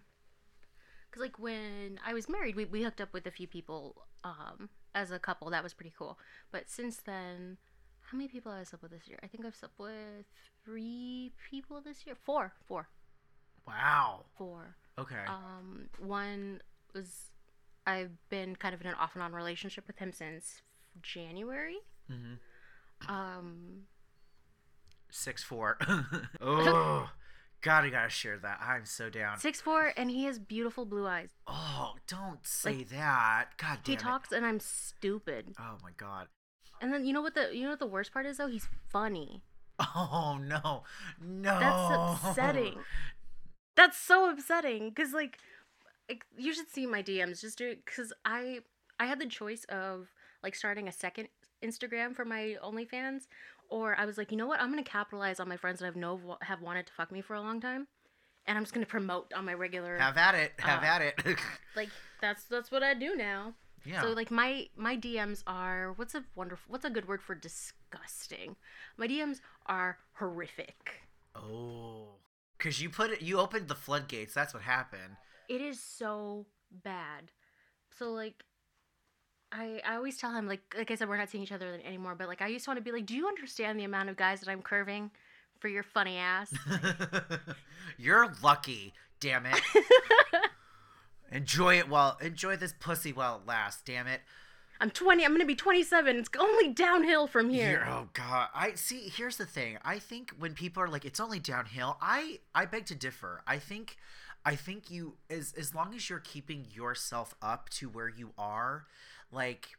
because 1.09 1.21
like 1.21 1.37
when 1.39 1.99
I 2.05 2.13
was 2.13 2.29
married, 2.29 2.55
we, 2.55 2.65
we 2.65 2.83
hooked 2.83 3.01
up 3.01 3.13
with 3.13 3.25
a 3.27 3.31
few 3.31 3.47
people 3.47 4.05
um, 4.23 4.69
as 4.95 5.11
a 5.11 5.19
couple. 5.19 5.49
That 5.49 5.63
was 5.63 5.73
pretty 5.73 5.93
cool. 5.97 6.17
But 6.51 6.69
since 6.69 6.97
then, 6.97 7.57
how 8.01 8.17
many 8.17 8.29
people 8.29 8.51
have 8.51 8.61
I 8.61 8.63
slept 8.63 8.83
with 8.83 8.91
this 8.91 9.07
year? 9.07 9.19
I 9.21 9.27
think 9.27 9.45
I've 9.45 9.55
slept 9.55 9.77
with 9.77 10.25
three 10.63 11.31
people 11.51 11.81
this 11.81 12.05
year. 12.05 12.15
Four, 12.15 12.53
four, 12.67 12.87
Wow. 13.67 14.25
four. 14.37 14.75
Okay. 14.99 15.23
Um, 15.27 15.89
one 15.99 16.61
was 16.93 17.31
I've 17.87 18.11
been 18.29 18.55
kind 18.55 18.75
of 18.75 18.81
in 18.81 18.87
an 18.87 18.95
off 18.95 19.11
and 19.15 19.23
on 19.23 19.33
relationship 19.33 19.85
with 19.87 19.97
him 19.97 20.11
since 20.11 20.61
January. 21.01 21.77
mm-hmm. 22.11 23.11
Um, 23.11 23.83
Six 25.11 25.43
four. 25.43 25.77
oh, 26.41 27.09
God, 27.61 27.83
I 27.85 27.89
gotta 27.89 28.09
share 28.09 28.37
that. 28.39 28.59
I'm 28.61 28.85
so 28.85 29.09
down. 29.09 29.37
six 29.39 29.59
four, 29.61 29.91
and 29.97 30.11
he 30.11 30.25
has 30.25 30.37
beautiful 30.37 30.85
blue 30.85 31.07
eyes. 31.07 31.29
Oh, 31.47 31.93
don't 32.07 32.45
say 32.45 32.83
that. 32.83 33.49
God 33.57 33.79
damn 33.83 33.91
He 33.91 33.93
it. 33.93 33.99
talks, 33.99 34.31
and 34.31 34.45
I'm 34.45 34.59
stupid. 34.59 35.53
Oh 35.59 35.77
my 35.81 35.91
God. 35.97 36.27
And 36.81 36.93
then 36.93 37.05
you 37.05 37.13
know 37.13 37.21
what 37.21 37.35
the 37.35 37.49
you 37.53 37.63
know 37.63 37.71
what 37.71 37.79
the 37.79 37.87
worst 37.87 38.13
part 38.13 38.25
is 38.25 38.37
though? 38.37 38.47
He's 38.47 38.67
funny. 38.89 39.41
Oh 39.79 40.37
no, 40.41 40.83
no. 41.21 41.59
That's 41.59 42.23
upsetting. 42.25 42.75
That's 43.79 43.97
so 43.97 44.29
upsetting 44.29 44.89
because 44.89 45.13
like, 45.13 45.37
like, 46.09 46.25
you 46.37 46.53
should 46.53 46.69
see 46.69 46.85
my 46.85 47.01
DMs 47.01 47.39
just 47.39 47.57
do 47.57 47.69
it, 47.69 47.85
because 47.85 48.11
I 48.25 48.59
I 48.99 49.05
had 49.05 49.19
the 49.19 49.25
choice 49.25 49.63
of 49.69 50.09
like 50.43 50.53
starting 50.53 50.89
a 50.89 50.91
second 50.91 51.29
Instagram 51.63 52.13
for 52.13 52.25
my 52.25 52.57
OnlyFans, 52.61 53.27
or 53.69 53.95
I 53.97 54.03
was 54.05 54.17
like, 54.17 54.31
you 54.31 54.37
know 54.37 54.47
what, 54.47 54.59
I'm 54.59 54.69
gonna 54.69 54.83
capitalize 54.83 55.39
on 55.39 55.47
my 55.47 55.55
friends 55.55 55.79
that 55.79 55.87
I've 55.87 55.95
no 55.95 56.37
have 56.41 56.61
wanted 56.61 56.87
to 56.87 56.93
fuck 56.93 57.09
me 57.09 57.21
for 57.21 57.35
a 57.35 57.41
long 57.41 57.61
time, 57.61 57.87
and 58.45 58.57
I'm 58.57 58.65
just 58.65 58.73
gonna 58.73 58.85
promote 58.85 59.31
on 59.33 59.45
my 59.45 59.53
regular 59.53 59.97
Have 59.97 60.17
at 60.17 60.35
it. 60.35 60.51
Have 60.57 60.83
Uh, 60.83 60.85
at 60.85 61.01
it. 61.01 61.37
like 61.77 61.89
that's 62.21 62.43
that's 62.43 62.71
what 62.71 62.83
I 62.83 62.93
do 62.93 63.15
now. 63.15 63.53
yeah. 63.85 64.01
So 64.01 64.09
like 64.09 64.29
my 64.29 64.67
my 64.75 64.97
DMs 64.97 65.41
are 65.47 65.93
what's 65.95 66.15
a 66.15 66.25
wonderful 66.35 66.65
what's 66.67 66.83
a 66.83 66.89
good 66.89 67.07
word 67.07 67.21
for 67.21 67.33
disgusting? 67.33 68.57
My 68.97 69.07
DMs 69.07 69.39
are 69.67 69.99
horrific. 70.15 71.07
oh, 71.33 72.15
because 72.59 72.81
you 72.81 72.89
put 72.89 73.09
it. 73.09 73.21
You 73.21 73.39
opened 73.39 73.67
the 73.67 73.75
floodgates. 73.75 74.33
That's 74.33 74.53
what 74.53 74.61
happened. 74.63 75.15
It 75.47 75.61
is 75.61 75.81
so 75.81 76.45
bad. 76.71 77.31
So 77.97 78.11
like 78.11 78.43
I 79.51 79.81
I 79.85 79.95
always 79.95 80.17
tell 80.17 80.31
him 80.31 80.47
like 80.47 80.61
like 80.77 80.91
I 80.91 80.95
said 80.95 81.09
we're 81.09 81.17
not 81.17 81.29
seeing 81.29 81.43
each 81.43 81.51
other 81.51 81.79
anymore, 81.83 82.15
but 82.15 82.27
like 82.27 82.41
I 82.41 82.47
used 82.47 82.65
to 82.65 82.69
want 82.69 82.77
to 82.77 82.83
be 82.83 82.91
like, 82.91 83.05
"Do 83.05 83.15
you 83.15 83.27
understand 83.27 83.79
the 83.79 83.85
amount 83.85 84.09
of 84.09 84.17
guys 84.17 84.41
that 84.41 84.49
I'm 84.49 84.61
curving 84.61 85.11
for 85.59 85.67
your 85.69 85.83
funny 85.83 86.17
ass?" 86.17 86.53
You're 87.97 88.31
lucky. 88.43 88.93
Damn 89.19 89.45
it. 89.45 89.59
enjoy 91.31 91.77
it 91.77 91.89
while 91.89 92.17
enjoy 92.21 92.55
this 92.55 92.73
pussy 92.79 93.11
while 93.11 93.37
it 93.37 93.47
lasts. 93.47 93.81
Damn 93.83 94.07
it. 94.07 94.21
I'm 94.81 94.89
20. 94.89 95.25
I'm 95.25 95.31
going 95.31 95.41
to 95.41 95.45
be 95.45 95.55
27. 95.55 96.17
It's 96.17 96.29
only 96.39 96.69
downhill 96.69 97.27
from 97.27 97.49
here. 97.49 97.67
Here, 97.67 97.87
oh 97.89 98.07
god. 98.13 98.47
I 98.53 98.73
see. 98.75 99.11
Here's 99.13 99.37
the 99.37 99.45
thing. 99.45 99.77
I 99.83 99.99
think 99.99 100.31
when 100.39 100.53
people 100.53 100.81
are 100.81 100.87
like, 100.87 101.03
"It's 101.03 101.19
only 101.19 101.39
downhill," 101.39 101.97
I 102.01 102.39
I 102.55 102.65
beg 102.65 102.85
to 102.87 102.95
differ. 102.95 103.41
I 103.45 103.57
think, 103.57 103.97
I 104.45 104.55
think 104.55 104.89
you 104.89 105.17
as 105.29 105.53
as 105.57 105.75
long 105.75 105.93
as 105.93 106.09
you're 106.09 106.19
keeping 106.19 106.65
yourself 106.73 107.35
up 107.41 107.69
to 107.71 107.89
where 107.89 108.07
you 108.07 108.31
are, 108.37 108.85
like, 109.33 109.69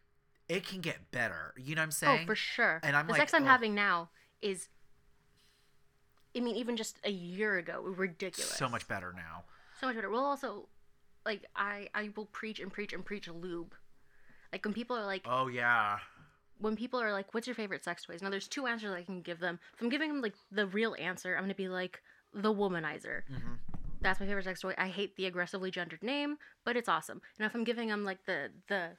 it 0.51 0.67
can 0.67 0.81
get 0.81 1.11
better. 1.11 1.55
You 1.57 1.77
know 1.77 1.81
what 1.81 1.85
I'm 1.85 1.89
oh, 1.89 1.93
saying? 1.93 2.21
Oh, 2.25 2.27
for 2.27 2.35
sure. 2.35 2.81
And 2.83 2.95
I'm 2.95 3.07
the 3.07 3.13
like, 3.13 3.21
sex 3.21 3.33
I'm 3.33 3.45
oh. 3.45 3.47
having 3.47 3.75
now 3.75 4.11
is 4.43 4.69
I 6.37 6.41
mean 6.41 6.57
even 6.57 6.77
just 6.77 6.99
a 7.05 7.11
year 7.11 7.57
ago, 7.57 7.81
ridiculous. 7.83 8.51
So 8.51 8.69
much 8.69 8.87
better 8.87 9.15
now. 9.17 9.45
so 9.81 9.87
much 9.87 9.97
better. 9.97 10.11
We'll 10.11 10.25
also 10.25 10.69
like 11.25 11.45
I 11.57 11.89
I 11.95 12.11
will 12.17 12.27
preach 12.27 12.61
and 12.61 12.73
preach 12.73 12.93
and 12.93 13.05
preach 13.05 13.29
lube. 13.29 13.75
Like 14.53 14.65
when 14.65 14.75
people 14.75 14.97
are 14.97 15.07
like 15.07 15.23
Oh 15.27 15.49
yeah. 15.49 15.99
when 16.59 16.77
people 16.77 17.01
are 17.01 17.13
like, 17.13 17.33
"What's 17.33 17.47
your 17.47 17.55
favorite 17.55 17.85
sex 17.85 18.05
toys?" 18.05 18.23
Now 18.23 18.31
there's 18.31 18.49
two 18.49 18.67
answers 18.67 18.93
I 18.93 19.03
can 19.03 19.23
give 19.23 19.39
them. 19.41 19.59
If 19.75 19.83
I'm 19.83 19.89
giving 19.89 20.09
them 20.09 20.21
like 20.21 20.35
the 20.51 20.67
real 20.67 20.95
answer, 20.99 21.37
I'm 21.37 21.45
gonna 21.45 21.55
be 21.55 21.69
like 21.69 22.03
the 22.35 22.53
womanizer. 22.53 23.23
hmm 23.29 23.55
That's 24.01 24.21
my 24.21 24.27
favorite 24.27 24.45
sex 24.45 24.61
toy. 24.61 24.75
I 24.79 24.89
hate 24.89 25.17
the 25.17 25.27
aggressively 25.27 25.71
gendered 25.71 26.03
name, 26.03 26.37
but 26.65 26.77
it's 26.77 26.89
awesome. 26.89 27.21
And 27.39 27.47
if 27.47 27.55
I'm 27.55 27.65
giving 27.65 27.89
them 27.89 28.05
like 28.05 28.25
the 28.27 28.51
the 28.69 28.97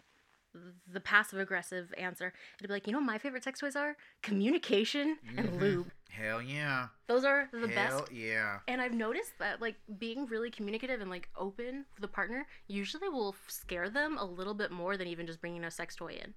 the 0.88 1.00
passive 1.00 1.40
aggressive 1.40 1.94
answer, 1.98 2.34
it'd 2.60 2.68
be 2.68 2.74
like, 2.74 2.86
you 2.88 2.94
know, 2.94 3.00
what 3.00 3.06
my 3.06 3.18
favorite 3.18 3.44
sex 3.44 3.60
toys 3.60 3.76
are 3.76 3.96
communication 4.22 5.18
and 5.38 5.50
Mhm. 5.50 5.60
lube. 5.60 5.92
Hell 6.10 6.42
yeah. 6.42 6.88
Those 7.08 7.24
are 7.24 7.48
the 7.54 7.68
best. 7.68 7.78
Hell 7.78 8.00
best 8.02 8.12
yeah. 8.12 8.60
and 8.68 8.82
I've 8.82 8.94
noticed 8.94 9.38
that 9.40 9.62
like 9.62 9.76
being 9.98 10.26
really 10.26 10.52
communicative 10.52 11.00
and 11.00 11.10
like 11.10 11.30
open 11.38 11.86
with 11.94 12.02
the 12.02 12.08
partner 12.08 12.48
usually 12.68 13.08
will 13.08 13.36
scare 13.48 13.90
them 13.90 14.18
a 14.18 14.26
little 14.26 14.54
bit 14.54 14.72
more 14.72 14.98
than 14.98 15.08
even 15.08 15.26
just 15.26 15.40
bringing 15.40 15.64
a 15.64 15.72
sex 15.72 15.96
toy 15.96 16.20
in. 16.22 16.34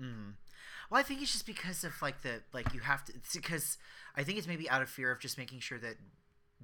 Mm. 0.00 0.34
Well, 0.88 0.98
I 0.98 1.02
think 1.02 1.20
it's 1.20 1.32
just 1.32 1.44
because 1.46 1.84
of 1.84 2.00
like 2.00 2.22
the 2.22 2.42
like 2.52 2.72
you 2.72 2.80
have 2.80 3.04
to 3.04 3.12
it's 3.14 3.34
because 3.36 3.76
I 4.16 4.24
think 4.24 4.38
it's 4.38 4.46
maybe 4.48 4.68
out 4.70 4.80
of 4.82 4.88
fear 4.88 5.10
of 5.10 5.20
just 5.20 5.36
making 5.36 5.60
sure 5.60 5.78
that 5.78 5.96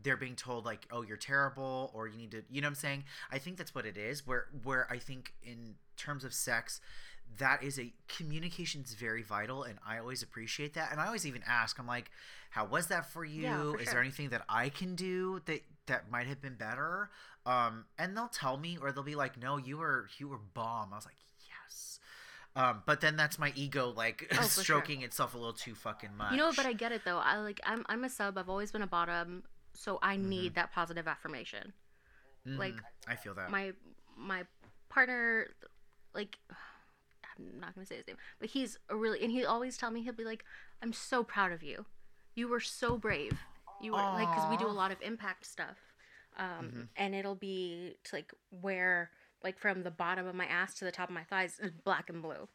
they're 0.02 0.16
being 0.16 0.36
told 0.36 0.64
like 0.64 0.86
oh 0.90 1.02
you're 1.02 1.16
terrible 1.16 1.90
or 1.94 2.06
you 2.08 2.16
need 2.16 2.30
to 2.30 2.42
you 2.50 2.60
know 2.60 2.66
what 2.66 2.70
I'm 2.70 2.74
saying 2.76 3.04
I 3.30 3.38
think 3.38 3.56
that's 3.56 3.74
what 3.74 3.86
it 3.86 3.96
is 3.96 4.26
where 4.26 4.46
where 4.64 4.86
I 4.90 4.98
think 4.98 5.34
in 5.42 5.74
terms 5.96 6.24
of 6.24 6.32
sex 6.34 6.80
that 7.38 7.62
is 7.62 7.78
a 7.78 7.92
communication 8.08 8.26
communication's 8.26 8.94
very 8.94 9.22
vital 9.22 9.62
and 9.64 9.78
I 9.86 9.98
always 9.98 10.22
appreciate 10.22 10.74
that 10.74 10.92
and 10.92 11.00
I 11.00 11.06
always 11.06 11.26
even 11.26 11.42
ask 11.46 11.78
I'm 11.78 11.86
like 11.86 12.10
how 12.50 12.66
was 12.66 12.88
that 12.88 13.10
for 13.10 13.24
you 13.24 13.42
Yeah, 13.42 13.72
for 13.72 13.78
is 13.78 13.84
sure. 13.84 13.94
there 13.94 14.02
anything 14.02 14.28
that 14.30 14.42
I 14.48 14.68
can 14.68 14.94
do 14.94 15.40
that 15.46 15.60
that 15.86 16.10
might 16.10 16.26
have 16.26 16.40
been 16.40 16.54
better 16.54 17.10
um 17.46 17.84
and 17.98 18.16
they'll 18.16 18.28
tell 18.28 18.56
me 18.58 18.76
or 18.80 18.92
they'll 18.92 19.02
be 19.02 19.14
like 19.14 19.40
no 19.40 19.56
you 19.56 19.78
were 19.78 20.08
you 20.18 20.28
were 20.28 20.38
bomb 20.54 20.92
I 20.92 20.96
was 20.96 21.06
like 21.06 21.16
yes 21.48 21.98
um, 22.54 22.82
but 22.86 23.00
then 23.02 23.16
that's 23.16 23.38
my 23.38 23.52
ego 23.54 23.92
like 23.94 24.26
Oh, 24.32 24.36
for 24.36 24.48
sure. 24.48 24.62
stroking 24.62 25.02
itself 25.02 25.34
a 25.34 25.36
little 25.38 25.52
too 25.52 25.74
fucking 25.74 26.16
much. 26.16 26.32
You 26.32 26.38
know, 26.38 26.52
but 26.56 26.64
I 26.64 26.72
get 26.72 26.90
it 26.90 27.02
though. 27.04 27.18
I 27.18 27.36
like 27.36 27.60
I'm 27.64 27.84
I'm 27.86 28.02
a 28.04 28.08
sub. 28.08 28.38
I've 28.38 28.48
always 28.48 28.72
been 28.72 28.80
a 28.80 28.86
bottom, 28.86 29.42
so 29.76 29.98
I 30.02 30.16
need 30.16 30.54
that 30.54 30.72
positive 30.72 31.06
affirmation. 31.06 31.72
like, 32.46 32.74
Mhm. 32.74 32.84
I 33.08 33.16
feel 33.16 33.34
that. 33.34 33.50
My 33.50 33.72
my 34.16 34.46
partner, 34.88 35.48
like. 36.14 36.38
I'm 37.38 37.60
not 37.60 37.74
gonna 37.74 37.84
say 37.86 37.96
his 37.96 38.06
name, 38.06 38.16
but 38.38 38.48
he's 38.48 38.78
a 38.88 38.96
really, 38.96 39.20
and 39.22 39.30
he 39.30 39.44
always 39.44 39.76
tell 39.76 39.90
me 39.90 40.00
he'll 40.02 40.14
be 40.14 40.24
like, 40.24 40.42
"I'm 40.80 40.92
so 40.94 41.22
proud 41.22 41.52
of 41.52 41.62
you. 41.62 41.84
You 42.34 42.48
were 42.48 42.60
so 42.60 42.96
brave. 42.96 43.38
You 43.82 43.92
were 43.92 43.98
like, 44.14 44.30
because 44.30 44.46
we 44.48 44.56
do 44.56 44.66
a 44.66 44.72
lot 44.72 44.90
of 44.90 45.02
impact 45.02 45.44
stuff, 45.44 45.76
um, 46.38 46.70
Mhm. 46.72 46.88
and 46.96 47.14
it'll 47.14 47.34
be 47.34 47.96
to, 48.04 48.16
like 48.16 48.32
where 48.48 49.10
like 49.42 49.58
from 49.58 49.82
the 49.82 49.90
bottom 49.90 50.26
of 50.26 50.34
my 50.34 50.46
ass 50.46 50.72
to 50.74 50.86
the 50.86 50.92
top 50.92 51.10
of 51.10 51.14
my 51.14 51.24
thighs 51.24 51.58
is 51.58 51.72
black 51.72 52.08
and 52.08 52.22
blue. 52.22 52.48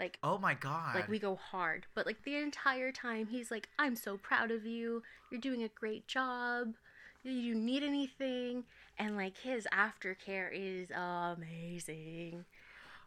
Like 0.00 0.18
oh 0.22 0.38
my 0.38 0.54
god. 0.54 0.94
like 0.94 1.08
we 1.08 1.18
go 1.18 1.36
hard 1.36 1.84
but 1.94 2.06
like 2.06 2.24
the 2.24 2.36
entire 2.36 2.90
time 2.90 3.26
he's 3.26 3.50
like 3.50 3.68
i'm 3.78 3.94
so 3.94 4.16
proud 4.16 4.50
of 4.50 4.64
you 4.64 5.02
you're 5.30 5.40
doing 5.40 5.62
a 5.62 5.68
great 5.68 6.08
job 6.08 6.74
do 7.22 7.30
you 7.30 7.54
need 7.54 7.82
anything 7.82 8.64
and 8.98 9.14
like 9.14 9.36
his 9.36 9.68
aftercare 9.72 10.48
is 10.52 10.90
amazing 10.90 12.46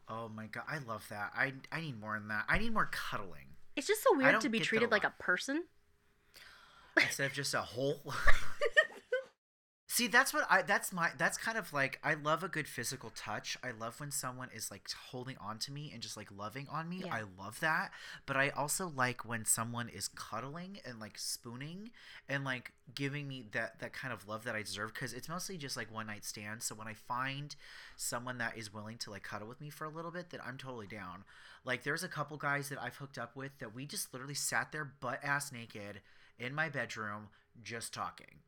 oh 0.08 0.30
my 0.30 0.46
god, 0.46 0.66
I 0.70 0.78
love 0.78 1.04
that. 1.10 1.32
I 1.36 1.54
I 1.72 1.82
need 1.82 2.00
more 2.00 2.14
than 2.20 2.28
that. 2.28 2.46
I 2.48 2.60
need 2.60 2.74
more 2.74 2.90
cuddling 2.92 3.54
it's 3.76 3.88
just 3.88 4.04
so 4.04 4.16
weird 4.16 4.40
to 4.42 4.50
be 4.50 4.60
get 4.60 4.64
that 4.64 4.68
a 4.68 4.70
treated 4.70 4.92
like 4.92 5.04
a 5.04 5.14
person 5.20 5.64
instead 7.02 7.26
of 7.28 7.34
just 7.34 7.54
a 7.54 7.62
hole. 7.62 8.02
See, 9.94 10.08
that's 10.08 10.34
what 10.34 10.48
I. 10.50 10.64
That's 10.64 10.92
my. 10.92 11.12
That's 11.20 11.38
kind 11.38 11.56
of 11.56 11.72
like 11.72 12.00
I 12.04 12.16
love 12.16 12.44
a 12.44 12.48
good 12.48 12.68
physical 12.68 13.12
touch. 13.16 13.60
I 13.64 13.70
love 13.80 14.00
when 14.00 14.10
someone 14.10 14.50
is 14.52 14.72
like 14.72 14.90
holding 15.12 15.38
on 15.38 15.60
to 15.60 15.72
me 15.72 15.92
and 15.94 16.02
just 16.02 16.18
like 16.18 16.30
loving 16.36 16.66
on 16.72 16.90
me. 16.90 17.04
Yeah. 17.06 17.14
I 17.14 17.22
love 17.40 17.60
that. 17.60 17.92
But 18.26 18.36
I 18.36 18.50
also 18.50 18.92
like 18.96 19.24
when 19.24 19.46
someone 19.46 19.90
is 19.90 20.08
cuddling 20.08 20.80
and 20.84 21.00
like 21.00 21.20
spooning 21.20 21.92
and 22.28 22.44
like 22.44 22.72
giving 22.96 23.28
me 23.28 23.46
that 23.52 23.82
that 23.82 23.94
kind 23.94 24.12
of 24.12 24.28
love 24.28 24.46
that 24.46 24.56
I 24.56 24.64
deserve. 24.64 24.96
Because 24.96 25.14
it's 25.14 25.30
mostly 25.30 25.58
just 25.58 25.78
like 25.78 25.94
one 25.94 26.08
night 26.08 26.26
stands. 26.26 26.66
So 26.66 26.74
when 26.74 26.88
I 26.88 26.96
find 26.96 27.56
someone 27.96 28.40
that 28.40 28.58
is 28.58 28.74
willing 28.74 28.98
to 28.98 29.12
like 29.12 29.22
cuddle 29.22 29.48
with 29.48 29.62
me 29.62 29.70
for 29.70 29.86
a 29.86 29.90
little 29.90 30.10
bit, 30.10 30.32
then 30.32 30.40
I'm 30.44 30.58
totally 30.58 30.88
down. 30.88 31.24
Like 31.66 31.84
there's 31.84 32.04
a 32.04 32.08
couple 32.08 32.38
guys 32.38 32.70
that 32.70 32.82
I've 32.82 32.96
hooked 32.96 33.20
up 33.20 33.36
with 33.36 33.60
that 33.60 33.76
we 33.76 33.86
just 33.86 34.12
literally 34.12 34.34
sat 34.34 34.72
there 34.72 34.86
butt 34.86 35.20
ass 35.24 35.52
naked 35.52 36.02
in 36.40 36.56
my 36.56 36.68
bedroom 36.68 37.28
just 37.64 37.94
talking 37.94 38.40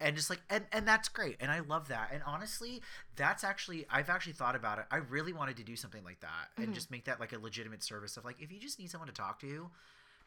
and 0.00 0.16
just 0.16 0.30
like 0.30 0.40
and, 0.50 0.64
and 0.72 0.86
that's 0.86 1.08
great 1.08 1.36
and 1.40 1.50
i 1.50 1.60
love 1.60 1.88
that 1.88 2.10
and 2.12 2.22
honestly 2.26 2.80
that's 3.16 3.42
actually 3.44 3.86
i've 3.90 4.08
actually 4.10 4.32
thought 4.32 4.54
about 4.56 4.78
it 4.78 4.84
i 4.90 4.96
really 4.96 5.32
wanted 5.32 5.56
to 5.56 5.64
do 5.64 5.76
something 5.76 6.04
like 6.04 6.20
that 6.20 6.48
and 6.56 6.68
Mhm. 6.68 6.74
just 6.74 6.90
make 6.90 7.04
that 7.04 7.18
like 7.20 7.32
a 7.32 7.38
legitimate 7.38 7.82
service 7.82 8.16
of 8.16 8.24
like 8.24 8.40
if 8.40 8.52
you 8.52 8.58
just 8.60 8.78
need 8.78 8.90
someone 8.90 9.08
to 9.08 9.14
talk 9.14 9.40
to 9.40 9.70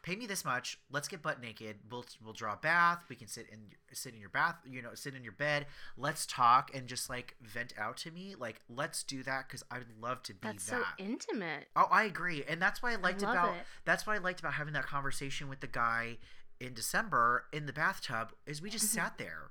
pay 0.02 0.16
me 0.16 0.26
this 0.26 0.44
much 0.44 0.78
let's 0.90 1.06
get 1.06 1.22
butt 1.22 1.40
naked 1.40 1.76
we'll 1.90 2.04
we'll 2.24 2.32
draw 2.32 2.54
a 2.54 2.56
bath 2.56 3.04
we 3.08 3.14
can 3.16 3.28
sit 3.28 3.46
in 3.50 3.60
sit 3.92 4.12
in 4.14 4.20
your 4.20 4.28
bath 4.28 4.56
you 4.68 4.82
know 4.82 4.90
sit 4.94 5.14
in 5.14 5.22
your 5.22 5.32
bed 5.32 5.64
let's 5.96 6.26
talk 6.26 6.70
and 6.74 6.88
just 6.88 7.08
like 7.08 7.36
vent 7.40 7.72
out 7.78 7.96
to 7.96 8.10
me 8.10 8.34
like 8.36 8.60
let's 8.68 9.04
do 9.04 9.22
that 9.22 9.46
because 9.46 9.62
i'd 9.70 9.84
love 10.00 10.20
to 10.22 10.34
be 10.34 10.48
That's 10.48 10.66
that 10.66 10.94
so 10.98 11.04
intimate. 11.04 11.68
Oh, 11.74 11.86
I 11.90 12.04
agree, 12.04 12.44
and 12.46 12.60
that's 12.60 12.82
why 12.82 12.92
I 12.92 12.96
liked 12.96 13.22
love 13.22 13.30
about 13.34 13.54
it. 13.54 13.62
that's 13.86 14.06
what 14.06 14.14
I 14.14 14.18
liked 14.18 14.40
about 14.40 14.54
having 14.54 14.74
that 14.74 14.84
conversation 14.86 15.48
with 15.48 15.60
the 15.60 15.66
guy 15.66 16.18
in 16.60 16.74
December 16.74 17.44
in 17.52 17.64
the 17.66 17.72
bathtub 17.72 18.32
is 18.46 18.60
we 18.60 18.68
just 18.68 18.84
Mhm. 18.86 18.94
sat 18.96 19.16
there. 19.18 19.50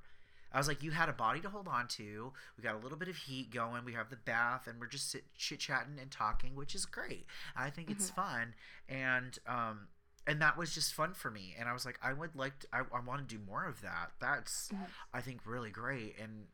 I 0.54 0.58
was 0.58 0.68
like, 0.68 0.84
you 0.84 0.92
had 0.92 1.08
a 1.10 1.14
body 1.14 1.40
to 1.42 1.50
hold 1.50 1.68
on 1.68 1.88
to. 1.90 2.34
We 2.58 2.64
got 2.64 2.76
a 2.76 2.80
little 2.80 2.98
bit 2.98 3.08
of 3.08 3.16
heat 3.16 3.52
going. 3.52 3.86
We 3.86 3.94
have 3.94 4.10
the 4.10 4.18
bath, 4.18 4.68
and 4.68 4.80
we're 4.80 4.88
just 4.88 5.10
sit, 5.12 5.24
chit 5.38 5.60
chatting 5.60 5.98
and 6.00 6.12
talking, 6.12 6.56
which 6.56 6.76
is 6.76 6.86
great. 6.86 7.26
I 7.56 7.70
think 7.70 7.90
it's 7.90 8.12
Mm-hmm. 8.12 8.22
fun, 8.22 8.54
and 8.90 9.40
um, 9.48 9.88
and 10.28 10.42
that 10.42 10.58
was 10.58 10.74
just 10.74 10.94
fun 10.94 11.14
for 11.14 11.32
me. 11.32 11.56
And 11.58 11.68
I 11.70 11.74
was 11.74 11.86
like, 11.86 11.98
I 12.04 12.14
would 12.14 12.36
like, 12.36 12.60
to, 12.60 12.68
I, 12.74 12.80
I 12.96 13.00
want 13.00 13.28
to 13.28 13.36
do 13.38 13.42
more 13.44 13.66
of 13.66 13.82
that. 13.82 14.12
That's. 14.20 14.70
I 15.14 15.22
think, 15.22 15.42
really 15.46 15.70
great. 15.72 16.16
And 16.22 16.46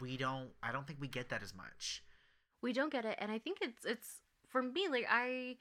we 0.00 0.16
don't, 0.16 0.48
I 0.62 0.72
don't 0.72 0.86
think 0.86 1.00
we 1.00 1.08
get 1.08 1.28
that 1.30 1.42
as 1.42 1.54
much. 1.54 2.02
we 2.60 2.72
don't 2.72 2.90
get 2.92 3.04
it 3.04 3.16
and 3.20 3.30
i 3.30 3.38
think 3.38 3.58
it's 3.60 3.84
it's 3.84 4.20
for 4.48 4.62
me 4.62 4.88
like 4.90 5.06
i 5.10 5.54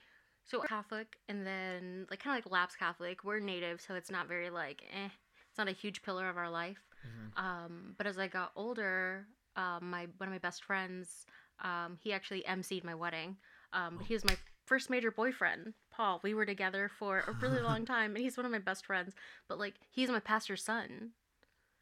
so 0.46 0.62
catholic 0.62 1.18
and 1.30 1.46
then 1.46 2.08
like 2.10 2.20
kind 2.24 2.38
of 2.38 2.44
like 2.46 2.52
lapsed 2.52 2.80
catholic 2.80 3.24
we're 3.24 3.40
native 3.40 3.80
so 3.82 3.94
it's 3.94 4.10
not 4.10 4.28
very 4.28 4.50
like 4.50 4.82
eh 4.94 5.10
it's 5.50 5.58
not 5.58 5.68
a 5.68 5.72
huge 5.74 6.02
pillar 6.02 6.30
of 6.30 6.38
our 6.38 6.50
life 6.50 6.80
Mhm. 7.06 7.38
um 7.38 7.96
but 7.98 8.08
as 8.08 8.18
i 8.18 8.28
got 8.28 8.52
older 8.56 9.28
um 9.56 9.90
my 9.90 10.08
one 10.18 10.28
of 10.30 10.34
my 10.34 10.40
best 10.40 10.64
friends 10.64 11.26
um 11.64 11.98
he 12.02 12.14
actually 12.14 12.44
emceed 12.48 12.84
my 12.84 12.96
wedding. 12.96 13.38
Um 13.74 13.98
but 13.98 14.08
he 14.08 14.14
was 14.14 14.24
my 14.26 14.38
first 14.66 14.90
major 14.90 15.12
boyfriend 15.12 15.74
paul. 15.92 16.20
We 16.24 16.34
were 16.34 16.46
together 16.46 16.90
for 16.90 17.20
a 17.20 17.36
really 17.42 17.62
long 17.70 17.86
time 17.86 18.16
and 18.16 18.24
he's 18.24 18.38
one 18.38 18.46
of 18.46 18.52
my 18.52 18.60
best 18.60 18.86
friends 18.86 19.14
but 19.48 19.60
like 19.60 19.76
he's 19.92 20.10
my 20.10 20.20
pastor's 20.20 20.64
son. 20.64 21.12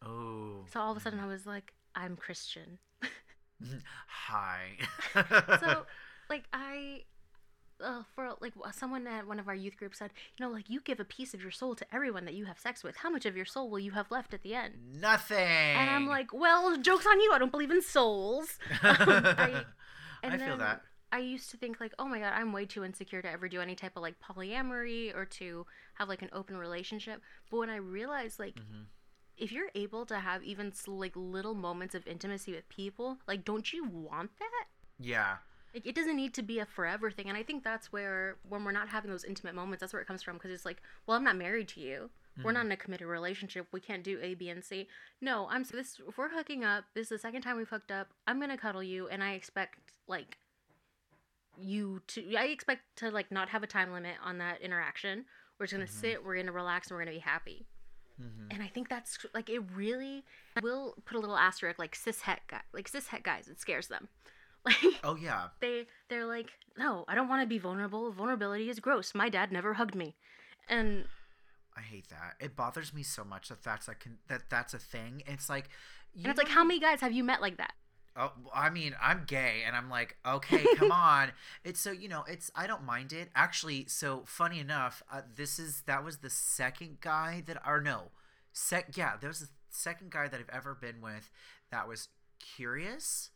Oh, 0.03 0.65
so 0.71 0.79
all 0.79 0.91
of 0.91 0.97
a 0.97 0.99
sudden 0.99 1.19
i 1.19 1.27
was 1.27 1.45
like 1.45 1.73
i'm 1.95 2.15
christian. 2.15 2.79
Hi. 4.07 4.77
so 5.59 5.85
like 6.29 6.45
i 6.53 7.03
uh, 7.83 8.03
for 8.15 8.29
like 8.41 8.53
someone 8.73 9.07
at 9.07 9.27
one 9.27 9.39
of 9.39 9.47
our 9.47 9.55
youth 9.55 9.75
groups 9.77 9.99
said 9.99 10.11
you 10.37 10.45
know 10.45 10.51
like 10.51 10.69
you 10.69 10.79
give 10.81 10.99
a 10.99 11.05
piece 11.05 11.33
of 11.33 11.41
your 11.41 11.51
soul 11.51 11.75
to 11.75 11.85
everyone 11.93 12.25
that 12.25 12.33
you 12.33 12.45
have 12.45 12.59
sex 12.59 12.83
with 12.83 12.97
how 12.97 13.09
much 13.09 13.25
of 13.25 13.35
your 13.35 13.45
soul 13.45 13.69
will 13.69 13.79
you 13.79 13.91
have 13.91 14.09
left 14.11 14.33
at 14.33 14.41
the 14.43 14.53
end 14.53 14.73
Nothing. 14.99 15.37
and 15.37 15.89
i'm 15.89 16.07
like 16.07 16.33
well 16.33 16.75
joke's 16.77 17.05
on 17.05 17.19
you 17.19 17.31
i 17.33 17.37
don't 17.39 17.51
believe 17.51 17.71
in 17.71 17.81
souls 17.81 18.57
I- 18.83 19.65
and 20.23 20.33
I 20.33 20.37
feel 20.37 20.57
that. 20.57 20.81
i 21.11 21.19
used 21.19 21.49
to 21.51 21.57
think 21.57 21.79
like 21.79 21.93
oh 21.99 22.05
my 22.05 22.19
god 22.19 22.33
i'm 22.35 22.51
way 22.53 22.65
too 22.65 22.83
insecure 22.83 23.21
to 23.21 23.29
ever 23.31 23.47
do 23.49 23.59
any 23.61 23.75
type 23.75 23.93
of 23.95 24.01
like 24.03 24.15
polyamory 24.19 25.15
or 25.15 25.25
to 25.25 25.65
have 25.95 26.07
like 26.09 26.21
an 26.21 26.29
open 26.33 26.57
relationship 26.57 27.21
but 27.49 27.57
when 27.57 27.69
i 27.69 27.75
realized 27.77 28.39
like 28.39 28.55
Mhm. 28.55 28.85
if 29.37 29.51
you're 29.51 29.71
able 29.75 30.05
to 30.05 30.19
have 30.19 30.43
even 30.43 30.71
like 30.87 31.13
little 31.15 31.55
moments 31.55 31.95
of 31.95 32.05
intimacy 32.07 32.51
with 32.53 32.67
people 32.69 33.17
like 33.27 33.43
don't 33.43 33.73
you 33.73 33.85
want 33.85 34.31
that 34.39 34.65
Yeah. 34.99 35.37
Like 35.73 35.85
it 35.85 35.95
doesn't 35.95 36.15
need 36.15 36.33
to 36.33 36.41
be 36.43 36.59
a 36.59 36.65
forever 36.65 37.09
thing 37.11 37.27
and 37.29 37.37
i 37.37 37.43
think 37.43 37.63
that's 37.63 37.91
where 37.93 38.37
when 38.49 38.63
we're 38.63 38.71
not 38.71 38.89
having 38.89 39.09
those 39.11 39.23
intimate 39.23 39.55
moments 39.55 39.79
that's 39.81 39.93
where 39.93 40.01
it 40.01 40.07
comes 40.07 40.21
from 40.23 40.35
because 40.35 40.51
it's 40.51 40.65
like 40.65 40.81
well 41.05 41.17
i'm 41.17 41.23
not 41.23 41.35
married 41.37 41.67
to 41.69 41.79
you. 41.79 42.09
We're 42.43 42.53
not 42.53 42.65
in 42.65 42.71
a 42.71 42.77
committed 42.77 43.07
relationship. 43.07 43.67
We 43.73 43.81
can't 43.81 44.03
do 44.03 44.17
a 44.21 44.33
b 44.35 44.49
and 44.49 44.63
c. 44.63 44.87
No 45.19 45.47
i'm 45.51 45.63
this 45.63 45.99
if 46.07 46.17
we're 46.17 46.29
hooking 46.29 46.63
up 46.63 46.85
this 46.95 47.03
is 47.03 47.09
the 47.09 47.19
second 47.19 47.41
time 47.41 47.57
we've 47.57 47.69
hooked 47.69 47.91
up 47.91 48.07
i'm 48.25 48.39
gonna 48.39 48.57
cuddle 48.57 48.81
you 48.81 49.07
and 49.09 49.21
i 49.23 49.33
expect 49.33 49.79
like 50.07 50.37
you 51.57 52.01
to 52.07 52.35
i 52.35 52.45
expect 52.45 52.81
to 52.95 53.11
like 53.11 53.31
not 53.31 53.49
have 53.49 53.63
a 53.63 53.67
time 53.67 53.91
limit 53.91 54.15
on 54.23 54.37
that 54.39 54.61
interaction. 54.61 55.25
We're 55.59 55.65
just 55.67 55.73
gonna 55.73 55.87
sit 55.87 56.23
we're 56.25 56.37
gonna 56.37 56.51
relax 56.51 56.87
and 56.89 56.95
we're 56.97 57.03
gonna 57.03 57.15
be 57.17 57.19
happy. 57.19 57.67
Mhm. 58.19 58.53
and 58.53 58.61
I 58.61 58.67
think 58.67 58.87
that's 58.87 59.25
like 59.33 59.49
it 59.49 59.61
really 59.73 60.23
will 60.61 60.95
put 61.05 61.15
a 61.17 61.19
little 61.19 61.37
asterisk 61.37 61.79
like 61.79 61.95
cis 61.95 62.21
het 62.21 62.41
guy 62.47 62.61
like 62.71 62.87
cis 62.87 63.07
het 63.07 63.23
guys 63.23 63.47
it 63.47 63.59
scares 63.59 63.87
them 63.87 64.09
like 64.65 64.75
Oh 65.03 65.15
yeah. 65.15 65.47
they 65.59 65.87
they're 66.09 66.25
like 66.25 66.49
no 66.77 67.05
I 67.07 67.15
don't 67.15 67.27
want 67.27 67.41
to 67.41 67.47
be 67.47 67.57
vulnerable 67.57 68.11
vulnerability 68.11 68.69
is 68.69 68.79
gross 68.79 69.15
my 69.15 69.29
dad 69.29 69.51
never 69.51 69.73
hugged 69.73 69.95
me 69.95 70.15
and 70.69 71.05
I 71.75 71.79
hate 71.81 72.09
that. 72.09 72.35
It 72.41 72.57
bothers 72.57 72.93
me 72.93 73.01
so 73.01 73.23
much 73.23 73.47
that 73.47 73.63
that's 73.63 73.87
a 73.87 73.95
con- 73.95 74.17
that 74.27 74.49
that's 74.49 74.73
a 74.73 74.77
thing. 74.77 75.23
It's 75.25 75.49
like, 75.49 75.69
you 76.13 76.23
and 76.25 76.31
it's 76.31 76.37
like 76.37 76.49
how 76.49 76.65
many 76.65 76.81
guys 76.81 76.99
have 76.99 77.13
you 77.13 77.23
met 77.23 77.39
like 77.41 77.55
that 77.57 77.71
Oh, 78.17 78.31
I 78.53 78.69
mean, 78.69 78.93
I'm 79.01 79.23
gay, 79.25 79.61
and 79.65 79.73
I'm 79.73 79.89
like, 79.89 80.17
okay, 80.27 80.65
come 80.75 80.91
on. 80.91 81.31
It's 81.63 81.79
so 81.79 81.91
you 81.91 82.09
know, 82.09 82.25
it's 82.27 82.51
I 82.55 82.67
don't 82.67 82.83
mind 82.83 83.13
it. 83.13 83.29
Actually, 83.35 83.85
so 83.87 84.23
funny 84.25 84.59
enough, 84.59 85.01
uh, 85.11 85.21
this 85.35 85.59
is 85.59 85.83
that 85.85 86.03
was 86.03 86.17
the 86.17 86.29
second 86.29 86.97
guy 86.99 87.41
that, 87.47 87.61
or 87.65 87.79
no, 87.79 88.11
sec, 88.51 88.97
yeah, 88.97 89.13
there 89.19 89.29
was 89.29 89.39
the 89.39 89.47
second 89.69 90.11
guy 90.11 90.27
that 90.27 90.39
I've 90.39 90.49
ever 90.53 90.75
been 90.75 90.99
with 90.99 91.29
that 91.71 91.87
was 91.87 92.09
curious 92.39 93.29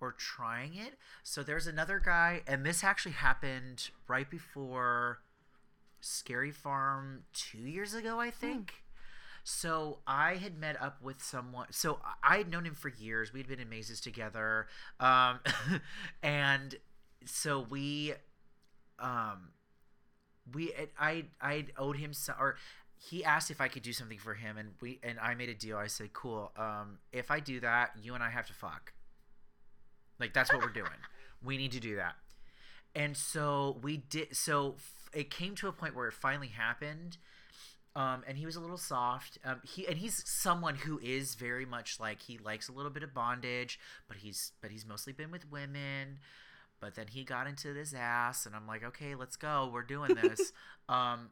or 0.00 0.12
trying 0.12 0.74
it. 0.74 0.94
So 1.22 1.42
there's 1.42 1.66
another 1.66 2.00
guy, 2.04 2.42
and 2.46 2.64
this 2.64 2.82
actually 2.84 3.12
happened 3.12 3.90
right 4.08 4.28
before 4.28 5.18
Scary 6.00 6.50
Farm 6.50 7.24
two 7.32 7.58
years 7.58 7.94
ago, 7.94 8.18
I 8.20 8.30
think. 8.30 8.74
So 9.42 9.98
I 10.06 10.36
had 10.36 10.58
met 10.58 10.80
up 10.80 11.02
with 11.02 11.22
someone. 11.22 11.66
So 11.70 12.00
I 12.22 12.38
had 12.38 12.50
known 12.50 12.64
him 12.64 12.74
for 12.74 12.88
years. 12.88 13.32
We'd 13.32 13.48
been 13.48 13.60
in 13.60 13.68
mazes 13.68 14.00
together, 14.00 14.66
um, 14.98 15.40
and 16.22 16.74
so 17.24 17.66
we, 17.68 18.14
um, 18.98 19.50
we 20.52 20.72
I 20.98 21.24
I 21.40 21.66
owed 21.78 21.96
him 21.96 22.12
some, 22.12 22.36
or 22.38 22.56
he 22.96 23.24
asked 23.24 23.50
if 23.50 23.60
I 23.60 23.68
could 23.68 23.82
do 23.82 23.92
something 23.92 24.18
for 24.18 24.34
him, 24.34 24.58
and 24.58 24.72
we 24.80 25.00
and 25.02 25.18
I 25.18 25.34
made 25.34 25.48
a 25.48 25.54
deal. 25.54 25.78
I 25.78 25.86
said, 25.86 26.12
"Cool. 26.12 26.52
Um, 26.56 26.98
if 27.12 27.30
I 27.30 27.40
do 27.40 27.60
that, 27.60 27.92
you 28.00 28.14
and 28.14 28.22
I 28.22 28.30
have 28.30 28.46
to 28.48 28.52
fuck. 28.52 28.92
Like 30.20 30.34
that's 30.34 30.52
what 30.52 30.62
we're 30.62 30.68
doing. 30.68 30.90
we 31.42 31.56
need 31.56 31.72
to 31.72 31.80
do 31.80 31.96
that." 31.96 32.14
And 32.94 33.16
so 33.16 33.78
we 33.82 33.96
did. 33.96 34.36
So 34.36 34.76
it 35.12 35.30
came 35.30 35.54
to 35.56 35.68
a 35.68 35.72
point 35.72 35.96
where 35.96 36.06
it 36.06 36.14
finally 36.14 36.48
happened 36.48 37.16
um, 37.96 38.22
and 38.26 38.38
he 38.38 38.46
was 38.46 38.56
a 38.56 38.60
little 38.60 38.76
soft. 38.76 39.38
Um, 39.44 39.60
he 39.64 39.86
and 39.86 39.98
he's 39.98 40.22
someone 40.28 40.76
who 40.76 41.00
is 41.02 41.34
very 41.34 41.66
much 41.66 41.98
like 41.98 42.22
he 42.22 42.38
likes 42.38 42.68
a 42.68 42.72
little 42.72 42.90
bit 42.90 43.02
of 43.02 43.12
bondage, 43.12 43.80
but 44.06 44.18
he's 44.18 44.52
but 44.60 44.70
he's 44.70 44.86
mostly 44.86 45.12
been 45.12 45.30
with 45.30 45.50
women. 45.50 46.18
But 46.78 46.94
then 46.94 47.08
he 47.08 47.24
got 47.24 47.46
into 47.46 47.74
this 47.74 47.92
ass, 47.92 48.46
and 48.46 48.54
I'm 48.54 48.66
like, 48.66 48.84
okay, 48.84 49.14
let's 49.14 49.36
go. 49.36 49.68
We're 49.72 49.82
doing 49.82 50.14
this. 50.14 50.52
um, 50.88 51.30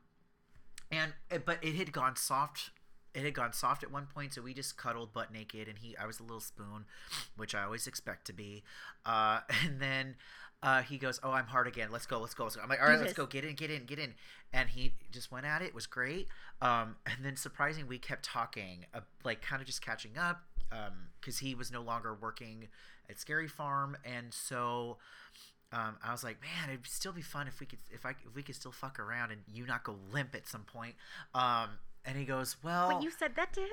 and 0.91 1.13
but 1.45 1.63
it 1.63 1.77
had 1.77 1.93
gone 1.93 2.17
soft. 2.17 2.71
It 3.19 3.25
had 3.25 3.35
gone 3.35 3.53
soft 3.53 3.83
at 3.83 3.91
one 3.91 4.07
point, 4.07 4.35
so 4.35 4.43
we 4.43 4.55
just 4.55 4.77
cuddled 4.77 5.13
butt 5.13 5.33
naked, 5.33 5.67
and 5.67 5.77
he 5.77 5.97
I 5.97 6.07
was 6.07 6.21
a 6.21 6.23
little 6.23 6.41
spoon, 6.41 6.85
which 7.37 7.53
I 7.53 7.65
always 7.65 7.89
expect 7.89 8.27
to 8.27 8.33
be. 8.33 8.63
Uh, 9.05 9.41
and 9.65 9.81
then 9.81 10.15
uh, 10.63 10.83
he 10.83 10.99
goes, 10.99 11.19
"Oh, 11.25 11.33
I'm 11.33 11.47
hard 11.47 11.67
again. 11.67 11.89
Let's 11.91 12.07
go. 12.07 12.21
Let's 12.21 12.35
go." 12.35 12.45
Let's 12.45 12.55
go. 12.55 12.63
I'm 12.63 12.69
like, 12.69 12.81
"All 12.81 12.89
right, 12.89 13.01
let's 13.01 13.15
go. 13.15 13.27
Get 13.27 13.45
in. 13.45 13.57
Get 13.57 13.71
in. 13.73 13.87
Get 13.87 13.99
in." 13.99 14.15
And 14.53 14.69
he 14.69 14.93
just 15.11 15.33
went 15.33 15.47
at 15.47 15.63
it. 15.63 15.67
It 15.67 15.75
was 15.75 15.87
great. 15.87 16.29
Um, 16.63 16.95
and 17.07 17.25
then 17.25 17.35
surprisingly, 17.35 17.89
we 17.89 17.99
kept 17.99 18.25
talking, 18.25 18.87
uh, 18.95 19.01
like 19.25 19.43
kind 19.43 19.61
of 19.61 19.67
just 19.67 19.83
catching 19.83 20.17
up, 20.17 20.43
because 21.21 21.39
he 21.41 21.57
was 21.57 21.73
no 21.73 21.83
longer 21.83 22.15
working 22.15 22.69
at 23.11 23.19
Scary 23.19 23.49
Farm, 23.49 23.97
and 24.05 24.33
so. 24.33 24.99
Um, 25.71 25.97
I 26.03 26.13
was 26.13 26.25
like, 26.25 26.41
man, 26.41 26.71
it'd 26.71 26.87
still 26.87 27.13
be 27.13 27.21
fun 27.21 27.47
if 27.47 27.61
we 27.61 27.67
could, 27.67 27.81
if 27.91 28.07
I, 28.07 28.13
if 28.13 28.35
we 28.35 28.43
could 28.43 28.55
still 28.55 28.73
fuck 28.73 28.99
around 28.99 29.33
and 29.33 29.43
you 29.53 29.67
not 29.67 29.85
go 29.85 29.97
limp 30.15 30.35
at 30.35 30.49
some 30.49 30.63
point. 30.63 30.95
Um, 31.35 31.69
and 32.09 32.17
he 32.19 32.25
goes, 32.25 32.57
well, 32.65 32.89
Wait, 32.89 33.03
you 33.05 33.11
said 33.13 33.37
that 33.37 33.53
to 33.53 33.61
him? 33.61 33.69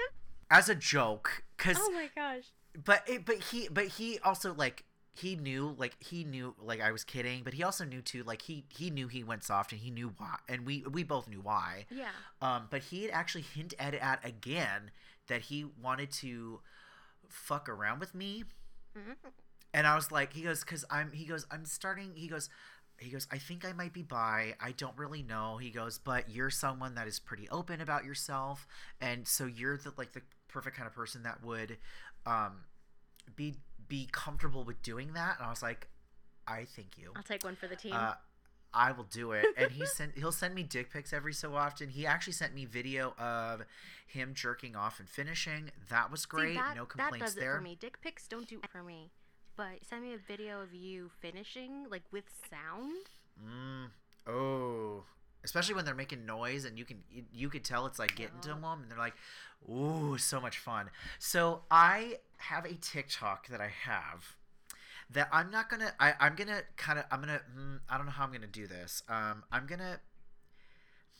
as 0.51 0.69
a 0.69 0.75
joke, 0.75 1.43
because 1.57 1.77
Oh 1.79 1.89
my 1.91 2.09
gosh. 2.15 2.43
but 2.83 3.01
it, 3.07 3.25
but 3.25 3.37
he 3.37 3.67
but 3.69 3.87
he 3.87 4.19
also 4.19 4.53
like 4.53 4.83
he 5.13 5.35
knew 5.37 5.73
like 5.79 5.95
he 6.03 6.23
knew 6.25 6.53
like 6.61 6.81
I 6.81 6.91
was 6.91 7.03
kidding, 7.05 7.41
but 7.43 7.53
he 7.53 7.63
also 7.63 7.85
knew 7.85 8.01
too 8.01 8.23
like 8.23 8.41
he 8.43 8.65
he 8.69 8.89
knew 8.89 9.07
he 9.07 9.23
went 9.23 9.43
soft 9.45 9.71
and 9.71 9.79
he 9.81 9.89
knew 9.89 10.13
why, 10.17 10.35
and 10.49 10.65
we 10.65 10.83
we 10.91 11.03
both 11.03 11.27
knew 11.29 11.39
why. 11.41 11.85
Yeah. 11.89 12.09
Um, 12.41 12.67
but 12.69 12.81
he 12.83 13.03
had 13.03 13.11
actually 13.11 13.43
hinted 13.55 13.79
at 13.79 13.93
it 13.93 14.01
at 14.01 14.23
again 14.25 14.91
that 15.27 15.41
he 15.43 15.65
wanted 15.81 16.11
to 16.11 16.59
fuck 17.29 17.67
around 17.69 17.99
with 17.99 18.13
me 18.13 18.43
Mhm. 18.97 19.15
and 19.73 19.87
i 19.87 19.95
was 19.95 20.11
like 20.11 20.31
he 20.33 20.41
goes 20.43 20.61
because 20.63 20.85
i'm 20.91 21.11
he 21.11 21.25
goes 21.25 21.45
i'm 21.51 21.65
starting 21.65 22.11
he 22.15 22.27
goes 22.27 22.49
he 22.99 23.09
goes 23.09 23.27
i 23.31 23.37
think 23.37 23.65
i 23.65 23.73
might 23.73 23.93
be 23.93 24.01
bi 24.01 24.53
i 24.61 24.71
don't 24.73 24.97
really 24.97 25.21
know 25.21 25.57
he 25.57 25.69
goes 25.69 25.97
but 25.97 26.29
you're 26.29 26.49
someone 26.49 26.95
that 26.95 27.07
is 27.07 27.19
pretty 27.19 27.47
open 27.49 27.81
about 27.81 28.05
yourself 28.05 28.67
and 29.01 29.27
so 29.27 29.45
you're 29.45 29.77
the 29.77 29.91
like 29.97 30.13
the 30.13 30.21
perfect 30.47 30.75
kind 30.77 30.87
of 30.87 30.93
person 30.93 31.23
that 31.23 31.43
would 31.43 31.77
um 32.25 32.63
be 33.35 33.55
be 33.87 34.07
comfortable 34.11 34.63
with 34.63 34.81
doing 34.81 35.13
that 35.13 35.35
and 35.37 35.45
i 35.45 35.49
was 35.49 35.61
like 35.61 35.87
i 36.47 36.65
thank 36.75 36.97
you 36.97 37.11
I'll 37.15 37.23
take 37.23 37.43
one 37.43 37.55
for 37.55 37.67
the 37.67 37.75
team. 37.75 37.93
uh, 37.93 38.13
I 38.77 38.91
will 38.91 39.05
do 39.05 39.31
it. 39.31 39.45
And 39.57 39.71
he 39.71 39.85
sent 39.95 40.17
he'll 40.17 40.33
send 40.33 40.53
me 40.53 40.61
dick 40.61 40.91
pics 40.91 41.13
every 41.13 41.33
so 41.33 41.55
often. 41.55 41.87
He 41.87 42.05
actually 42.05 42.33
sent 42.33 42.53
me 42.53 42.65
video 42.65 43.13
of 43.17 43.61
him 44.05 44.33
jerking 44.33 44.75
off 44.75 44.99
and 44.99 45.07
finishing. 45.07 45.71
That 45.89 46.11
was 46.11 46.23
See, 46.23 46.27
great. 46.29 46.55
that, 46.55 46.75
no 46.75 46.83
that 46.83 46.89
complaints 46.89 47.25
does 47.27 47.37
it 47.37 47.39
there. 47.39 47.55
for 47.55 47.61
me. 47.61 47.77
Dick 47.79 48.01
pics 48.01 48.27
don't 48.27 48.45
do 48.49 48.59
it 48.61 48.69
for 48.69 48.83
me. 48.83 49.11
But 49.57 49.85
send 49.89 50.03
me 50.03 50.13
a 50.13 50.17
video 50.17 50.61
of 50.61 50.73
you 50.73 51.09
finishing, 51.21 51.85
like 51.89 52.03
with 52.11 52.25
sound. 52.49 52.91
Mm. 53.41 53.89
Oh. 54.27 55.03
Especially 55.43 55.75
when 55.75 55.85
they're 55.85 55.93
making 55.95 56.25
noise 56.25 56.65
and 56.65 56.77
you 56.77 56.85
can 56.85 57.03
you, 57.09 57.23
you 57.31 57.49
could 57.49 57.63
tell 57.63 57.85
it's 57.85 57.99
like 57.99 58.15
getting 58.15 58.39
to 58.41 58.49
Yeah. 58.49 58.55
them 58.55 58.81
and 58.81 58.89
they're 58.91 58.97
like, 58.97 59.13
"Ooh, 59.69 60.17
so 60.17 60.41
much 60.41 60.57
fun." 60.57 60.89
So, 61.19 61.61
I 61.69 62.17
have 62.37 62.65
a 62.65 62.73
TikTok 62.73 63.47
that 63.47 63.61
I 63.61 63.67
have 63.67 64.35
that 65.11 65.29
I'm 65.31 65.51
not 65.51 65.69
going 65.69 65.81
to 65.81 65.93
I 65.99 66.15
I'm 66.19 66.35
going 66.35 66.47
to 66.47 66.63
kind 66.77 66.97
of 66.97 67.05
I'm 67.11 67.21
going 67.21 67.37
to 67.37 67.41
mm, 67.57 67.79
I 67.87 67.97
don't 67.97 68.07
know 68.07 68.11
how 68.11 68.23
I'm 68.23 68.31
going 68.31 68.41
to 68.41 68.47
do 68.47 68.65
this. 68.67 69.03
Um 69.07 69.43
I'm 69.51 69.67
going 69.67 69.79
to 69.79 69.99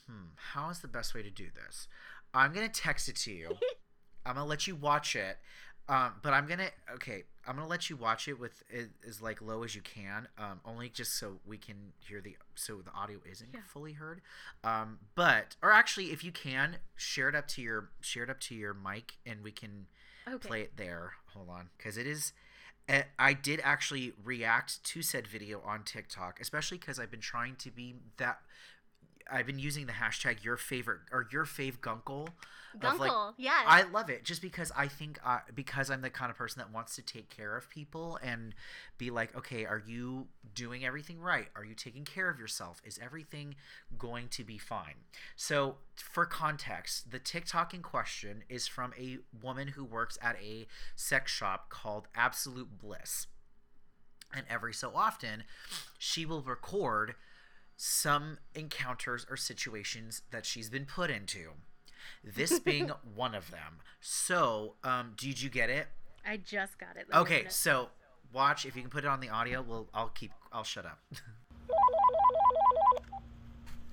hmm, 0.08 0.30
how 0.54 0.70
is 0.70 0.80
the 0.80 0.88
best 0.88 1.14
way 1.14 1.22
to 1.22 1.30
do 1.30 1.48
this? 1.54 1.88
I'm 2.34 2.52
going 2.52 2.70
to 2.70 2.82
text 2.82 3.08
it 3.08 3.16
to 3.18 3.32
you. 3.32 3.50
I'm 4.26 4.34
going 4.36 4.44
to 4.46 4.50
let 4.50 4.66
you 4.68 4.76
watch 4.76 5.16
it. 5.16 5.38
Um, 5.88 6.14
but 6.24 6.34
I'm 6.34 6.48
gonna 6.48 6.70
okay. 6.96 7.24
I'm 7.48 7.56
gonna 7.56 7.68
let 7.68 7.90
you 7.92 7.96
watch 7.96 8.28
it 8.28 8.40
with 8.40 8.64
as, 8.74 8.88
as 9.08 9.22
like 9.22 9.40
low 9.42 9.64
as 9.64 9.76
you 9.76 9.82
can, 9.82 10.28
um, 10.38 10.60
only 10.66 10.90
just 10.90 11.20
so 11.20 11.38
we 11.46 11.58
can 11.58 11.94
hear 12.00 12.22
the 12.22 12.38
so 12.56 12.78
the 12.78 12.92
audio 12.92 13.20
isn't 13.30 13.50
Yeah. 13.54 13.60
fully 13.68 13.94
heard. 13.94 14.22
Um, 14.64 14.98
but 15.14 15.56
or 15.62 15.72
actually, 15.72 16.12
if 16.12 16.24
you 16.24 16.32
can 16.32 16.78
share 16.96 17.30
it 17.30 17.36
up 17.36 17.48
to 17.50 17.62
your 17.62 17.90
share 18.02 18.24
it 18.24 18.30
up 18.32 18.40
to 18.42 18.56
your 18.56 18.74
mic, 18.74 19.18
and 19.26 19.44
we 19.44 19.52
can 19.52 19.86
Okay. 20.28 20.48
play 20.48 20.62
it 20.62 20.78
there. 20.78 21.14
Hold 21.34 21.50
on, 21.50 21.70
because 21.78 21.98
it 21.98 22.08
is. 22.08 22.34
eh, 22.90 23.04
I 23.20 23.34
did 23.34 23.60
actually 23.64 24.14
react 24.24 24.84
to 24.84 25.02
said 25.02 25.28
video 25.28 25.62
on 25.66 25.84
TikTok, 25.84 26.40
especially 26.42 26.78
because 26.78 27.00
I've 27.00 27.12
been 27.12 27.20
trying 27.22 27.56
to 27.58 27.72
be 27.72 27.96
that. 28.18 28.40
I've 29.32 29.48
been 29.48 29.60
using 29.60 29.86
the 29.86 29.94
hashtag 29.94 30.44
your 30.44 30.58
favorite 30.58 31.02
or 31.12 31.28
your 31.32 31.46
fave 31.46 31.80
gunkle. 31.80 32.28
of, 32.82 33.00
like, 33.00 33.12
Gunkle, 33.12 33.34
yes. 33.38 33.64
I 33.66 33.84
love 33.84 34.10
it 34.10 34.24
just 34.24 34.42
because 34.42 34.72
I 34.76 34.88
think 34.88 35.20
uh, 35.26 35.40
because 35.54 35.90
I'm 35.90 36.02
the 36.02 36.10
kind 36.10 36.30
of 36.30 36.38
person 36.38 36.60
that 36.60 36.72
wants 36.72 36.96
to 36.96 37.02
take 37.02 37.30
care 37.30 37.56
of 37.56 37.70
people 37.70 38.20
and 38.22 38.54
be 38.98 39.10
like, 39.10 39.36
okay, 39.36 39.66
are 39.66 39.82
you 39.86 40.28
doing 40.54 40.86
everything 40.86 41.20
right? 41.20 41.48
Are 41.56 41.64
you 41.64 41.74
taking 41.74 42.04
care 42.04 42.30
of 42.30 42.38
yourself? 42.40 42.82
Is 42.86 43.00
everything 43.02 43.56
going 43.98 44.28
to 44.30 44.44
be 44.44 44.58
fine? 44.58 44.96
So, 45.36 45.78
for 45.96 46.26
context, 46.26 47.12
the 47.12 47.20
TikTok 47.20 47.74
in 47.74 47.82
question 47.82 48.44
is 48.50 48.68
from 48.68 48.94
a 49.00 49.20
woman 49.42 49.70
who 49.70 49.86
works 49.86 50.18
at 50.22 50.36
a 50.42 50.68
sex 50.96 51.32
shop 51.32 51.70
called 51.70 52.08
Absolute 52.14 52.78
Bliss. 52.78 53.28
And 54.34 54.46
every 54.50 54.74
so 54.74 54.92
often, 54.94 55.44
she 55.98 56.26
will 56.26 56.42
record 56.42 57.16
some 57.78 58.38
encounters 58.54 59.26
or 59.30 59.38
situations 59.38 60.22
that 60.32 60.46
she's 60.46 60.70
been 60.70 60.86
put 60.86 61.10
into. 61.10 61.52
This 62.24 62.60
being 62.66 62.92
one 63.16 63.36
of 63.36 63.52
them. 63.52 63.80
So, 64.00 64.76
um, 64.84 65.14
did 65.18 65.42
you 65.42 65.50
get 65.50 65.70
it? 65.70 65.88
I 66.28 66.38
just 66.38 66.78
got 66.80 66.96
it. 66.98 67.08
Okay, 67.14 67.40
open 67.42 67.52
so 67.52 67.90
watch 68.34 68.66
if 68.66 68.76
you 68.76 68.82
can 68.82 68.90
put 68.90 69.04
it 69.04 69.08
on 69.08 69.20
the 69.20 69.30
audio. 69.30 69.62
Well, 69.62 69.88
I'll 69.94 70.10
keep. 70.10 70.32
I'll 70.52 70.64
shut 70.64 70.86
up. 70.86 71.00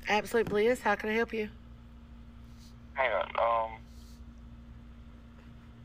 Absolute 0.08 0.48
Bliss, 0.48 0.80
how 0.80 0.94
can 0.94 1.10
I 1.10 1.12
help 1.14 1.32
you? 1.32 1.48
Hang 2.94 3.10
on, 3.12 3.22
um, 3.38 3.78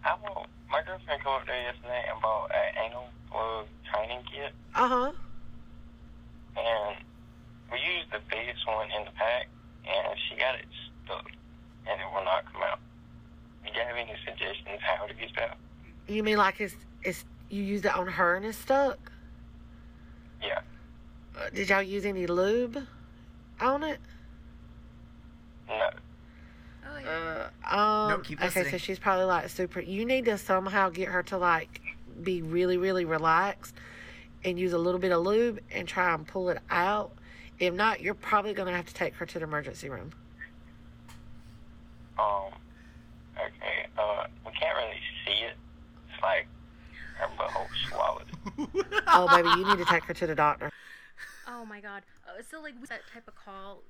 I 0.04 0.16
will, 0.22 0.45
my 0.70 0.82
girlfriend 0.84 1.22
came 1.24 1.32
up 1.34 1.45
there 1.45 1.62
yesterday 1.62 2.04
and 2.12 2.22
bought 2.22 2.52
an 2.52 2.86
anal 2.86 3.06
plug 3.32 3.68
training 3.93 4.24
kit, 4.32 4.54
Uh 4.76 4.88
huh. 4.88 5.12
and 6.58 6.98
we 7.72 7.78
used 7.80 8.11
the 8.11 8.20
biggest 8.30 8.65
one 8.68 8.88
in 8.97 9.05
the 9.05 9.11
pack, 9.11 9.47
and 9.88 10.18
she 10.30 10.36
got 10.36 10.55
it 10.55 10.65
stuck, 11.05 11.26
and 11.88 11.99
it 12.01 12.05
will 12.13 12.24
not 12.24 12.45
come 12.51 12.61
out. 12.63 12.80
Do 13.65 13.72
you 13.74 13.86
have 13.86 13.95
any 13.97 14.13
suggestions 14.26 14.80
how 14.82 15.05
to 15.05 15.13
get 15.13 15.30
it 15.32 15.38
out? 15.39 15.57
You 16.07 16.24
mean 16.24 16.38
like 16.38 16.61
it's 16.61 16.76
it's 17.03 17.26
you 17.49 17.63
used 17.63 17.86
it 17.86 17.95
on 17.95 18.07
her 18.07 18.36
and 18.36 18.45
it's 18.45 18.57
stuck? 18.57 18.97
Yeah, 20.41 20.59
Uh, 21.38 21.49
Did 21.53 21.70
y'all 21.70 21.82
use 21.82 22.05
any 22.05 22.28
lube 22.28 22.78
on 23.59 23.84
it? 23.84 23.99
no. 25.68 25.89
Oh, 26.89 26.97
yeah. 27.03 27.49
Uh, 27.74 27.76
um, 27.76 28.09
No, 28.09 28.18
keep 28.20 28.41
okay, 28.41 28.70
so 28.72 28.78
she's 28.78 28.99
probably 28.99 29.26
like 29.26 29.49
super. 29.49 29.82
You 29.82 30.05
need 30.05 30.26
to 30.26 30.38
somehow 30.38 30.89
get 30.89 31.09
her 31.09 31.24
to 31.24 31.38
like 31.38 31.82
be 32.24 32.41
really, 32.41 32.78
really 32.78 33.03
relaxed 33.05 33.76
and 34.45 34.57
use 34.57 34.72
a 34.74 34.78
little 34.78 34.99
bit 34.99 35.11
of 35.11 35.24
lube 35.24 35.59
and 35.72 35.88
try 35.88 36.13
and 36.13 36.26
pull 36.26 36.49
it 36.49 36.59
out. 36.70 37.11
If 37.60 37.74
not, 37.74 38.01
you're 38.01 38.14
probably 38.14 38.53
gonna 38.53 38.76
have 38.76 38.86
to 38.86 38.93
take 38.93 39.16
her 39.16 39.26
to 39.26 39.39
the 39.39 39.45
emergency 39.45 39.89
room. 39.89 40.12
Um, 42.20 42.53
okay, 43.36 43.88
uh, 43.97 44.28
we 44.45 44.51
can't 44.51 44.76
really 44.76 44.99
see 45.26 45.43
it. 45.43 45.55
It's 46.12 46.22
like 46.22 46.47
her 47.18 47.28
butthole 47.38 47.68
swallowed. 47.89 48.26
Oh, 49.10 49.28
baby, 49.28 49.49
you 49.49 49.66
need 49.66 49.78
to 49.78 49.86
take 49.86 50.03
her 50.03 50.14
to 50.14 50.28
the 50.28 50.36
doctor. 50.36 50.72
Oh 51.47 51.66
my 51.66 51.80
god. 51.80 52.03
Uh, 52.28 52.41
so 52.49 52.62
like 52.62 52.80
that 52.88 53.01
type 53.12 53.28
of 53.28 53.36
call 53.36 53.84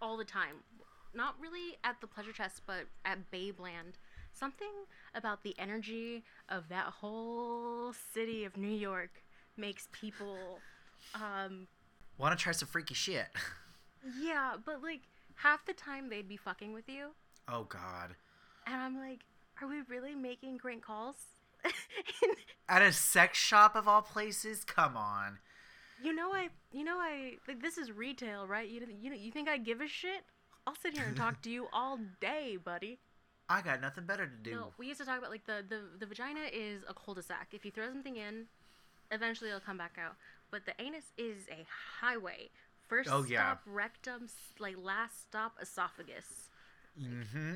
all 0.00 0.16
the 0.16 0.24
time. 0.24 0.56
Not 1.14 1.36
really 1.40 1.76
at 1.84 2.00
the 2.00 2.06
pleasure 2.06 2.32
chest, 2.32 2.62
but 2.66 2.86
at 3.04 3.30
Babeland. 3.30 3.94
Something 4.32 4.72
about 5.14 5.42
the 5.42 5.54
energy 5.58 6.24
of 6.48 6.68
that 6.68 6.86
whole 6.86 7.92
city 7.92 8.44
of 8.44 8.56
New 8.56 8.68
York 8.68 9.22
makes 9.56 9.88
people 9.92 10.60
um 11.14 11.66
Want 12.18 12.36
to 12.36 12.42
try 12.42 12.52
some 12.52 12.68
freaky 12.68 12.94
shit? 12.94 13.26
yeah, 14.20 14.54
but 14.64 14.82
like 14.82 15.02
half 15.36 15.64
the 15.64 15.72
time 15.72 16.08
they'd 16.10 16.28
be 16.28 16.36
fucking 16.36 16.72
with 16.72 16.88
you 16.88 17.10
Oh 17.48 17.64
God! 17.64 18.14
and 18.66 18.76
I'm 18.76 18.98
like, 18.98 19.20
are 19.62 19.68
we 19.68 19.80
really 19.88 20.14
making 20.14 20.58
great 20.58 20.82
calls? 20.82 21.16
At 22.68 22.82
a 22.82 22.92
sex 22.92 23.38
shop 23.38 23.74
of 23.76 23.88
all 23.88 24.02
places? 24.02 24.64
Come 24.64 24.96
on. 24.96 25.38
you 26.02 26.12
know 26.14 26.32
I 26.32 26.48
you 26.72 26.84
know 26.84 26.98
I 26.98 27.34
like 27.46 27.62
this 27.62 27.78
is 27.78 27.90
retail, 27.92 28.46
right? 28.46 28.68
You 28.68 28.82
you 29.00 29.10
know 29.10 29.16
you 29.16 29.30
think 29.32 29.48
I 29.48 29.56
give 29.58 29.80
a 29.80 29.88
shit? 29.88 30.24
I'll 30.66 30.74
sit 30.76 30.94
here 30.94 31.04
and 31.06 31.16
talk 31.16 31.40
to 31.42 31.50
you 31.50 31.66
all 31.72 31.98
day, 32.20 32.56
buddy. 32.62 32.98
I 33.48 33.62
got 33.62 33.80
nothing 33.80 34.04
better 34.04 34.26
to 34.26 34.36
do. 34.42 34.50
No, 34.50 34.72
we 34.76 34.86
used 34.88 35.00
to 35.00 35.06
talk 35.06 35.18
about 35.18 35.30
like 35.30 35.46
the, 35.46 35.64
the 35.66 35.80
the 35.98 36.06
vagina 36.06 36.40
is 36.52 36.82
a 36.88 36.92
cul-de-sac. 36.92 37.48
If 37.52 37.64
you 37.64 37.70
throw 37.70 37.88
something 37.88 38.16
in, 38.16 38.44
eventually 39.10 39.48
it'll 39.48 39.60
come 39.60 39.78
back 39.78 39.96
out. 39.98 40.16
But 40.50 40.64
the 40.66 40.72
anus 40.80 41.12
is 41.16 41.46
a 41.50 41.66
highway. 42.00 42.48
First 42.88 43.10
Oh, 43.12 43.24
yeah. 43.28 43.40
stop 43.52 43.62
rectum, 43.66 44.28
like 44.58 44.76
last 44.82 45.22
stop 45.22 45.52
esophagus. 45.60 46.48
Mm-hmm. 47.00 47.54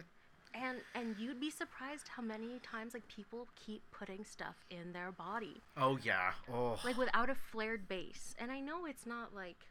And 0.54 0.78
and 0.94 1.16
you'd 1.18 1.40
be 1.40 1.48
surprised 1.50 2.08
how 2.08 2.22
many 2.22 2.58
times 2.62 2.92
like 2.92 3.08
people 3.08 3.48
keep 3.56 3.82
putting 3.90 4.22
stuff 4.24 4.56
in 4.70 4.92
their 4.92 5.10
body 5.10 5.62
Oh 5.78 5.98
yeah. 6.02 6.32
Oh. 6.52 6.78
like 6.84 6.98
without 6.98 7.30
a 7.30 7.34
flared 7.34 7.88
base. 7.88 8.34
And 8.38 8.52
I 8.52 8.60
know 8.60 8.84
it's 8.84 9.06
not 9.06 9.34
like 9.34 9.64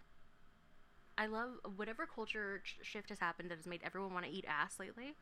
I 1.19 1.27
love 1.27 1.51
whatever 1.75 2.07
culture 2.07 2.61
sh- 2.63 2.77
shift 2.81 3.09
has 3.09 3.19
happened 3.19 3.51
that 3.51 3.57
has 3.57 3.67
made 3.67 3.81
everyone 3.85 4.11
want 4.13 4.25
to 4.25 4.31
eat 4.31 4.45
ass 4.47 4.79
lately. 4.79 5.13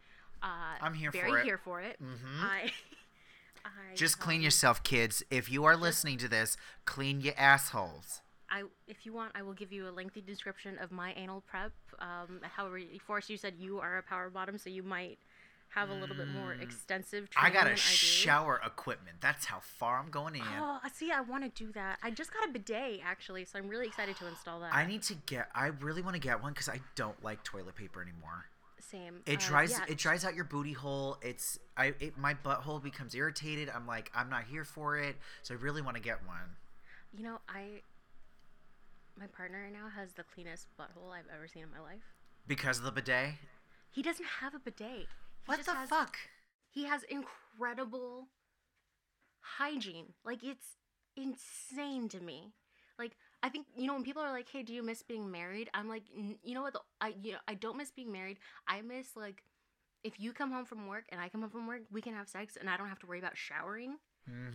Uh, 0.42 0.78
I'm 0.80 0.94
here 0.94 1.12
very 1.12 1.30
for 1.30 1.40
it. 1.40 1.44
here 1.44 1.58
for 1.58 1.82
it. 1.82 1.98
Mhm. 2.02 2.42
I, 2.42 2.72
I 3.66 3.96
Just 3.96 4.20
clean 4.20 4.42
yourself, 4.42 4.84
kids. 4.84 5.24
If 5.30 5.52
you 5.52 5.66
are 5.66 5.76
listening 5.76 6.18
to 6.20 6.28
this, 6.28 6.58
clean 6.86 7.22
your 7.22 7.34
assholes. 7.38 8.22
I, 8.52 8.64
if 8.88 9.06
you 9.06 9.14
want, 9.14 9.34
I 9.36 9.42
will 9.44 9.54
give 9.54 9.72
you 9.72 9.88
a 9.88 9.92
lengthy 9.92 10.22
description 10.22 10.78
of 10.80 10.92
my 10.92 11.14
anal 11.16 11.42
prep. 11.42 11.72
Um, 12.00 12.40
however, 12.56 12.80
Forrest, 13.06 13.30
you 13.30 13.38
said 13.38 13.54
you 13.60 13.80
are 13.80 13.98
a 14.00 14.04
power 14.04 14.30
bottom, 14.30 14.58
so 14.58 14.70
you 14.70 14.82
might 14.82 15.20
have 15.76 15.90
a 15.90 15.94
little 15.94 16.16
bit 16.16 16.28
more 16.30 16.54
extensive 16.54 17.26
Mm. 17.26 17.34
I 17.38 17.42
training 17.42 17.54
got 17.54 17.64
than 17.66 17.72
a 17.74 17.74
I 17.74 17.76
do. 17.76 17.82
shower 17.82 18.60
equipment. 18.66 19.18
That's 19.22 19.46
how 19.46 19.60
far 19.60 20.00
I'm 20.00 20.10
going 20.10 20.36
in. 20.36 20.42
Oh, 20.60 20.80
see, 20.92 21.12
I 21.12 21.22
want 21.22 21.44
to 21.44 21.64
do 21.66 21.72
that. 21.74 22.00
I 22.02 22.10
just 22.10 22.34
got 22.34 22.44
a 22.50 22.52
bidet 22.52 23.02
actually, 23.06 23.46
so 23.46 23.60
I'm 23.60 23.68
really 23.70 23.86
excited 23.86 24.16
to 24.18 24.28
install 24.28 24.62
that. 24.62 24.74
I 24.74 24.88
need 24.88 25.04
to 25.04 25.14
get. 25.28 25.50
I 25.54 25.68
really 25.68 26.02
want 26.02 26.16
to 26.16 26.20
get 26.20 26.42
one 26.42 26.54
because 26.54 26.70
I 26.70 26.80
don't 26.96 27.24
like 27.24 27.44
toilet 27.44 27.76
paper 27.76 28.02
anymore. 28.02 28.46
Same. 28.82 29.22
It 29.26 29.44
Uh, 29.44 29.48
dries. 29.50 29.72
yeah, 29.72 29.86
It 29.88 29.98
dries 29.98 30.24
out 30.26 30.36
your 30.36 30.46
booty 30.46 30.74
hole. 30.74 31.18
It's. 31.22 31.60
I. 31.78 31.94
It, 32.00 32.18
my 32.18 32.34
butthole 32.34 32.82
becomes 32.82 33.14
irritated. 33.14 33.70
I'm 33.70 33.86
like, 33.86 34.12
I'm 34.16 34.30
not 34.30 34.46
here 34.46 34.64
for 34.64 34.98
it. 34.98 35.18
So 35.44 35.54
I 35.54 35.58
really 35.58 35.82
want 35.82 35.96
to 35.98 36.02
get 36.04 36.26
one. 36.26 36.56
You 37.14 37.24
know, 37.24 37.40
I. 37.50 37.82
My 39.20 39.28
partner 39.28 39.64
right 39.64 39.74
now 39.74 39.90
has 39.90 40.14
the 40.14 40.24
cleanest 40.24 40.68
butthole 40.80 41.12
I've 41.12 41.28
ever 41.36 41.48
seen 41.48 41.64
in 41.64 41.72
my 41.72 41.80
life. 41.82 42.04
Because 42.48 42.78
of 42.80 42.86
the 42.86 42.92
bidet. 42.92 43.34
He 43.92 44.02
doesn't 44.02 44.26
have 44.40 44.56
a 44.56 44.60
bidet. 44.60 45.00
He 45.00 45.08
What 45.46 45.64
the 45.66 45.74
has- 45.74 45.90
fuck? 45.90 46.18
He 46.70 46.86
has 46.86 47.04
incredible 47.04 48.28
hygiene. 49.42 50.14
Like 50.24 50.44
it's 50.44 50.78
insane 51.16 52.08
to 52.10 52.20
me. 52.22 52.54
Like 52.98 53.18
I 53.42 53.50
think 53.50 53.68
you 53.76 53.88
know 53.88 53.94
when 53.94 54.04
people 54.04 54.22
are 54.22 54.32
like, 54.32 54.50
"Hey, 54.50 54.64
do 54.64 54.74
you 54.74 54.84
miss 54.84 55.02
being 55.02 55.32
married?" 55.32 55.70
I'm 55.74 55.88
like, 55.88 56.04
"N- 56.18 56.38
you 56.44 56.54
know 56.56 56.62
what? 56.62 56.74
The, 56.74 56.82
I 57.02 57.14
you 57.22 57.32
know 57.34 57.38
I 57.48 57.54
don't 57.54 57.78
miss 57.78 57.92
being 57.92 58.12
married. 58.12 58.38
I 58.68 58.82
miss 58.82 59.16
like 59.16 59.44
if 60.04 60.20
you 60.20 60.32
come 60.34 60.52
home 60.52 60.66
from 60.66 60.88
work 60.88 61.06
and 61.10 61.20
I 61.22 61.30
come 61.30 61.42
home 61.42 61.50
from 61.50 61.68
work, 61.68 61.82
we 61.92 62.02
can 62.02 62.14
have 62.14 62.28
sex 62.28 62.58
and 62.60 62.70
I 62.70 62.78
don't 62.78 62.88
have 62.90 63.00
to 63.00 63.06
worry 63.08 63.20
about 63.20 63.36
showering 63.38 63.98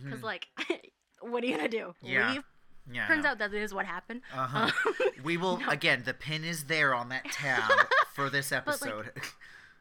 because 0.03 0.23
like, 0.23 0.47
what 1.21 1.43
are 1.43 1.47
you 1.47 1.55
gonna 1.57 1.67
do? 1.69 1.93
Mm-hmm. 2.03 2.07
Yeah. 2.07 2.31
Leave? 2.33 2.43
Yeah. 2.91 3.07
Turns 3.07 3.25
out 3.25 3.39
that 3.39 3.53
is 3.53 3.73
what 3.73 3.85
happened. 3.87 4.21
Uh-huh. 4.33 4.69
Um, 4.85 4.93
we 5.23 5.37
will 5.37 5.59
again. 5.67 6.03
The 6.05 6.13
pin 6.13 6.43
is 6.43 6.65
there 6.65 6.93
on 6.93 7.09
that 7.09 7.25
tab 7.31 7.71
for 8.13 8.29
this 8.29 8.51
episode. 8.51 9.11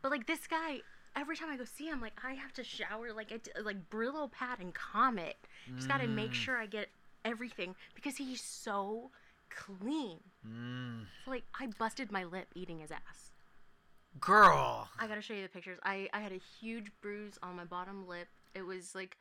But 0.02 0.10
like 0.10 0.26
this 0.26 0.46
guy, 0.46 0.80
every 1.14 1.36
time 1.36 1.50
I 1.50 1.56
go 1.58 1.64
see 1.64 1.86
him, 1.86 2.00
like 2.00 2.14
I 2.24 2.32
have 2.34 2.52
to 2.54 2.64
shower, 2.64 3.12
like 3.12 3.30
I 3.32 3.60
like 3.60 3.90
Brillo 3.90 4.30
pad 4.32 4.58
and 4.60 4.72
Comet. 4.74 5.36
Just 5.76 5.88
gotta 5.88 6.06
make 6.06 6.30
Mm. 6.30 6.34
sure 6.34 6.56
I 6.58 6.66
get 6.66 6.88
everything 7.24 7.74
because 7.94 8.16
he's 8.16 8.40
so 8.42 9.10
clean. 9.50 10.20
Mm. 10.46 11.06
So, 11.24 11.30
like 11.30 11.44
I 11.58 11.68
busted 11.78 12.10
my 12.12 12.24
lip 12.24 12.48
eating 12.54 12.80
his 12.80 12.90
ass. 12.90 13.30
Girl. 14.20 14.88
I 14.98 15.06
gotta 15.06 15.22
show 15.22 15.34
you 15.34 15.42
the 15.42 15.48
pictures. 15.48 15.78
I 15.82 16.08
I 16.12 16.20
had 16.20 16.32
a 16.32 16.40
huge 16.60 16.90
bruise 17.02 17.38
on 17.42 17.56
my 17.56 17.64
bottom 17.64 18.06
lip. 18.06 18.28
It 18.54 18.62
was 18.62 18.94
like 18.94 19.16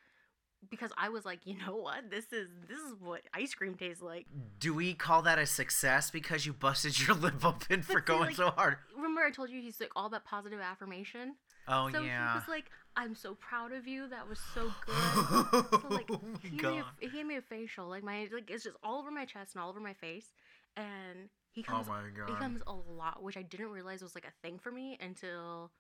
because 0.69 0.91
I 0.97 1.09
was 1.09 1.25
like, 1.25 1.39
you 1.45 1.55
know 1.65 1.75
what? 1.75 2.09
This 2.09 2.31
is 2.31 2.47
this 2.67 2.77
is 2.79 2.93
what 2.99 3.21
ice 3.33 3.53
cream 3.53 3.75
tastes 3.75 4.01
like. 4.01 4.27
Do 4.59 4.73
we 4.73 4.93
call 4.93 5.21
that 5.23 5.39
a 5.39 5.45
success 5.45 6.11
because 6.11 6.45
you 6.45 6.53
busted 6.53 6.99
your 6.99 7.15
lip 7.17 7.43
open 7.43 7.81
for 7.81 7.99
see, 7.99 8.05
going 8.05 8.27
like, 8.27 8.35
so 8.35 8.49
hard? 8.51 8.77
Remember 8.95 9.21
I 9.21 9.31
told 9.31 9.49
you 9.49 9.61
he's 9.61 9.79
like 9.79 9.91
all 9.95 10.05
about 10.05 10.25
positive 10.25 10.59
affirmation. 10.59 11.35
Oh 11.67 11.89
So 11.91 12.01
yeah. 12.01 12.33
he 12.33 12.39
was 12.39 12.47
like, 12.47 12.65
"I'm 12.95 13.15
so 13.15 13.35
proud 13.35 13.71
of 13.71 13.87
you. 13.87 14.07
That 14.07 14.27
was 14.27 14.39
so 14.53 14.71
good." 14.85 15.81
so 15.81 15.87
like, 15.89 16.09
oh 16.09 16.19
my 16.23 16.39
he, 16.41 16.49
gave 16.49 16.71
me 16.71 16.79
god. 16.79 16.85
a, 17.01 17.05
he 17.05 17.09
gave 17.09 17.25
me 17.25 17.37
a 17.37 17.41
facial, 17.41 17.87
like 17.87 18.03
my 18.03 18.27
like 18.33 18.49
it's 18.49 18.63
just 18.63 18.77
all 18.83 18.99
over 18.99 19.11
my 19.11 19.25
chest 19.25 19.55
and 19.55 19.63
all 19.63 19.69
over 19.69 19.79
my 19.79 19.93
face, 19.93 20.33
and 20.75 21.29
he 21.51 21.63
oh 21.67 21.71
comes. 21.71 21.87
Oh 21.89 22.25
He 22.27 22.33
comes 22.35 22.61
a 22.67 22.73
lot, 22.73 23.21
which 23.23 23.37
I 23.37 23.43
didn't 23.43 23.69
realize 23.69 24.01
was 24.01 24.15
like 24.15 24.27
a 24.27 24.33
thing 24.41 24.59
for 24.59 24.71
me 24.71 24.97
until, 25.01 25.71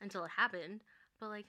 until 0.00 0.24
it 0.24 0.30
happened. 0.36 0.82
But 1.20 1.28
like, 1.30 1.46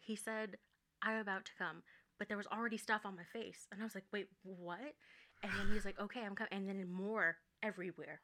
he 0.00 0.16
said, 0.16 0.56
"I'm 1.02 1.18
about 1.18 1.44
to 1.46 1.52
come," 1.58 1.82
but 2.18 2.28
there 2.28 2.36
was 2.36 2.46
already 2.46 2.78
stuff 2.78 3.02
on 3.04 3.16
my 3.16 3.24
face, 3.24 3.66
and 3.70 3.80
I 3.80 3.84
was 3.84 3.94
like, 3.94 4.06
"Wait, 4.12 4.28
what?" 4.42 4.94
And 5.42 5.52
then 5.52 5.68
he's 5.72 5.84
like, 5.84 5.98
"Okay, 6.00 6.24
I'm 6.24 6.34
coming," 6.34 6.50
and 6.52 6.68
then 6.68 6.90
more 6.90 7.36
everywhere. 7.62 8.20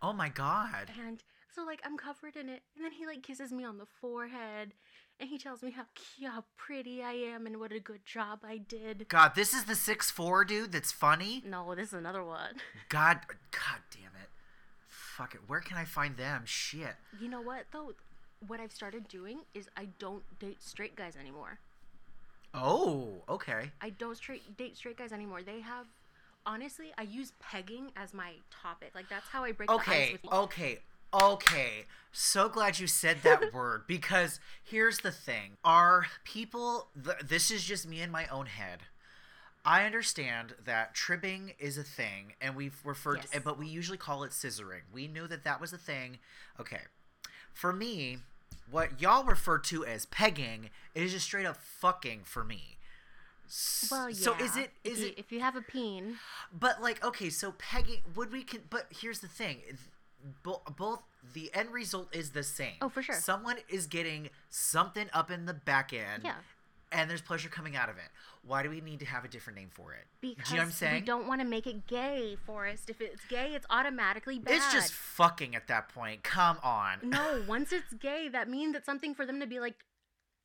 Oh 0.00 0.12
my 0.12 0.28
god. 0.28 0.90
And 1.06 1.22
so 1.54 1.64
like 1.64 1.80
I'm 1.84 1.96
covered 1.96 2.36
in 2.36 2.48
it, 2.48 2.62
and 2.76 2.84
then 2.84 2.92
he 2.92 3.06
like 3.06 3.22
kisses 3.22 3.52
me 3.52 3.64
on 3.64 3.78
the 3.78 3.86
forehead, 4.00 4.72
and 5.18 5.28
he 5.28 5.38
tells 5.38 5.62
me 5.62 5.72
how 5.72 5.86
cute, 5.94 6.30
how 6.30 6.44
pretty 6.56 7.02
I 7.02 7.12
am, 7.12 7.46
and 7.46 7.58
what 7.58 7.72
a 7.72 7.80
good 7.80 8.06
job 8.06 8.40
I 8.44 8.58
did. 8.58 9.08
God, 9.08 9.34
this 9.34 9.52
is 9.52 9.64
the 9.64 9.74
six 9.74 10.10
four 10.10 10.44
dude 10.44 10.72
that's 10.72 10.92
funny. 10.92 11.42
No, 11.44 11.74
this 11.74 11.88
is 11.88 11.94
another 11.94 12.22
one. 12.22 12.56
God, 12.88 13.20
God 13.50 13.80
damn 13.90 14.12
it. 14.22 14.28
Fuck 14.86 15.34
it. 15.34 15.40
Where 15.46 15.60
can 15.60 15.76
I 15.76 15.84
find 15.84 16.16
them? 16.16 16.42
Shit. 16.44 16.94
You 17.20 17.28
know 17.28 17.40
what 17.40 17.64
though? 17.72 17.92
What 18.46 18.60
I've 18.60 18.72
started 18.72 19.08
doing 19.08 19.40
is 19.52 19.68
I 19.76 19.88
don't 19.98 20.22
date 20.38 20.62
straight 20.62 20.94
guys 20.94 21.16
anymore. 21.16 21.58
Oh, 22.54 23.22
okay. 23.28 23.72
I 23.80 23.90
don't 23.90 24.16
straight 24.16 24.56
date 24.56 24.76
straight 24.76 24.96
guys 24.96 25.12
anymore. 25.12 25.42
They 25.42 25.60
have 25.60 25.86
honestly, 26.48 26.92
I 26.96 27.02
use 27.02 27.32
pegging 27.38 27.92
as 27.94 28.12
my 28.14 28.32
topic. 28.50 28.92
Like 28.94 29.08
that's 29.08 29.28
how 29.28 29.44
I 29.44 29.52
break 29.52 29.70
Okay, 29.70 30.18
okay, 30.32 30.78
okay. 31.14 31.84
So 32.10 32.48
glad 32.48 32.78
you 32.80 32.86
said 32.86 33.18
that 33.22 33.52
word 33.54 33.82
because 33.86 34.40
here's 34.64 34.98
the 34.98 35.12
thing: 35.12 35.58
are 35.62 36.06
people? 36.24 36.88
Th- 37.02 37.18
this 37.22 37.50
is 37.50 37.62
just 37.64 37.86
me 37.86 38.00
in 38.00 38.10
my 38.10 38.26
own 38.28 38.46
head. 38.46 38.80
I 39.64 39.84
understand 39.84 40.54
that 40.64 40.94
tribbing 40.94 41.52
is 41.58 41.76
a 41.76 41.82
thing, 41.82 42.32
and 42.40 42.56
we've 42.56 42.78
referred, 42.84 43.26
Yes. 43.32 43.42
but 43.44 43.58
we 43.58 43.66
usually 43.66 43.98
call 43.98 44.24
it 44.24 44.30
scissoring. 44.30 44.82
We 44.92 45.08
knew 45.08 45.26
that 45.26 45.44
that 45.44 45.60
was 45.60 45.72
a 45.74 45.78
thing. 45.78 46.18
Okay, 46.58 46.80
for 47.52 47.72
me, 47.72 48.18
what 48.70 49.00
y'all 49.02 49.24
refer 49.24 49.58
to 49.58 49.84
as 49.84 50.06
pegging 50.06 50.70
is 50.94 51.12
just 51.12 51.26
straight 51.26 51.44
up 51.44 51.58
fucking 51.58 52.20
for 52.24 52.44
me. 52.44 52.77
Well, 53.90 54.08
yeah. 54.10 54.16
So 54.16 54.34
is 54.36 54.56
it 54.56 54.70
is 54.84 54.98
if 54.98 55.00
you, 55.00 55.06
it 55.06 55.14
if 55.18 55.32
you 55.32 55.40
have 55.40 55.56
a 55.56 55.62
peen? 55.62 56.16
but 56.52 56.82
like, 56.82 57.04
okay, 57.04 57.30
so 57.30 57.52
pegging 57.58 58.02
would 58.14 58.32
we 58.32 58.42
can? 58.42 58.60
But 58.70 58.86
here's 58.90 59.20
the 59.20 59.28
thing: 59.28 59.58
both, 60.42 60.60
both 60.76 61.02
the 61.34 61.50
end 61.54 61.70
result 61.70 62.14
is 62.14 62.30
the 62.30 62.42
same. 62.42 62.74
Oh, 62.80 62.88
for 62.88 63.02
sure. 63.02 63.14
Someone 63.16 63.56
is 63.68 63.86
getting 63.86 64.30
something 64.48 65.08
up 65.12 65.30
in 65.30 65.46
the 65.46 65.54
back 65.54 65.92
end. 65.92 66.22
Yeah. 66.24 66.34
And 66.90 67.10
there's 67.10 67.20
pleasure 67.20 67.50
coming 67.50 67.76
out 67.76 67.90
of 67.90 67.96
it. 67.96 68.08
Why 68.46 68.62
do 68.62 68.70
we 68.70 68.80
need 68.80 69.00
to 69.00 69.04
have 69.04 69.22
a 69.22 69.28
different 69.28 69.58
name 69.58 69.68
for 69.70 69.92
it? 69.92 70.06
Because 70.22 70.48
do 70.48 70.54
you 70.54 70.56
know 70.56 70.62
what 70.62 70.66
I'm 70.68 70.72
saying? 70.72 70.94
we 70.94 71.00
don't 71.02 71.28
want 71.28 71.42
to 71.42 71.46
make 71.46 71.66
it 71.66 71.86
gay, 71.86 72.38
Forrest. 72.46 72.88
If 72.88 73.02
it's 73.02 73.22
gay, 73.26 73.50
it's 73.54 73.66
automatically 73.68 74.38
bad. 74.38 74.54
It's 74.54 74.72
just 74.72 74.92
fucking 74.94 75.54
at 75.54 75.68
that 75.68 75.90
point. 75.90 76.22
Come 76.22 76.56
on. 76.62 77.00
no. 77.02 77.42
Once 77.48 77.72
it's 77.72 77.92
gay, 77.92 78.30
that 78.30 78.48
means 78.48 78.74
it's 78.74 78.86
something 78.86 79.14
for 79.14 79.26
them 79.26 79.38
to 79.40 79.46
be 79.46 79.60
like 79.60 79.74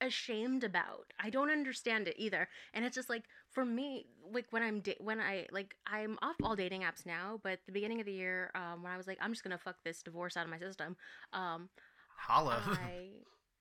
ashamed 0.03 0.63
about. 0.63 1.13
I 1.19 1.29
don't 1.29 1.49
understand 1.49 2.07
it 2.07 2.15
either. 2.17 2.47
And 2.73 2.85
it's 2.85 2.95
just 2.95 3.09
like 3.09 3.23
for 3.51 3.65
me, 3.65 4.05
like 4.31 4.45
when 4.51 4.61
I'm 4.63 4.81
da- 4.81 4.97
when 4.99 5.19
I 5.19 5.47
like 5.51 5.75
I'm 5.87 6.17
off 6.21 6.35
all 6.43 6.55
dating 6.55 6.81
apps 6.81 7.05
now. 7.05 7.39
But 7.43 7.59
the 7.65 7.71
beginning 7.71 7.99
of 7.99 8.05
the 8.05 8.13
year, 8.13 8.51
um, 8.55 8.83
when 8.83 8.91
I 8.91 8.97
was 8.97 9.07
like, 9.07 9.17
I'm 9.21 9.31
just 9.31 9.43
gonna 9.43 9.57
fuck 9.57 9.77
this 9.83 10.03
divorce 10.03 10.37
out 10.37 10.45
of 10.45 10.51
my 10.51 10.59
system. 10.59 10.95
Um, 11.31 11.69
Holla. 12.15 12.61
I 12.65 13.09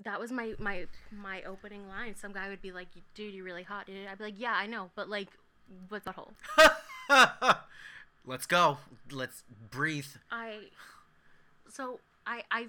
that 0.05 0.18
was 0.20 0.32
my 0.32 0.55
my 0.59 0.86
my 1.11 1.43
opening 1.43 1.88
line. 1.88 2.14
Some 2.16 2.32
guy 2.32 2.49
would 2.49 2.62
be 2.62 2.72
like, 2.72 2.88
"Dude, 3.14 3.34
you're 3.34 3.45
really 3.45 3.62
hot." 3.62 3.86
Dude. 3.86 4.07
I'd 4.07 4.18
be 4.18 4.24
like, 4.24 4.38
"Yeah, 4.40 4.55
I 4.55 4.66
know, 4.66 4.90
but 4.95 5.09
like, 5.09 5.28
what's 5.88 6.05
that 6.05 6.14
hole?" 6.16 6.32
Let's 8.24 8.47
go. 8.47 8.78
Let's 9.11 9.43
breathe. 9.70 10.07
I 10.30 10.68
so 11.68 12.01
I 12.26 12.43
I 12.51 12.68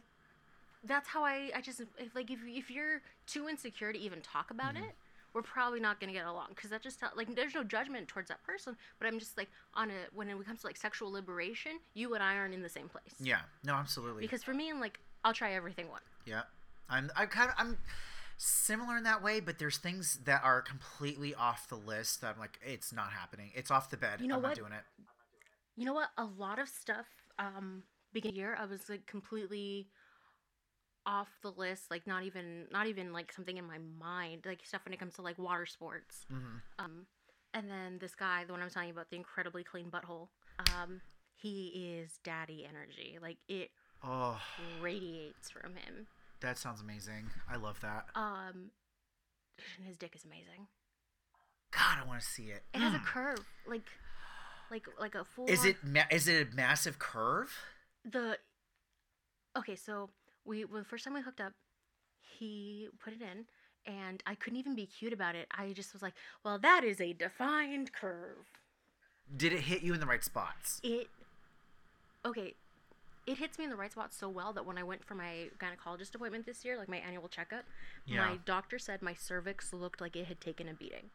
that's 0.84 1.08
how 1.10 1.24
I 1.24 1.52
I 1.56 1.62
just 1.62 1.82
if 1.82 2.16
like 2.16 2.32
if 2.32 2.40
if 2.46 2.70
you're 2.72 3.02
too 3.26 3.48
insecure 3.50 3.94
to 3.94 4.00
even 4.00 4.22
talk 4.22 4.52
about 4.52 4.76
Mm-hmm. 4.76 4.84
it, 4.84 4.96
we're 5.34 5.42
probably 5.42 5.80
not 5.80 6.00
gonna 6.00 6.14
get 6.14 6.26
along 6.26 6.50
because 6.56 6.70
that 6.72 6.82
just 6.82 7.00
tell- 7.00 7.12
like 7.16 7.36
there's 7.36 7.56
no 7.56 7.64
judgment 7.64 8.08
towards 8.08 8.30
that 8.30 8.44
person, 8.44 8.76
but 9.00 9.08
I'm 9.08 9.20
just 9.20 9.38
like 9.38 9.50
on 9.74 9.90
a 9.92 9.96
when 10.14 10.30
it 10.30 10.46
comes 10.46 10.62
to 10.62 10.68
like 10.68 10.78
sexual 10.78 11.12
liberation, 11.12 11.74
you 11.94 12.14
and 12.14 12.24
I 12.24 12.36
aren't 12.36 12.54
in 12.54 12.62
the 12.62 12.70
same 12.70 12.90
place. 12.90 13.16
Yeah. 13.20 13.42
No, 13.64 13.74
absolutely. 13.76 14.22
Because 14.22 14.44
for 14.44 14.54
me, 14.54 14.70
I'm 14.70 14.80
like 14.80 15.00
I'll 15.24 15.34
try 15.34 15.54
everything 15.54 15.90
once. 15.90 16.04
Yeah, 16.26 16.44
I'm. 16.90 17.12
I'm 17.16 17.28
kind 17.28 17.50
of. 17.50 17.56
I'm 17.58 17.78
similar 18.38 18.98
in 18.98 19.04
that 19.04 19.22
way, 19.24 19.40
but 19.40 19.60
there's 19.60 19.78
things 19.78 20.20
that 20.26 20.44
are 20.44 20.62
completely 20.62 21.34
off 21.36 21.68
the 21.70 21.76
list 21.78 22.22
that 22.22 22.34
I'm 22.36 22.40
like, 22.40 22.60
it's 22.66 22.92
not 22.94 23.12
happening. 23.12 23.52
It's 23.56 23.72
off 23.72 23.90
the 23.90 23.98
bed. 23.98 24.22
You 24.22 24.28
know 24.28 24.36
I'm 24.36 24.42
what? 24.42 24.50
not 24.50 24.56
doing 24.56 24.74
it. 24.74 24.84
You 25.76 25.86
know 25.86 25.94
what? 25.94 26.10
A 26.18 26.26
lot 26.26 26.60
of 26.60 26.68
stuff 26.70 27.08
um 27.40 27.84
beginning 28.14 28.38
year 28.38 28.56
I 28.60 28.66
was 28.66 28.90
like 28.90 29.06
completely 29.08 29.88
off 31.06 31.28
the 31.42 31.52
list, 31.52 31.92
like 31.92 32.08
not 32.08 32.24
even 32.24 32.66
not 32.72 32.88
even 32.88 33.12
like 33.14 33.32
something 33.34 33.58
in 33.58 33.66
my 33.66 33.78
mind, 34.00 34.44
like 34.46 34.62
stuff 34.66 34.82
when 34.86 34.94
it 34.94 35.00
comes 35.00 35.16
to 35.16 35.22
like 35.22 35.38
water 35.38 35.66
sports. 35.66 36.26
hmm 36.30 36.58
Um 36.80 37.06
and 37.54 37.70
then 37.70 38.00
this 38.00 38.16
guy, 38.16 38.44
the 38.46 38.52
one 38.54 38.62
I'm 38.64 38.70
telling 38.70 38.88
you 38.90 38.94
about, 38.94 39.10
the 39.12 39.16
incredibly 39.16 39.64
clean 39.64 39.92
butthole, 39.92 40.30
um, 40.82 41.02
he 41.36 42.00
is 42.02 42.18
daddy 42.24 42.66
energy. 42.68 43.20
Like 43.22 43.38
it 43.48 43.70
Oh, 44.04 44.40
radiates 44.82 45.50
from 45.50 45.76
him. 45.76 46.08
that 46.42 46.58
sounds 46.58 46.82
amazing. 46.82 47.30
I 47.50 47.58
love 47.58 47.80
that. 47.82 48.06
Um 48.16 48.72
and 49.78 49.86
his 49.86 49.98
dick 49.98 50.16
is 50.16 50.26
amazing. 50.26 50.68
God, 51.72 51.98
I 52.04 52.08
want 52.08 52.22
to 52.22 52.26
see 52.28 52.44
it. 52.46 52.64
It 52.74 52.80
has 52.80 52.94
a 52.94 53.00
curve, 53.00 53.46
like 53.68 53.84
like 54.72 54.86
like 55.00 55.16
a 55.16 55.24
full 55.26 55.48
Is 55.48 55.64
it? 55.66 55.78
Ma- 55.84 56.02
is 56.12 56.28
it 56.28 56.48
a 56.52 56.56
massive 56.56 56.98
curve? 57.00 57.52
the 58.06 58.38
okay 59.58 59.76
so 59.76 60.10
we 60.46 60.66
well, 60.66 60.80
the 60.82 60.88
first 60.88 61.04
time 61.04 61.14
we 61.14 61.22
hooked 61.22 61.42
up 61.42 61.54
he 62.40 62.88
put 63.04 63.14
it 63.14 63.22
in 63.22 63.46
and 63.86 64.24
i 64.26 64.34
couldn't 64.36 64.58
even 64.60 64.76
be 64.76 64.86
cute 64.86 65.14
about 65.14 65.36
it 65.36 65.48
i 65.58 65.72
just 65.74 65.94
was 65.94 66.02
like 66.02 66.14
well 66.44 66.58
that 66.58 66.84
is 66.84 67.00
a 67.02 67.14
defined 67.14 67.92
curve 67.94 68.48
Did 69.36 69.54
it 69.54 69.62
hit 69.62 69.82
you 69.82 69.94
in 69.94 70.00
the 70.00 70.06
right 70.06 70.24
spots? 70.24 70.80
it 70.84 71.08
okay 72.26 72.54
it 73.26 73.38
hits 73.38 73.58
me 73.58 73.64
in 73.66 73.70
the 73.70 73.76
right 73.78 73.92
spot 73.92 74.14
so 74.14 74.28
well 74.30 74.54
that 74.54 74.66
when 74.66 74.78
i 74.78 74.84
went 74.84 75.04
for 75.04 75.16
my 75.16 75.48
gynecologist 75.60 76.14
appointment 76.16 76.46
this 76.46 76.64
year 76.66 76.78
like 76.78 76.90
my 76.90 76.98
annual 76.98 77.28
checkup 77.28 77.64
Yeah. 78.06 78.26
my 78.30 78.38
doctor 78.46 78.80
said 78.80 79.02
my 79.02 79.14
cervix 79.14 79.74
looked 79.74 80.00
like 80.02 80.16
it 80.16 80.26
had 80.28 80.40
taken 80.42 80.68
a 80.70 80.74
beating 80.74 81.10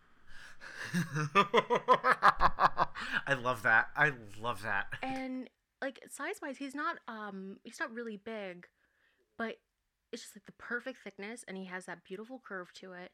I 3.26 3.34
love 3.40 3.62
that. 3.62 3.88
I 3.96 4.12
love 4.40 4.62
that. 4.62 4.86
and 5.02 5.48
like 5.80 6.00
size 6.10 6.40
wise 6.42 6.56
he's 6.56 6.74
not 6.74 6.96
um 7.06 7.58
he's 7.62 7.78
not 7.78 7.92
really 7.94 8.16
big 8.16 8.66
but 9.38 9.56
it's 10.12 10.22
just 10.22 10.36
like 10.36 10.46
the 10.46 10.52
perfect 10.52 10.98
thickness 11.04 11.44
and 11.48 11.56
he 11.56 11.66
has 11.66 11.86
that 11.86 12.04
beautiful 12.04 12.40
curve 12.46 12.72
to 12.74 12.92
it. 12.92 13.12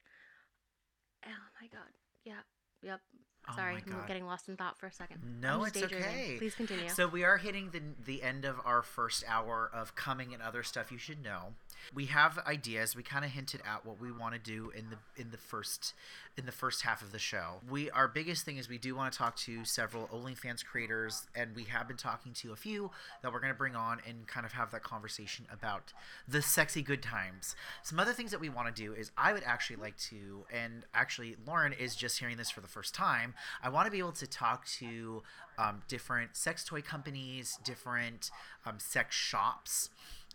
Oh 1.25 1.47
my 1.61 1.66
god. 1.68 1.91
Yeah. 2.25 2.43
Yep 2.83 3.01
Oh 3.49 3.57
Sorry, 3.57 3.75
my 3.75 3.97
I'm 3.97 4.07
getting 4.07 4.25
lost 4.27 4.49
in 4.49 4.57
thought 4.57 4.79
for 4.79 4.87
a 4.87 4.93
second. 4.93 5.21
No, 5.41 5.65
it's 5.65 5.83
okay. 5.83 6.37
Please 6.39 6.55
continue. 6.55 6.89
So 6.89 7.07
we 7.07 7.25
are 7.25 7.37
hitting 7.37 7.71
the 7.73 7.81
the 8.05 8.23
end 8.23 8.45
of 8.45 8.57
our 8.65 8.83
first 8.83 9.25
hour 9.29 9.71
of 9.73 9.95
coming 9.95 10.33
and 10.33 10.43
other 10.43 10.63
stuff 10.63 10.91
you 10.91 10.99
should 10.99 11.23
know. 11.23 11.55
We 11.95 12.07
have 12.07 12.39
ideas. 12.47 12.97
We 12.97 13.03
kind 13.03 13.25
of 13.25 13.33
hinted 13.33 13.61
at 13.69 13.85
what 13.85 14.01
we 14.01 14.11
want 14.11 14.33
to 14.35 14.41
do 14.41 14.71
in 14.71 14.87
the 14.91 14.97
in 15.21 15.31
the 15.31 15.37
first 15.37 15.93
in 16.37 16.47
the 16.47 16.53
first 16.53 16.83
half 16.83 17.03
of 17.03 17.13
the 17.13 17.19
show. 17.19 17.61
We 17.69 17.91
our 17.91 18.09
biggest 18.09 18.45
thing 18.45 18.57
is 18.57 18.69
we 18.69 18.79
do 18.79 18.95
want 18.95 19.13
to 19.13 19.19
talk 19.19 19.37
to 19.37 19.65
several 19.65 20.09
OnlyFans 20.09 20.65
creators, 20.65 21.27
and 21.35 21.55
we 21.55 21.65
have 21.65 21.87
been 21.87 21.97
talking 21.97 22.33
to 22.35 22.53
a 22.53 22.57
few 22.57 22.91
that 23.23 23.33
we're 23.33 23.41
going 23.41 23.53
to 23.53 23.59
bring 23.59 23.77
on 23.77 24.01
and 24.09 24.27
kind 24.27 24.47
of 24.47 24.53
have 24.53 24.71
that 24.71 24.83
conversation 24.83 25.47
about 25.53 25.93
the 26.27 26.41
sexy 26.43 26.83
good 26.83 27.03
times. 27.03 27.55
Some 27.83 28.01
other 28.01 28.13
things 28.13 28.31
that 28.31 28.41
we 28.41 28.49
want 28.49 28.75
to 28.75 28.83
do 28.83 28.95
is 28.95 29.13
I 29.17 29.33
would 29.33 29.45
actually 29.45 29.77
like 29.77 29.97
to, 29.99 30.47
and 30.53 30.85
actually 30.95 31.37
Lauren 31.47 31.73
is 31.73 31.95
just 31.95 32.19
hearing 32.19 32.37
this 32.37 32.51
for 32.51 32.61
the 32.61 32.69
first 32.69 32.95
time. 32.95 33.34
I 33.62 33.68
want 33.68 33.87
to 33.87 33.91
be 33.91 33.99
able 33.99 34.12
to 34.12 34.26
talk 34.26 34.66
to 34.78 35.22
um, 35.59 35.82
different 35.89 36.37
sex 36.37 36.64
toy 36.64 36.82
companies, 36.82 37.59
different 37.64 38.30
um, 38.66 38.78
sex 38.78 39.14
shops, 39.14 39.91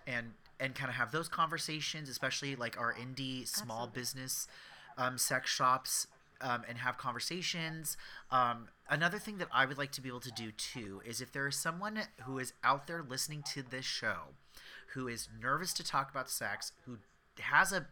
and 0.07 0.31
and 0.59 0.75
kind 0.75 0.89
of 0.89 0.95
have 0.95 1.11
those 1.11 1.29
conversations, 1.29 2.09
especially 2.09 2.55
like 2.55 2.77
our 2.79 2.93
indie 2.93 3.47
small 3.47 3.83
Absolutely. 3.83 3.99
business 4.01 4.47
um, 4.97 5.17
sex 5.17 5.49
shops, 5.49 6.07
um, 6.41 6.63
and 6.67 6.77
have 6.77 6.97
conversations. 6.97 7.97
Um, 8.31 8.67
another 8.89 9.19
thing 9.19 9.37
that 9.37 9.47
I 9.51 9.65
would 9.65 9.77
like 9.77 9.91
to 9.93 10.01
be 10.01 10.09
able 10.09 10.19
to 10.21 10.31
do 10.31 10.51
too 10.51 11.01
is 11.05 11.21
if 11.21 11.31
there 11.31 11.47
is 11.47 11.55
someone 11.55 11.99
who 12.25 12.39
is 12.39 12.53
out 12.63 12.87
there 12.87 13.03
listening 13.07 13.43
to 13.53 13.63
this 13.63 13.85
show, 13.85 14.33
who 14.93 15.07
is 15.07 15.29
nervous 15.41 15.73
to 15.73 15.83
talk 15.83 16.09
about 16.09 16.29
sex, 16.29 16.71
who 16.85 16.97
has 17.39 17.71
a 17.71 17.87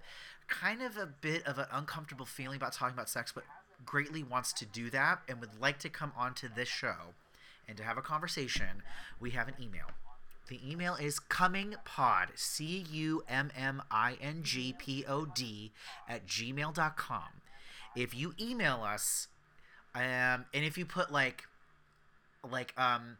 kind 0.47 0.81
of 0.81 0.97
a 0.97 1.05
bit 1.05 1.45
of 1.45 1.57
an 1.57 1.65
uncomfortable 1.71 2.25
feeling 2.25 2.55
about 2.55 2.73
talking 2.73 2.93
about 2.93 3.09
sex, 3.09 3.31
but 3.33 3.43
greatly 3.85 4.23
wants 4.23 4.53
to 4.53 4.65
do 4.65 4.89
that 4.89 5.19
and 5.27 5.39
would 5.39 5.59
like 5.59 5.79
to 5.79 5.89
come 5.89 6.11
onto 6.17 6.47
this 6.47 6.67
show 6.67 7.13
and 7.67 7.77
to 7.77 7.83
have 7.83 7.97
a 7.97 8.01
conversation, 8.01 8.81
we 9.19 9.31
have 9.31 9.47
an 9.47 9.55
email. 9.61 9.87
The 10.47 10.59
email 10.65 10.95
is 10.95 11.19
cummingpod, 11.19 12.27
C 12.35 12.85
U 12.91 13.23
M 13.27 13.51
M 13.57 13.81
I 13.91 14.17
N 14.21 14.43
G 14.43 14.73
P 14.77 15.03
O 15.05 15.25
D, 15.25 15.71
at 16.07 16.25
gmail.com. 16.25 17.21
If 17.95 18.15
you 18.15 18.33
email 18.39 18.81
us, 18.83 19.27
um, 19.93 20.45
and 20.53 20.63
if 20.63 20.77
you 20.77 20.85
put 20.85 21.11
like, 21.11 21.47
like, 22.49 22.73
um, 22.77 23.17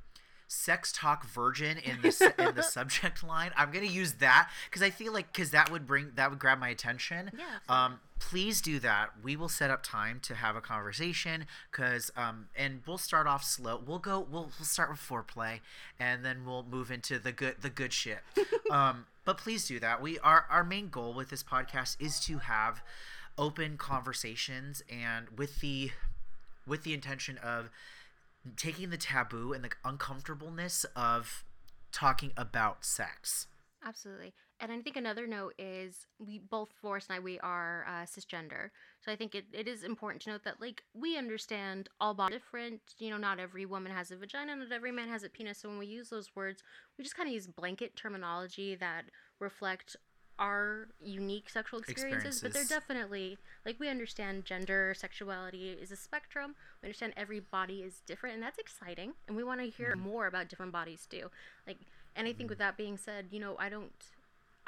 sex 0.47 0.93
talk 0.93 1.25
virgin 1.25 1.77
in 1.77 2.01
the 2.01 2.33
in 2.39 2.55
the 2.55 2.63
subject 2.63 3.23
line, 3.23 3.51
I'm 3.57 3.71
gonna 3.71 3.85
use 3.87 4.13
that 4.13 4.49
because 4.69 4.81
I 4.81 4.89
feel 4.89 5.11
like 5.11 5.33
because 5.33 5.51
that 5.51 5.69
would 5.69 5.85
bring 5.85 6.11
that 6.15 6.29
would 6.29 6.39
grab 6.39 6.59
my 6.59 6.69
attention. 6.69 7.31
Yeah. 7.37 7.85
Um, 7.85 7.99
please 8.19 8.61
do 8.61 8.79
that. 8.79 9.09
We 9.23 9.35
will 9.35 9.49
set 9.49 9.69
up 9.69 9.83
time 9.83 10.19
to 10.23 10.35
have 10.35 10.55
a 10.55 10.61
conversation 10.61 11.45
because 11.71 12.11
um, 12.15 12.47
and 12.55 12.81
we'll 12.85 12.97
start 12.97 13.27
off 13.27 13.43
slow. 13.43 13.81
We'll 13.85 13.99
go. 13.99 14.19
We'll, 14.19 14.51
we'll 14.57 14.65
start 14.65 14.89
with 14.89 14.99
foreplay, 14.99 15.59
and 15.99 16.23
then 16.23 16.45
we'll 16.45 16.63
move 16.63 16.91
into 16.91 17.19
the 17.19 17.31
good 17.31 17.55
the 17.61 17.69
good 17.69 17.93
shit. 17.93 18.19
um, 18.71 19.05
but 19.25 19.37
please 19.37 19.67
do 19.67 19.79
that. 19.79 20.01
We 20.01 20.19
our 20.19 20.45
our 20.49 20.63
main 20.63 20.89
goal 20.89 21.13
with 21.13 21.29
this 21.29 21.43
podcast 21.43 21.97
is 21.99 22.19
to 22.21 22.39
have 22.39 22.81
open 23.37 23.77
conversations 23.77 24.83
and 24.89 25.27
with 25.37 25.59
the 25.61 25.91
with 26.65 26.83
the 26.83 26.93
intention 26.93 27.37
of 27.37 27.69
taking 28.55 28.89
the 28.89 28.97
taboo 28.97 29.53
and 29.53 29.63
the 29.63 29.69
uncomfortableness 29.83 30.85
of 30.95 31.43
talking 31.91 32.31
about 32.37 32.85
sex. 32.85 33.47
Absolutely. 33.85 34.33
And 34.59 34.71
I 34.71 34.81
think 34.81 34.97
another 34.97 35.27
note 35.27 35.53
is 35.59 36.07
we 36.17 36.39
both 36.39 36.69
Forrest 36.81 37.09
and 37.09 37.17
I 37.17 37.19
we 37.19 37.39
are 37.39 37.85
uh, 37.87 38.05
cisgender, 38.05 38.71
so 39.01 39.11
I 39.11 39.15
think 39.15 39.35
it, 39.35 39.45
it 39.53 39.67
is 39.67 39.83
important 39.83 40.23
to 40.23 40.31
note 40.31 40.43
that 40.45 40.59
like 40.59 40.81
we 40.95 41.15
understand 41.15 41.89
all 42.01 42.15
bodies 42.15 42.35
are 42.35 42.39
different. 42.39 42.81
You 42.97 43.11
know, 43.11 43.17
not 43.17 43.39
every 43.39 43.65
woman 43.67 43.91
has 43.91 44.09
a 44.09 44.15
vagina, 44.15 44.55
not 44.55 44.71
every 44.71 44.91
man 44.91 45.09
has 45.09 45.23
a 45.23 45.29
penis. 45.29 45.59
So 45.59 45.69
when 45.69 45.77
we 45.77 45.85
use 45.85 46.09
those 46.09 46.35
words, 46.35 46.63
we 46.97 47.03
just 47.03 47.15
kind 47.15 47.29
of 47.29 47.33
use 47.33 47.45
blanket 47.45 47.95
terminology 47.95 48.73
that 48.75 49.05
reflect 49.39 49.95
our 50.39 50.87
unique 51.01 51.49
sexual 51.49 51.79
experiences. 51.79 52.41
But 52.41 52.53
they're 52.53 52.65
definitely 52.65 53.37
like 53.65 53.79
we 53.79 53.89
understand 53.89 54.45
gender, 54.45 54.93
sexuality 54.95 55.71
is 55.71 55.91
a 55.91 55.95
spectrum. 55.95 56.55
We 56.81 56.87
understand 56.87 57.13
every 57.17 57.39
body 57.39 57.81
is 57.81 58.01
different, 58.05 58.35
and 58.35 58.43
that's 58.43 58.59
exciting. 58.59 59.13
And 59.27 59.35
we 59.37 59.43
want 59.43 59.61
to 59.61 59.69
hear 59.69 59.95
more 59.95 60.27
about 60.27 60.49
different 60.49 60.71
bodies 60.71 61.07
too. 61.09 61.29
Like, 61.65 61.77
and 62.15 62.27
I 62.27 62.33
think 62.33 62.49
with 62.49 62.59
that 62.59 62.77
being 62.77 62.97
said, 62.97 63.27
you 63.31 63.39
know, 63.39 63.55
I 63.59 63.69
don't. 63.69 63.91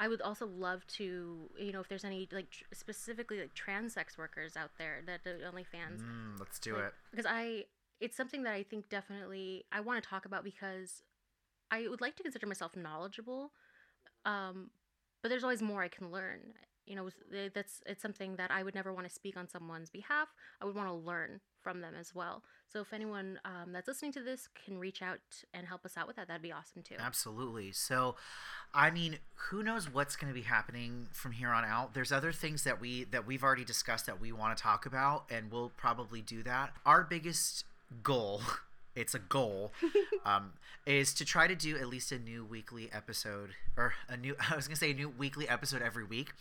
I 0.00 0.08
would 0.08 0.22
also 0.22 0.46
love 0.46 0.86
to, 0.98 1.50
you 1.58 1.72
know, 1.72 1.80
if 1.80 1.88
there's 1.88 2.04
any 2.04 2.26
like 2.32 2.50
tr- 2.50 2.64
specifically 2.72 3.38
like 3.38 3.54
trans 3.54 3.92
sex 3.92 4.16
workers 4.16 4.56
out 4.56 4.70
there 4.78 5.02
that 5.06 5.22
do 5.22 5.36
OnlyFans, 5.44 6.00
Mm, 6.00 6.38
let's 6.40 6.58
do 6.58 6.74
like, 6.74 6.84
it. 6.86 6.94
because 7.10 7.26
I 7.28 7.66
it's 8.00 8.16
something 8.16 8.42
that 8.44 8.54
I 8.54 8.62
think 8.62 8.88
definitely 8.88 9.66
I 9.70 9.80
want 9.80 10.02
to 10.02 10.08
talk 10.08 10.24
about 10.24 10.42
because 10.42 11.02
I 11.70 11.86
would 11.86 12.00
like 12.00 12.16
to 12.16 12.22
consider 12.22 12.46
myself 12.46 12.74
knowledgeable, 12.74 13.52
um, 14.24 14.70
but 15.22 15.28
there's 15.28 15.44
always 15.44 15.60
more 15.62 15.82
I 15.82 15.88
can 15.88 16.10
learn. 16.10 16.54
You 16.86 16.96
know, 16.96 17.10
that's 17.54 17.82
it's 17.86 18.00
something 18.02 18.36
that 18.36 18.50
I 18.50 18.62
would 18.62 18.74
never 18.74 18.92
want 18.92 19.06
to 19.06 19.14
speak 19.14 19.36
on 19.36 19.48
someone's 19.48 19.90
behalf. 19.90 20.28
I 20.60 20.64
would 20.64 20.74
want 20.74 20.88
to 20.88 20.94
learn 20.94 21.40
from 21.60 21.82
them 21.82 21.94
as 21.94 22.14
well. 22.14 22.42
So 22.72 22.80
if 22.80 22.92
anyone 22.92 23.40
um, 23.44 23.72
that's 23.72 23.88
listening 23.88 24.12
to 24.12 24.22
this 24.22 24.48
can 24.64 24.78
reach 24.78 25.02
out 25.02 25.18
and 25.52 25.66
help 25.66 25.84
us 25.84 25.96
out 25.96 26.06
with 26.06 26.16
that, 26.16 26.28
that'd 26.28 26.42
be 26.42 26.52
awesome 26.52 26.82
too. 26.82 26.94
Absolutely. 26.98 27.72
So, 27.72 28.14
I 28.72 28.90
mean, 28.90 29.18
who 29.34 29.64
knows 29.64 29.92
what's 29.92 30.14
going 30.14 30.32
to 30.32 30.38
be 30.38 30.46
happening 30.46 31.08
from 31.12 31.32
here 31.32 31.48
on 31.48 31.64
out? 31.64 31.94
There's 31.94 32.12
other 32.12 32.30
things 32.30 32.62
that 32.62 32.80
we 32.80 33.04
that 33.04 33.26
we've 33.26 33.42
already 33.42 33.64
discussed 33.64 34.06
that 34.06 34.20
we 34.20 34.30
want 34.30 34.56
to 34.56 34.62
talk 34.62 34.86
about, 34.86 35.24
and 35.30 35.50
we'll 35.50 35.72
probably 35.76 36.22
do 36.22 36.44
that. 36.44 36.72
Our 36.86 37.02
biggest 37.02 37.64
goal. 38.02 38.42
It's 38.96 39.14
a 39.14 39.20
goal, 39.20 39.70
um, 40.26 40.54
is 40.84 41.14
to 41.14 41.24
try 41.24 41.46
to 41.46 41.54
do 41.54 41.76
at 41.78 41.86
least 41.86 42.10
a 42.10 42.18
new 42.18 42.44
weekly 42.44 42.90
episode, 42.92 43.50
or 43.76 43.94
a 44.08 44.16
new. 44.16 44.36
I 44.50 44.56
was 44.56 44.66
gonna 44.66 44.76
say 44.76 44.90
a 44.90 44.94
new 44.94 45.08
weekly 45.08 45.48
episode 45.48 45.82
every 45.82 46.04
week, 46.04 46.32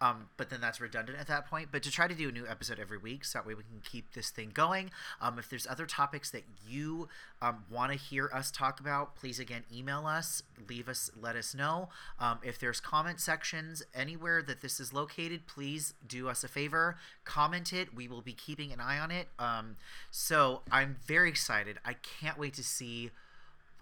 um, 0.00 0.28
but 0.36 0.50
then 0.50 0.60
that's 0.60 0.80
redundant 0.80 1.18
at 1.18 1.26
that 1.28 1.48
point. 1.48 1.68
But 1.72 1.82
to 1.84 1.90
try 1.90 2.08
to 2.08 2.14
do 2.14 2.28
a 2.28 2.32
new 2.32 2.46
episode 2.46 2.78
every 2.78 2.98
week, 2.98 3.24
so 3.24 3.38
that 3.38 3.46
way 3.46 3.54
we 3.54 3.62
can 3.62 3.80
keep 3.82 4.12
this 4.12 4.30
thing 4.30 4.50
going. 4.52 4.90
Um, 5.20 5.38
if 5.38 5.48
there's 5.48 5.66
other 5.66 5.86
topics 5.86 6.30
that 6.30 6.44
you 6.66 7.08
um, 7.40 7.64
want 7.70 7.92
to 7.92 7.98
hear 7.98 8.30
us 8.32 8.50
talk 8.50 8.80
about, 8.80 9.16
please 9.16 9.38
again 9.38 9.64
email 9.72 10.06
us, 10.06 10.42
leave 10.68 10.88
us, 10.88 11.10
let 11.20 11.36
us 11.36 11.54
know. 11.54 11.88
Um, 12.18 12.38
if 12.42 12.58
there's 12.58 12.80
comment 12.80 13.20
sections 13.20 13.82
anywhere 13.94 14.42
that 14.42 14.60
this 14.60 14.80
is 14.80 14.92
located, 14.92 15.46
please 15.46 15.94
do 16.06 16.28
us 16.28 16.44
a 16.44 16.48
favor, 16.48 16.96
comment 17.24 17.72
it. 17.72 17.94
We 17.94 18.08
will 18.08 18.22
be 18.22 18.32
keeping 18.32 18.72
an 18.72 18.80
eye 18.80 18.98
on 18.98 19.10
it. 19.10 19.28
Um, 19.38 19.76
so 20.10 20.62
I'm 20.70 20.96
very 21.06 21.28
excited. 21.28 21.78
I 21.84 21.94
can't 21.94 22.38
wait 22.38 22.54
to 22.54 22.64
see 22.64 23.10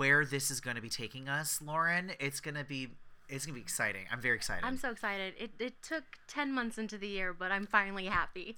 where 0.00 0.24
this 0.24 0.50
is 0.50 0.60
going 0.60 0.76
to 0.76 0.80
be 0.82 0.88
taking 0.88 1.28
us, 1.28 1.60
Lauren. 1.60 2.12
It's 2.18 2.40
going 2.40 2.54
to 2.54 2.64
be 2.64 2.88
it's 3.28 3.44
going 3.44 3.54
to 3.54 3.60
be 3.60 3.62
exciting. 3.62 4.06
I'm 4.10 4.20
very 4.20 4.34
excited. 4.34 4.64
I'm 4.64 4.78
so 4.78 4.90
excited. 4.90 5.34
It 5.38 5.50
it 5.58 5.74
took 5.82 6.04
ten 6.26 6.52
months 6.54 6.78
into 6.78 6.96
the 6.96 7.06
year, 7.06 7.34
but 7.34 7.52
I'm 7.52 7.66
finally 7.66 8.06
happy. 8.06 8.56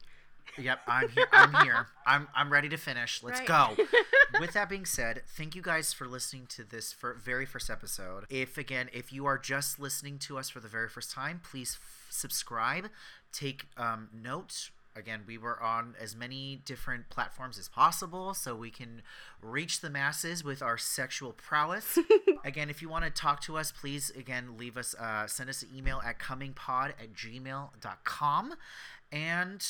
Yep, 0.56 0.80
I'm 0.86 1.08
here. 1.08 1.26
I'm 1.32 1.64
here. 1.64 1.86
I'm 2.06 2.28
I'm 2.34 2.52
ready 2.52 2.68
to 2.68 2.76
finish. 2.76 3.22
Let's 3.24 3.40
Right. 3.40 3.48
go. 3.76 3.76
With 4.40 4.52
that 4.52 4.68
being 4.68 4.86
said, 4.86 5.22
thank 5.36 5.56
you 5.56 5.62
guys 5.62 5.92
for 5.92 6.06
listening 6.06 6.46
to 6.50 6.62
this 6.64 6.92
for 6.92 7.12
very 7.14 7.44
first 7.44 7.68
episode. 7.70 8.24
If 8.30 8.56
again, 8.56 8.88
if 8.92 9.12
you 9.12 9.26
are 9.26 9.36
just 9.36 9.80
listening 9.80 10.18
to 10.20 10.38
us 10.38 10.48
for 10.48 10.60
the 10.60 10.68
very 10.68 10.88
first 10.88 11.10
time, 11.10 11.40
please 11.48 11.76
f- 11.82 12.06
subscribe, 12.08 12.88
take 13.32 13.66
um, 13.76 14.08
note. 14.14 14.70
Again, 14.94 15.22
we 15.26 15.38
were 15.38 15.60
on 15.62 15.94
as 16.00 16.14
many 16.14 16.60
different 16.64 17.08
platforms 17.08 17.58
as 17.58 17.68
possible 17.68 18.34
so 18.34 18.54
we 18.54 18.70
can 18.70 19.02
reach 19.40 19.80
the 19.80 19.88
masses 19.88 20.44
with 20.44 20.62
our 20.62 20.76
sexual 20.76 21.32
prowess. 21.32 21.98
again, 22.44 22.68
if 22.68 22.82
you 22.82 22.88
want 22.88 23.04
to 23.04 23.10
talk 23.10 23.40
to 23.42 23.56
us, 23.56 23.72
please 23.72 24.10
again 24.10 24.56
leave 24.58 24.76
us 24.76 24.94
uh, 24.94 25.26
send 25.26 25.48
us 25.48 25.62
an 25.62 25.68
email 25.74 26.02
at 26.04 26.18
cummingpod 26.18 26.90
at 26.90 27.14
gmail.com. 27.14 28.54
And 29.10 29.66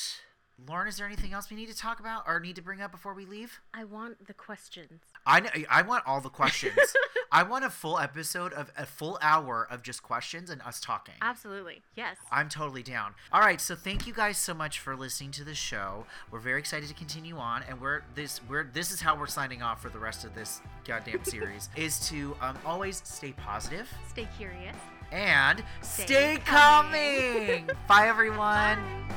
Lauren, 0.68 0.88
is 0.88 0.96
there 0.96 1.06
anything 1.06 1.32
else 1.32 1.50
we 1.50 1.56
need 1.56 1.68
to 1.68 1.76
talk 1.76 2.00
about 2.00 2.24
or 2.26 2.40
need 2.40 2.56
to 2.56 2.62
bring 2.62 2.80
up 2.80 2.90
before 2.90 3.14
we 3.14 3.24
leave? 3.24 3.60
I 3.72 3.84
want 3.84 4.26
the 4.26 4.34
questions. 4.34 5.02
I 5.26 5.40
know, 5.40 5.50
I 5.70 5.82
want 5.82 6.04
all 6.06 6.20
the 6.20 6.28
questions. 6.28 6.76
I 7.34 7.44
want 7.44 7.64
a 7.64 7.70
full 7.70 7.98
episode 7.98 8.52
of 8.52 8.70
a 8.76 8.84
full 8.84 9.18
hour 9.22 9.66
of 9.70 9.82
just 9.82 10.02
questions 10.02 10.50
and 10.50 10.60
us 10.62 10.80
talking. 10.80 11.14
Absolutely. 11.22 11.80
Yes. 11.96 12.18
I'm 12.30 12.50
totally 12.50 12.82
down. 12.82 13.14
All 13.32 13.40
right, 13.40 13.58
so 13.58 13.74
thank 13.74 14.06
you 14.06 14.12
guys 14.12 14.36
so 14.36 14.52
much 14.52 14.80
for 14.80 14.94
listening 14.96 15.30
to 15.32 15.44
the 15.44 15.54
show. 15.54 16.04
We're 16.30 16.40
very 16.40 16.58
excited 16.58 16.90
to 16.90 16.94
continue 16.94 17.38
on, 17.38 17.62
and 17.66 17.80
we're 17.80 18.02
this 18.14 18.40
we're 18.50 18.64
this 18.64 18.90
is 18.92 19.00
how 19.00 19.16
we're 19.18 19.28
signing 19.28 19.62
off 19.62 19.80
for 19.80 19.88
the 19.88 19.98
rest 19.98 20.24
of 20.26 20.34
this 20.34 20.60
goddamn 20.84 21.24
series 21.24 21.70
is 21.74 22.06
to 22.10 22.36
um, 22.42 22.58
always 22.66 23.00
stay 23.06 23.32
positive 23.32 23.88
Stay 24.10 24.28
curious. 24.36 24.76
and 25.10 25.64
stay, 25.80 26.04
Stay 26.04 26.38
coming. 26.44 27.66
coming. 27.66 27.70
Bye 27.88 28.08
everyone. 28.08 28.38
Bye. 29.08 29.14